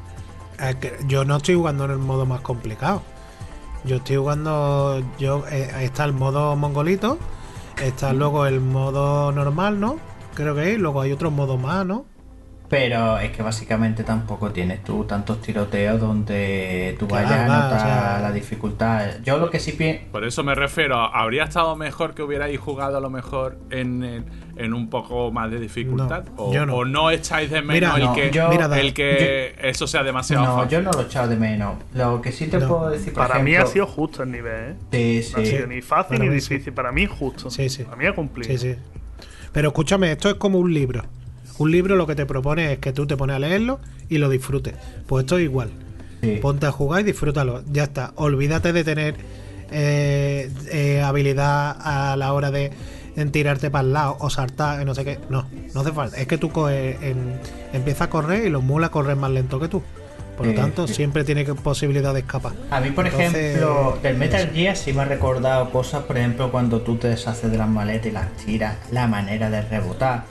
[0.60, 3.02] Es que yo no estoy jugando en el modo más complicado.
[3.84, 5.02] Yo estoy jugando.
[5.20, 7.18] Yo eh, está el modo mongolito.
[7.82, 9.98] Está luego el modo normal, ¿no?
[10.34, 10.78] Creo que hay.
[10.78, 12.06] Luego hay otro modo más, ¿no?
[12.70, 17.78] Pero es que básicamente tampoco tienes tú tantos tiroteos donde tú Claro, vayas a notar
[17.78, 19.06] o sea- la dificultad.
[19.24, 20.04] Yo lo que sí pienso.
[20.12, 20.98] Por eso me refiero.
[21.00, 24.26] ¿Habría estado mejor que hubierais jugado a lo mejor en, en,
[24.58, 26.26] en un poco más de dificultad?
[26.36, 26.76] No, o, yo no.
[26.76, 30.44] o no echáis de menos Mira, el no, que, yo- el que eso sea demasiado
[30.46, 30.70] No, fácil?
[30.72, 31.76] yo no lo he echado de menos.
[31.94, 32.68] Lo que sí te No.
[32.68, 35.22] puedo decir, por Para mí ha ejemplo- sido justo el nivel, ¿eh?
[35.24, 35.52] Sí, No ha sí.
[35.52, 36.50] sido ni fácil Para ni mí sí.
[36.54, 37.50] difícil, para mí es justo.
[37.50, 37.84] Sí, sí.
[37.86, 38.50] Para mí ha cumplido.
[38.52, 38.76] Sí, sí.
[39.54, 41.04] Pero escúchame, esto es como un libro.
[41.60, 43.80] Un libro lo que te propone es que tú te pones a leerlo
[44.10, 44.74] y lo disfrutes.
[45.08, 45.70] Pues esto es igual.
[46.22, 46.38] sí.
[46.42, 47.64] Ponte a jugar y disfrútalo.
[47.72, 48.12] Ya está.
[48.16, 49.16] Olvídate de tener
[49.72, 52.72] eh, eh, habilidad a la hora de
[53.16, 55.18] en tirarte para el lado o saltar, no sé qué.
[55.30, 56.18] No, no hace falta.
[56.18, 57.40] Es que tú coges en,
[57.74, 59.82] empiezas a correr y los mulas corren más lento que tú.
[60.38, 62.54] Por lo tanto, siempre tiene que- posibilidad de escapar.
[62.70, 64.54] A mí, por Entonces, ejemplo, del Metal eso.
[64.54, 68.06] Gear sí me ha recordado cosas, por ejemplo, cuando tú te deshaces de las maletas
[68.06, 70.26] y las tiras, la manera de rebotar,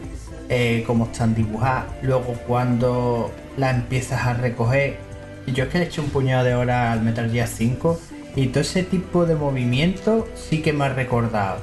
[0.49, 4.99] eh, cómo están dibujadas, luego cuando las empiezas a recoger.
[5.47, 8.01] Yo es que le he hecho un puñado de horas al Metal Gear 5
[8.34, 11.59] y todo ese tipo de movimiento sí que me ha recordado.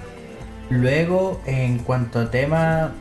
[0.70, 2.92] Luego, en cuanto a temas,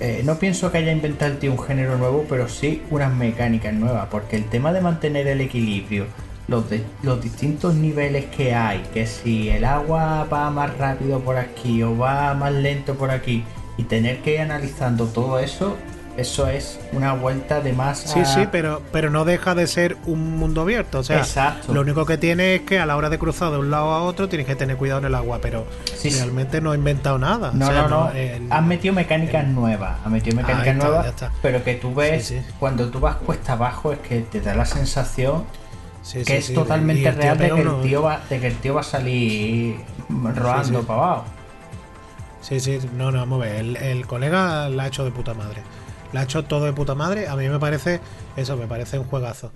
[0.00, 4.36] eh, no pienso que haya inventado un género nuevo, pero sí unas mecánicas nuevas, porque
[4.36, 6.06] el tema de mantener el equilibrio,
[6.46, 11.98] los distintos niveles que hay, que si el agua va más rápido por aquí o
[11.98, 13.44] va más lento por aquí,
[13.78, 15.76] y tener que ir analizando todo eso,
[16.16, 19.96] eso es una vuelta de más Sí, a- sí, pero, pero no deja de ser
[20.04, 20.98] un mundo abierto.
[20.98, 21.72] O sea, Exacto.
[21.72, 24.02] lo único que tiene es que a la hora de cruzar de un lado a
[24.02, 25.64] otro tienes que tener cuidado en el agua, pero
[25.96, 26.18] Sí, sí.
[26.18, 27.52] realmente no ha inventado nada.
[27.54, 28.10] No, O sea, no, no.
[28.10, 29.96] el- Han metido mecánicas nuevas.
[30.04, 31.14] Han metido mecánicas está, nuevas.
[31.40, 34.64] Pero que tú ves, Sí, cuando tú vas cuesta abajo, es que te da la
[34.66, 35.44] sensación
[36.02, 38.56] sí, que sí, es sí, totalmente real de que, el tío va, de que el
[38.56, 39.76] tío va a salir
[40.34, 41.24] rodando para abajo.
[42.48, 43.56] Sí, sí, no, no, vamos a ver.
[43.56, 45.62] El, el colega la ha hecho de puta madre.
[46.12, 47.28] La ha hecho todo de puta madre.
[47.28, 48.00] A mí me parece,
[48.36, 49.52] eso, me parece un juegazo.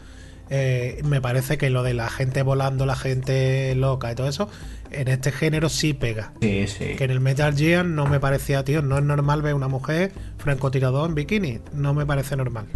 [0.50, 4.50] Eh, me parece que lo de la gente volando, la gente loca y todo eso,
[4.90, 6.32] en este género sí pega.
[6.42, 6.94] Sí, sí.
[6.96, 10.12] Que en el Metal Gear no me parecía, tío, no es normal ver una mujer
[10.36, 11.60] francotirador en bikini.
[11.72, 12.66] No me parece normal.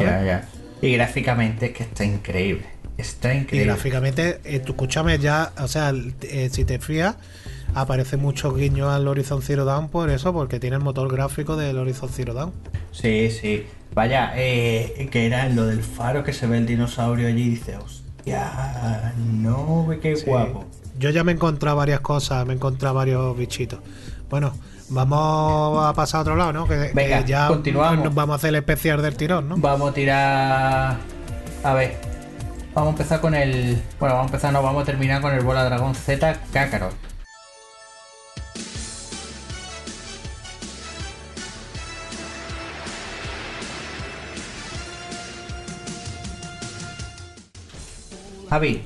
[0.00, 0.48] Ya, ya.
[0.82, 2.64] Y gráficamente es que está increíble.
[2.98, 3.66] Está Y increíble.
[3.72, 5.92] gráficamente, eh, tú escúchame ya, o sea,
[6.22, 7.16] eh, si te fías,
[7.74, 11.78] aparece mucho guiño al Horizon Zero Dawn por eso, porque tiene el motor gráfico del
[11.78, 12.52] Horizon Zero Dawn.
[12.92, 13.66] Sí, sí.
[13.94, 17.76] Vaya, eh, que era lo del faro que se ve el dinosaurio allí y dice,
[17.76, 20.24] hostia, no, qué Sí.
[20.26, 20.64] guapo.
[20.98, 23.80] Yo ya me he encontrado varias cosas, me he encontrado varios bichitos.
[24.30, 24.52] Bueno,
[24.88, 26.66] vamos a pasar a otro lado, ¿no?
[26.68, 28.04] Que, que Venga, ya continuamos.
[28.04, 29.56] nos vamos a hacer el especial del tirón, ¿no?
[29.58, 30.96] Vamos a tirar.
[31.62, 31.96] A ver.
[32.74, 33.80] Vamos a empezar con el.
[34.00, 36.94] Bueno, vamos a empezar, no, vamos a terminar con el Bola Dragón Z Kakarot.
[48.50, 48.82] Javi,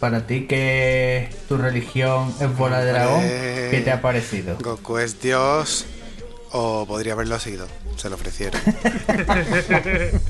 [0.00, 3.20] para ti que tu religión es bola de dragón.
[3.22, 4.56] ¿qué te ha parecido?
[4.60, 5.86] Goku es Dios
[6.52, 7.66] o podría haberlo sido.
[7.96, 8.60] se lo ofrecieron.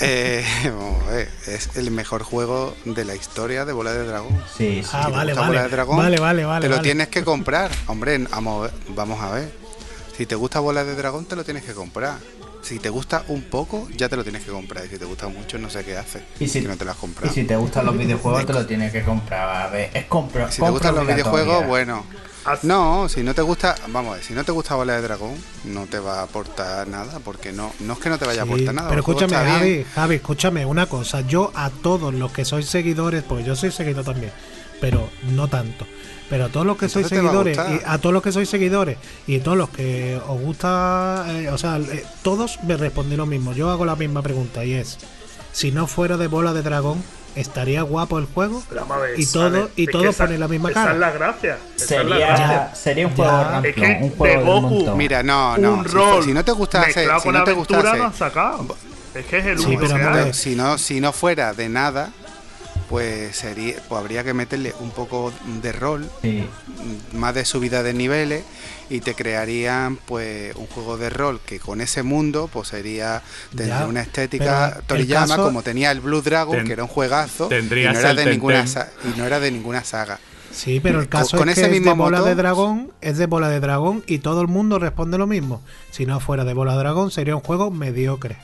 [0.00, 4.36] Eh, vamos a ver, es el mejor juego de la historia de Bola de Dragón.
[4.56, 4.90] Sí, sí.
[4.92, 5.46] Ah, Si vale, vale.
[5.46, 6.84] Bola de Dragón, Vale, vale, vale, Te lo vale.
[6.88, 7.70] tienes que comprar.
[7.86, 9.52] Hombre, vamos a ver.
[10.16, 12.18] Si te gusta Bola de Dragón, te lo tienes que comprar.
[12.62, 14.86] Si te gusta un poco, ya te lo tienes que comprar.
[14.86, 16.22] Y si te gusta mucho, no sé qué haces.
[16.38, 17.34] Y si, no te lo has y comprado.
[17.34, 19.66] si te gustan los videojuegos, te lo tienes que comprar.
[19.66, 20.50] A ver, es compra.
[20.50, 22.04] Si te gustan los videojuegos, bueno.
[22.62, 25.34] No, si no te gusta, vamos a ver, si no te gusta Bola de Dragón,
[25.64, 28.44] no te va a aportar nada, porque no, no es que no te vaya a
[28.44, 28.88] aportar nada.
[28.90, 29.86] pero escúchame, Javi.
[29.94, 31.22] Javi, escúchame una cosa.
[31.22, 34.32] Yo a todos los que sois seguidores, pues yo soy seguidor también,
[34.80, 35.86] pero no tanto.
[36.34, 38.20] Pero a todos los que sois Entonces te va a seguidores, y a todos los
[38.24, 42.76] que sois seguidores y todos los que os gusta, eh, o sea, eh, todos me
[42.76, 43.52] respondí lo mismo.
[43.52, 44.98] Yo hago la misma pregunta y es:
[45.52, 47.00] si no fuera de bola de dragón,
[47.36, 48.64] ¿estaría guapo el juego?
[48.90, 50.92] A ver, Y todo- sale- y todos esa- ponen la misma Esa cara.
[50.94, 51.58] es la gracia.
[51.76, 52.74] Esa es la Sería, gracia.
[52.74, 53.50] sería un juego Ya.
[53.50, 54.44] ramplón, Es que un juego de
[54.88, 54.96] Goku-.
[54.96, 55.72] Mira, no, no.
[55.74, 58.76] un si, rol si no te gustase, si no te gustase, lo han sacado.
[59.14, 62.10] Es que es el Sí, pero a si no, si no fuera de nada,
[62.94, 65.32] pues sería, pues habría que meterle un poco
[65.62, 66.44] de rol, Sí.
[67.12, 68.44] más de subida de niveles
[68.88, 73.20] y te crearían pues un juego de rol que con ese mundo pues sería
[73.56, 77.48] tendría una estética Toriyama caso- como tenía el Blue Dragon Ten- que era un juegazo
[77.50, 78.64] y no era de ninguna
[79.04, 80.20] y no era de ninguna saga.
[80.52, 83.18] Sí, pero el caso con es ese que es de mismo bola de dragón, es
[83.18, 85.62] de bola de dragón y todo el mundo responde lo mismo.
[85.90, 88.36] Si no fuera de bola de dragón, sería un juego mediocre.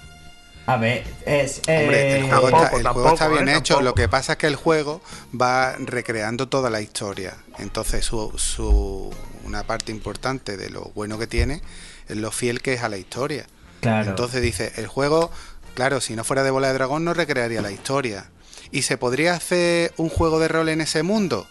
[0.73, 1.59] A ver, es.
[1.66, 3.75] Hombre, el eh, juego, tampoco, está, el juego tampoco, está bien eh, hecho.
[3.75, 3.83] tampoco.
[3.91, 5.01] Lo que pasa es que el juego
[5.39, 7.37] va recreando toda la historia.
[7.59, 9.11] Entonces, su, su-
[9.45, 11.61] una parte importante de lo bueno que tiene
[12.09, 13.47] es lo fiel que es a la historia.
[13.81, 14.11] Claro.
[14.11, 15.31] Entonces dice, el juego,
[15.75, 18.27] claro, si no fuera de bola de dragón no recrearía la historia.
[18.71, 21.49] ¿Y se podría hacer un juego de rol en ese mundo?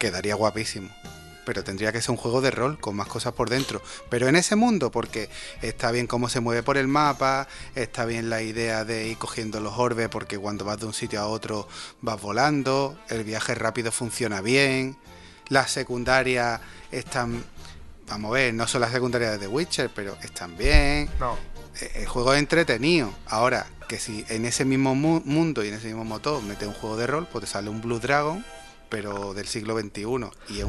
[0.00, 0.88] Quedaría guapísimo.
[1.48, 3.80] Pero tendría que ser un juego de rol con más cosas por dentro.
[4.10, 5.30] Pero en ese mundo, porque
[5.62, 9.58] está bien cómo se mueve por el mapa, está bien la idea de ir cogiendo
[9.58, 11.66] los orbes, porque cuando vas de un sitio a otro
[12.02, 14.98] vas volando, el viaje rápido funciona bien,
[15.48, 16.60] las secundarias
[16.92, 17.42] están,
[18.06, 21.34] vamos a ver, no son las secundarias de The Witcher, pero están bien, No.
[21.80, 23.10] eh, el juego es entretenido.
[23.26, 26.74] Ahora, que si en ese mismo mu- mundo y en ese mismo motor metes un
[26.74, 28.44] juego de rol, pues te sale un Blue Dragon,
[28.88, 30.02] pero del siglo XXI.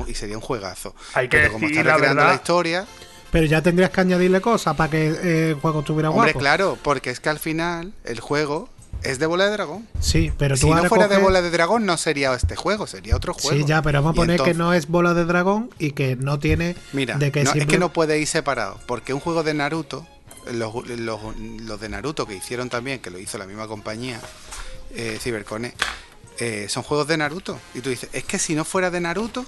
[0.08, 0.96] Y, sería un juegazo.
[1.14, 2.30] Hay que pero como decir está la recreando verdad.
[2.32, 2.86] la historia,
[3.32, 6.40] Pero ya tendrías que añadirle cosas para que eh, el juego estuviera hombre, guapo.
[6.40, 8.70] claro, porque es que al final el juego
[9.04, 9.88] es de bola de dragón.
[10.02, 13.16] Sí, pero tú Si no fuera de bola de dragón, no sería este juego, sería
[13.16, 13.58] otro juego.
[13.58, 15.92] Sí, ya, pero vamos a Y poner entonces- que no es bola de dragón y
[15.92, 19.20] que no tiene Mira, de que no, es que no puede ir separado, porque un
[19.22, 20.06] juego de Naruto,
[20.52, 24.20] los, los- los de Naruto que hicieron también, que lo hizo la misma compañía,
[24.96, 25.18] eh,
[26.40, 27.60] eh, son juegos de Naruto.
[27.74, 29.46] Y tú dices, es que si no fuera de Naruto,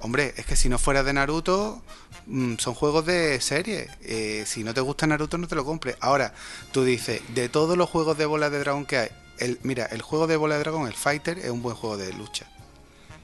[0.00, 1.82] hombre, es que si no fuera de Naruto,
[2.26, 3.88] mm, son juegos de serie.
[4.02, 5.96] Eh, si no te gusta Naruto, no te lo compres.
[6.00, 6.34] Ahora,
[6.72, 9.10] tú dices, de todos los juegos de bola de dragón que hay,
[9.62, 12.46] mira, el juego de bola de dragón, el Fighter, es un buen juego de lucha.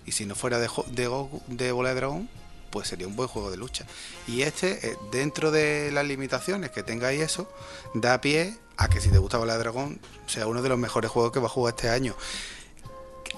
[0.05, 2.29] Y si no fuera de, de bola de dragón,
[2.73, 3.87] pues sería un buen juego de lucha.
[4.27, 7.49] Y este, eh, dentro de las limitaciones que tenga y eso,
[7.95, 11.11] da pie a que si te gusta bola de dragón, sea uno de los mejores
[11.11, 12.17] juegos que va a jugar este año.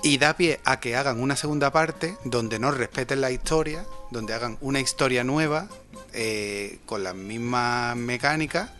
[0.05, 4.35] Y da pie a que hagan una segunda parte donde no respeten la historia, donde
[4.35, 5.67] hagan una historia nueva,
[6.13, 8.71] eh, con las mismas mecánicas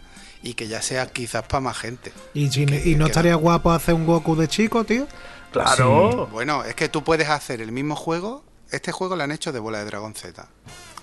[0.43, 2.13] y que ya sea quizás para más gente.
[2.35, 5.07] Y, si- que- y no estaría guapo hacer un Goku de chico, tío.
[5.51, 6.27] Claro.
[6.31, 8.45] Bueno, es que tú puedes hacer el mismo juego.
[8.71, 10.47] Este juego lo han hecho de bola de dragón Z.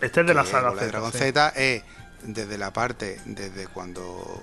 [0.01, 1.17] Este es de la saga Bola de Z, Dragon sí.
[1.17, 1.83] Z es
[2.23, 4.41] desde la parte, desde cuando.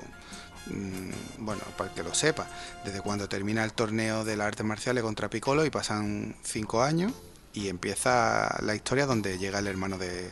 [0.69, 2.47] Mm, Bueno, para que lo sepa,
[2.85, 7.13] desde cuando termina el torneo de las artes marciales contra Piccolo y pasan cinco años
[7.55, 10.31] y empieza la historia donde llega el hermano de,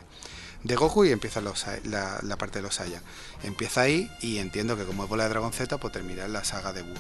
[0.63, 3.03] de Goku y empieza los, la, la parte de los Saiyan.
[3.43, 6.45] Empieza ahí y entiendo que como es bola de Dragon Z, pues termina en la
[6.45, 6.95] saga de Buu.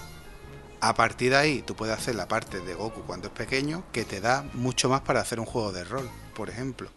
[0.81, 4.05] A partir de ahí, tú puedes hacer la parte de Goku cuando es pequeño, que
[4.05, 6.91] te da mucho más para hacer un juego de rol, por ejemplo.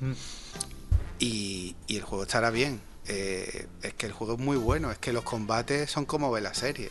[0.00, 0.12] Mm.
[1.18, 2.80] Y, y el juego estará bien.
[3.14, 6.40] Eh, es que el juego es muy bueno, es que los combates son como ve
[6.40, 6.90] la serie.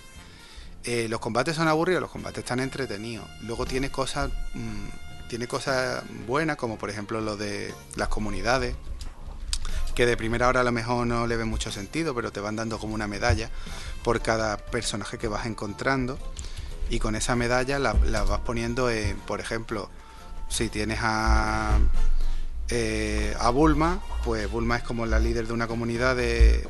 [0.83, 3.27] Eh, los combates son aburridos, los combates están entretenidos.
[3.41, 8.75] Luego tiene cosas, mm, tiene cosas buenas, como por ejemplo lo de las comunidades,
[9.95, 12.55] que de primera hora a lo mejor no le ve mucho sentido, pero te van
[12.55, 13.49] dando como una medalla
[14.03, 16.19] por cada personaje que vas encontrando.
[16.91, 19.89] Y con esa medalla la, vas poniendo en, por ejemplo,
[20.49, 21.79] si tienes a,
[22.71, 26.65] eh, a Bulma, pues Bulma es como la líder de una comunidad de,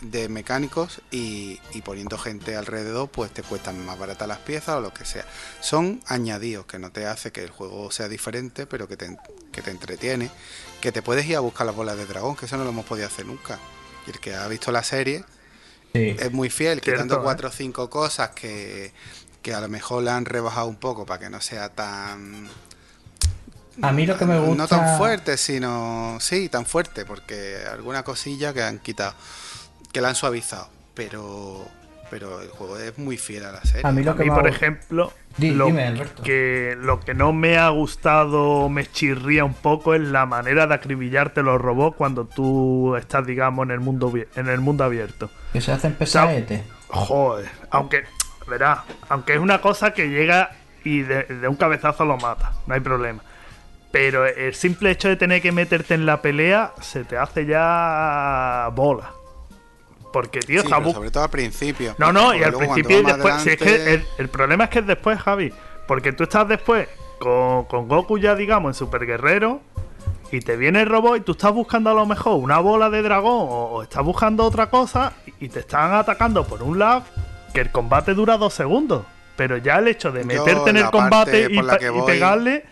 [0.00, 4.80] de mecánicos y, y poniendo gente alrededor, pues te cuestan más baratas las piezas o
[4.80, 5.26] lo que sea.
[5.60, 9.16] Son añadidos que no te hace que el juego sea diferente, pero que te,
[9.52, 10.30] que te entretiene,
[10.80, 12.86] que te puedes ir a buscar las bolas de dragón, que eso no lo hemos
[12.86, 13.58] podido hacer nunca.
[14.06, 15.24] Y el que ha visto la serie
[15.94, 16.14] Sí.
[16.18, 17.20] es muy fiel, Cierto, quitando ¿eh?
[17.22, 18.92] cuatro o cinco cosas que,
[19.40, 22.46] que a lo mejor le han rebajado un poco para que no sea tan...
[23.82, 24.56] A mí lo que me gusta.
[24.56, 26.18] No tan fuerte, sino...
[26.20, 29.14] Sí, tan fuerte, porque alguna cosilla que han quitado,
[29.92, 31.66] que la han suavizado, pero...
[32.10, 33.82] Pero el juego es muy fiel a la serie.
[33.86, 35.92] A mí lo A que mí, me por ha- ejemplo, Di- lo, dime,
[36.24, 40.72] que, lo que no me ha gustado, me chirría un poco, es la manera de
[40.74, 45.30] acribillarte los robots cuando tú estás, digamos, en el mundo, en el mundo abierto.
[45.52, 46.64] Que se hacen pesaete.
[46.88, 48.04] Joder, aunque,
[48.46, 50.52] verá, aunque es una cosa que llega
[50.84, 53.22] y de, de un cabezazo lo mata, no hay problema.
[53.90, 58.70] Pero el simple hecho de tener que meterte en la pelea se te hace ya
[58.74, 59.12] bola.
[60.12, 61.94] Porque, tío, Sí, está pero bu- sobre todo al principio.
[61.98, 63.34] no, no, y al principio y después.
[63.42, 65.52] si es que el, el problema es que es después, Javi.
[65.86, 66.88] Porque tú estás después
[67.18, 69.60] con, con Goku ya, digamos, en Super Guerrero.
[70.30, 73.00] Y te viene el robot y tú estás buscando a lo mejor una bola de
[73.00, 77.04] dragón o, o estás buscando otra cosa y, y te están atacando por un lado
[77.54, 79.06] que el combate dura dos segundos.
[79.36, 81.58] Pero ya el hecho de Yo, meterte en el combate y,
[82.04, 82.66] pegarle,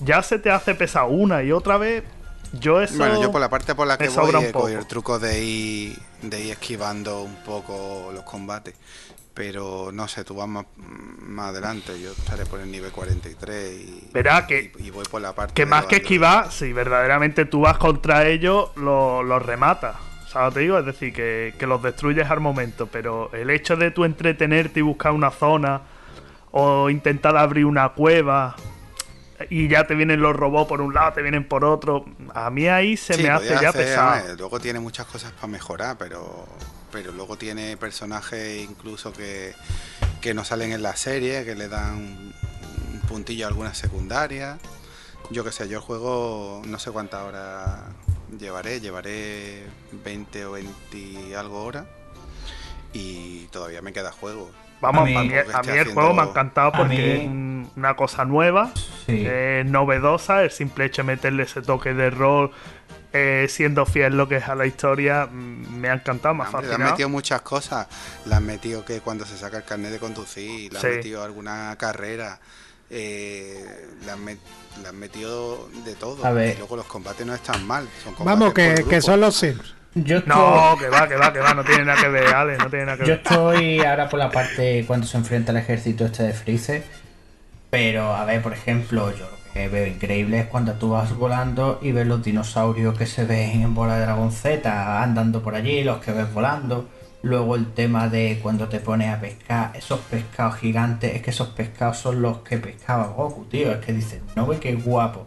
[0.00, 2.04] ya se te hace pesado una y otra vez.
[2.52, 2.96] Yo eso.
[2.98, 4.68] Bueno, yo por la parte por la que voy un poco.
[4.68, 8.74] el truco de ir, de ir esquivando un poco los combates.
[9.34, 12.00] Pero no sé, tú vas más, más adelante.
[12.00, 15.52] Yo estaré por el nivel 43 y, Verá que- y, y voy por la parte.
[15.52, 19.96] Que más que esquivar, si verdaderamente tú vas contra ellos, los lo rematas.
[20.28, 20.78] ¿Sabes te digo?
[20.78, 22.86] Es decir, que, que los destruyes al momento.
[22.86, 25.82] Pero el hecho de tú entretenerte y buscar una zona,
[26.52, 28.56] o intentar abrir una cueva,
[29.50, 32.04] y ya te vienen los robots por un lado, te vienen por otro,
[32.34, 34.36] a mí ahí se Sí, me hace ya hacer, pesado.
[34.36, 36.46] Luego tiene muchas cosas para mejorar, pero
[36.92, 39.54] pero luego tiene personajes incluso que,
[40.20, 42.34] que no salen en la serie, que le dan un,
[42.94, 44.58] un puntillo a algunas secundarias.
[45.30, 47.80] Yo que sé, yo el juego no sé cuántas horas
[48.38, 51.84] llevaré, llevaré 20 o 20 y algo horas
[52.92, 54.50] y todavía me queda juego.
[54.80, 56.96] Vamos, A mí- a mí, Porque a mí esté el juego me ha encantado porque
[56.96, 59.24] mí- es un- una cosa nueva, Sí.
[59.26, 62.50] eh, novedosa, el simple hecho de meterle ese toque de rol,
[63.12, 66.48] eh, siendo fiel lo que es a la historia, mm, me ha encantado, me ha
[66.50, 67.86] Hombre, le han metido muchas cosas.
[68.26, 70.88] Le han metido que cuando se saca el carnet de conducir, le han Sí.
[70.96, 72.38] metido alguna carrera,
[72.90, 73.64] eh,
[74.04, 74.38] le, han met-
[74.82, 76.24] le han metido de todo.
[76.24, 76.54] A ver.
[76.54, 77.88] Y luego los combates no están mal.
[78.04, 79.74] Son combates Vamos, que, que son los Sims.
[79.96, 82.58] Yo estoy, No, que va, que va, que va, no tiene nada que ver, Ale,
[82.58, 83.22] no tiene nada que yo ver.
[83.24, 86.84] estoy ahora por la parte cuando se enfrenta el ejército este de Freezer.
[87.70, 91.78] Pero, a ver, por ejemplo, yo lo que veo increíble es cuando tú vas volando
[91.82, 95.82] y ves los dinosaurios que se ven en bola de dragón Z andando por allí,
[95.82, 96.88] los que ves volando.
[97.22, 101.48] Luego el tema de cuando te pones a pescar, esos pescados gigantes, es que esos
[101.48, 103.72] pescados son los que pescaba Goku, tío.
[103.72, 105.26] Es que dices, no ve qué guapo.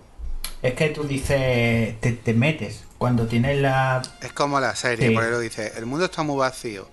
[0.61, 4.02] Es que tú dices, te, te metes cuando tienes la.
[4.22, 5.14] Es como la serie, Sí.
[5.15, 6.88] por eso dice, el mundo está muy vacío.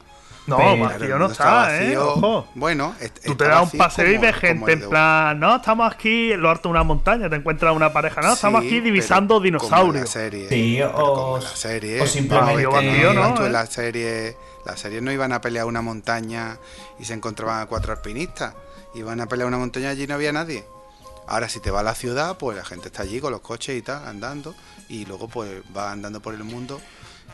[0.46, 2.08] No, Pero- vacío no está, eh, vacío.
[2.12, 2.48] ojo.
[2.54, 2.94] Bueno,
[3.24, 6.50] Tú te das un paseo y ves gente en plan, no, estamos aquí en lo
[6.50, 9.44] alto de una montaña, te encuentras una pareja, no, estamos Sí, aquí divisando como la
[9.44, 10.08] dinosaurios.
[10.08, 12.00] serie, Sí, o- como la serie.
[12.00, 13.34] o simplemente- que Vacío, ¿no?
[13.34, 13.50] tú en ¿Eh?
[13.50, 16.58] la serie, la serie no iban a pelear una montaña
[17.00, 18.54] y se encontraban a cuatro alpinistas.
[18.94, 20.64] Iban a pelear una montaña y allí no había nadie.
[21.28, 23.76] Ahora si te vas a la ciudad, pues la gente está allí con los coches
[23.76, 24.54] y tal, andando.
[24.88, 26.80] Y luego pues va andando por el mundo.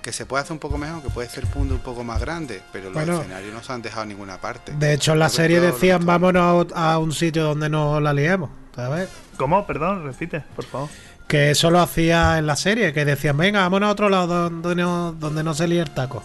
[0.00, 2.60] Que se puede hacer un poco mejor, que puede ser mundo un poco más grande,
[2.72, 3.20] pero los Bueno.
[3.20, 4.72] escenarios no se han dejado en ninguna parte.
[4.72, 8.50] De hecho, en la serie decían vámonos a, a un sitio donde nos la liemos.
[8.74, 9.08] ¿Sabes?
[9.36, 9.64] ¿Cómo?
[9.66, 10.88] Perdón, repite, por favor.
[11.28, 14.74] Que eso lo hacía en la serie, que decían, venga, vámonos a otro lado donde
[14.74, 16.22] no, donde no se lía el taco.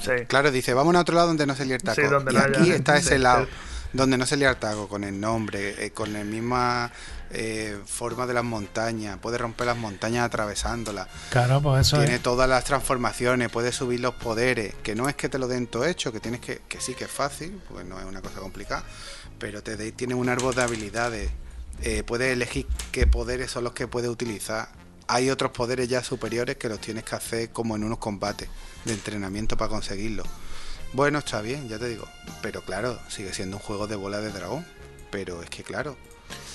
[0.00, 0.10] Sí.
[0.26, 2.00] Claro, dice, vamos a otro lado donde no se lía el taco.
[2.00, 3.50] Sí, donde y no aquí está ese lado, sí.
[3.92, 6.90] Donde no se el taco, con el nombre, eh, con la misma
[7.30, 9.18] eh, forma de las montañas.
[9.18, 11.08] Puede romper las montañas atravesándolas.
[11.30, 12.22] Claro, pues eso Tiene es.
[12.22, 14.74] todas las transformaciones, puede subir los poderes.
[14.82, 16.60] Que no es que te lo den todo hecho, que tienes que.
[16.68, 18.84] Que sí que es fácil, porque no es una cosa complicada.
[19.38, 21.30] Pero te de- tiene un árbol de habilidades.
[21.82, 24.68] Eh, puedes elegir qué poderes son los que puedes utilizar.
[25.08, 28.48] Hay otros poderes ya superiores que los tienes que hacer como en unos combates
[28.84, 30.22] de entrenamiento para conseguirlo.
[30.92, 32.06] Bueno, está bien, ya te digo.
[32.42, 34.64] Pero claro, sigue siendo un juego de bola de dragón.
[35.10, 35.96] Pero es que claro,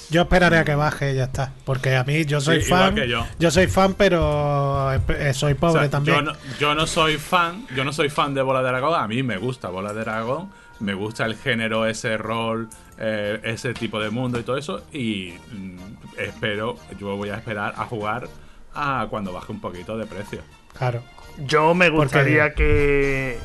[0.09, 1.51] Yo esperaré a que baje y ya está.
[1.65, 2.95] Porque a mí yo soy Sí, fan.
[2.95, 3.51] que yo.
[3.51, 6.15] soy fan, pero eh, soy O pobre sea, también.
[6.17, 9.07] Yo no, yo no soy fan, yo no soy fan de Bola de Dragón, a
[9.07, 10.49] mí me gusta Bola de Dragón,
[10.79, 15.33] me gusta el género, ese rol, eh, ese tipo de mundo y todo eso, y
[15.51, 15.77] mm,
[16.17, 18.27] espero, yo voy a esperar a jugar
[18.73, 20.39] a cuando baje un poquito de precio.
[20.77, 21.03] Claro.
[21.39, 23.37] Yo me Porque- gustaría que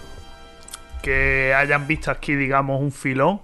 [1.03, 3.41] que hayan visto aquí, digamos, un filón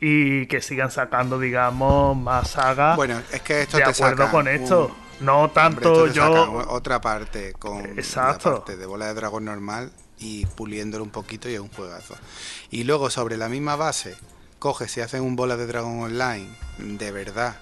[0.00, 4.42] y que sigan sacando, digamos, más sagas bueno, es que esto de te acuerdo con
[4.42, 4.96] un- esto.
[5.20, 6.64] No Hombre, tanto esto te yo.
[6.70, 8.50] otra parte con Exacto.
[8.50, 12.16] la parte de bola de dragón normal y puliéndolo un poquito y es un juegazo.
[12.70, 14.16] Y luego sobre la misma base,
[14.58, 16.48] coges y haces un bola de Dragon Online
[16.78, 17.56] de verdad,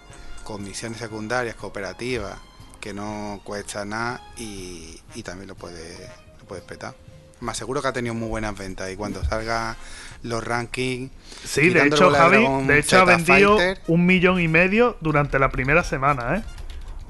[0.45, 2.39] con misiones secundarias, cooperativas,
[2.81, 6.01] que no cuesta nada y, y también lo puedes,
[6.41, 6.95] lo puedes petar.
[7.43, 9.77] Más seguro que ha tenido muy buenas ventas y cuando salga
[10.23, 11.11] los rankings...
[11.45, 15.41] Sí, de hecho, Javi, de hecho ha Z vendido Fighter, un millón y medio durante
[15.41, 16.43] la primera semana, ¿eh?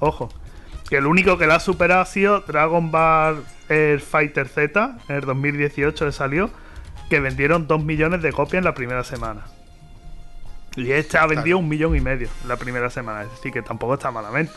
[0.01, 0.31] Ojo.
[0.89, 5.17] Que el único que la ha superado ha sido Dragon Ball Air Fighter Z, en
[5.17, 6.51] el 2018 le salió,
[7.11, 9.43] que vendieron dos millones de copias en la primera semana.
[10.77, 11.59] Y este ha vendido Claro.
[11.59, 14.55] un millón y medio en la primera semana, es decir, que tampoco está malamente.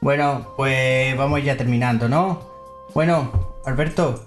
[0.00, 2.57] Bueno, pues vamos ya terminando, ¿no?
[2.94, 4.24] Bueno, Alberto,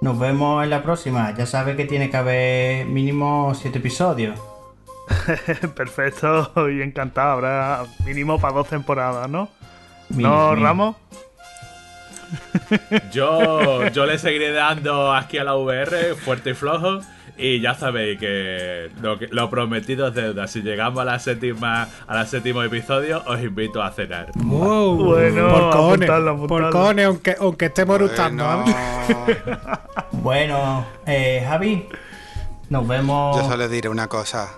[0.00, 1.34] nos vemos en la próxima.
[1.36, 4.38] Ya sabes que tiene que haber mínimo siete episodios.
[5.74, 9.48] Perfecto y encantado, habrá mínimo para dos temporadas, ¿no?
[10.08, 10.66] Mínimo, ¿No, mínimo.
[10.66, 10.96] Ramos?
[13.12, 17.00] Yo, yo le seguiré dando aquí a la VR fuerte y flojo.
[17.42, 20.46] Y ya sabéis que lo, que- lo prometido es deuda.
[20.46, 24.30] Si llegamos a la séptima, a la séptimo episodio, os invito a cenar.
[24.36, 24.96] Wow.
[25.04, 26.46] Bueno, por cojones, apuntadlo, apuntadlo.
[26.48, 28.44] por cojones, aunque, aunque estemos eructando.
[28.44, 28.76] Bueno.
[30.12, 31.88] Bueno, eh, Javi,
[32.68, 33.36] nos vemos.
[33.40, 34.50] yo solo diré una cosa.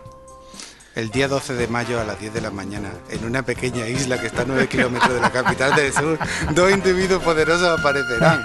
[0.94, 4.20] El día 12 de mayo a las 10 de la mañana, en una pequeña isla
[4.20, 6.19] que está a 9 kilómetros de la capital del sur,
[6.55, 8.43] dos individuos poderosos aparecerán.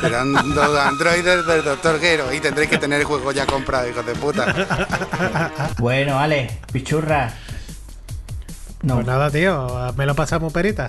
[0.00, 1.98] Serán dos androides del Dr.
[1.98, 5.74] Gero y tendréis que tener el juego ya comprado, hijos de puta.
[5.78, 7.32] Bueno, Ale, pichurra.
[8.82, 10.88] No, Pues nada, tío, me lo pasamos perita.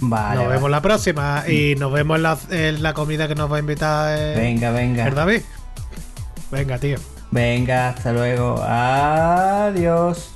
[0.00, 0.36] vale.
[0.36, 0.54] nos vale.
[0.54, 3.60] vemos la próxima y nos vemos en la, en la comida que nos va a
[3.60, 5.08] invitar eh, Venga, venga.
[5.08, 5.40] el David.
[6.52, 6.98] Venga, tío.
[7.30, 8.56] Venga, hasta luego.
[8.62, 10.35] Adiós.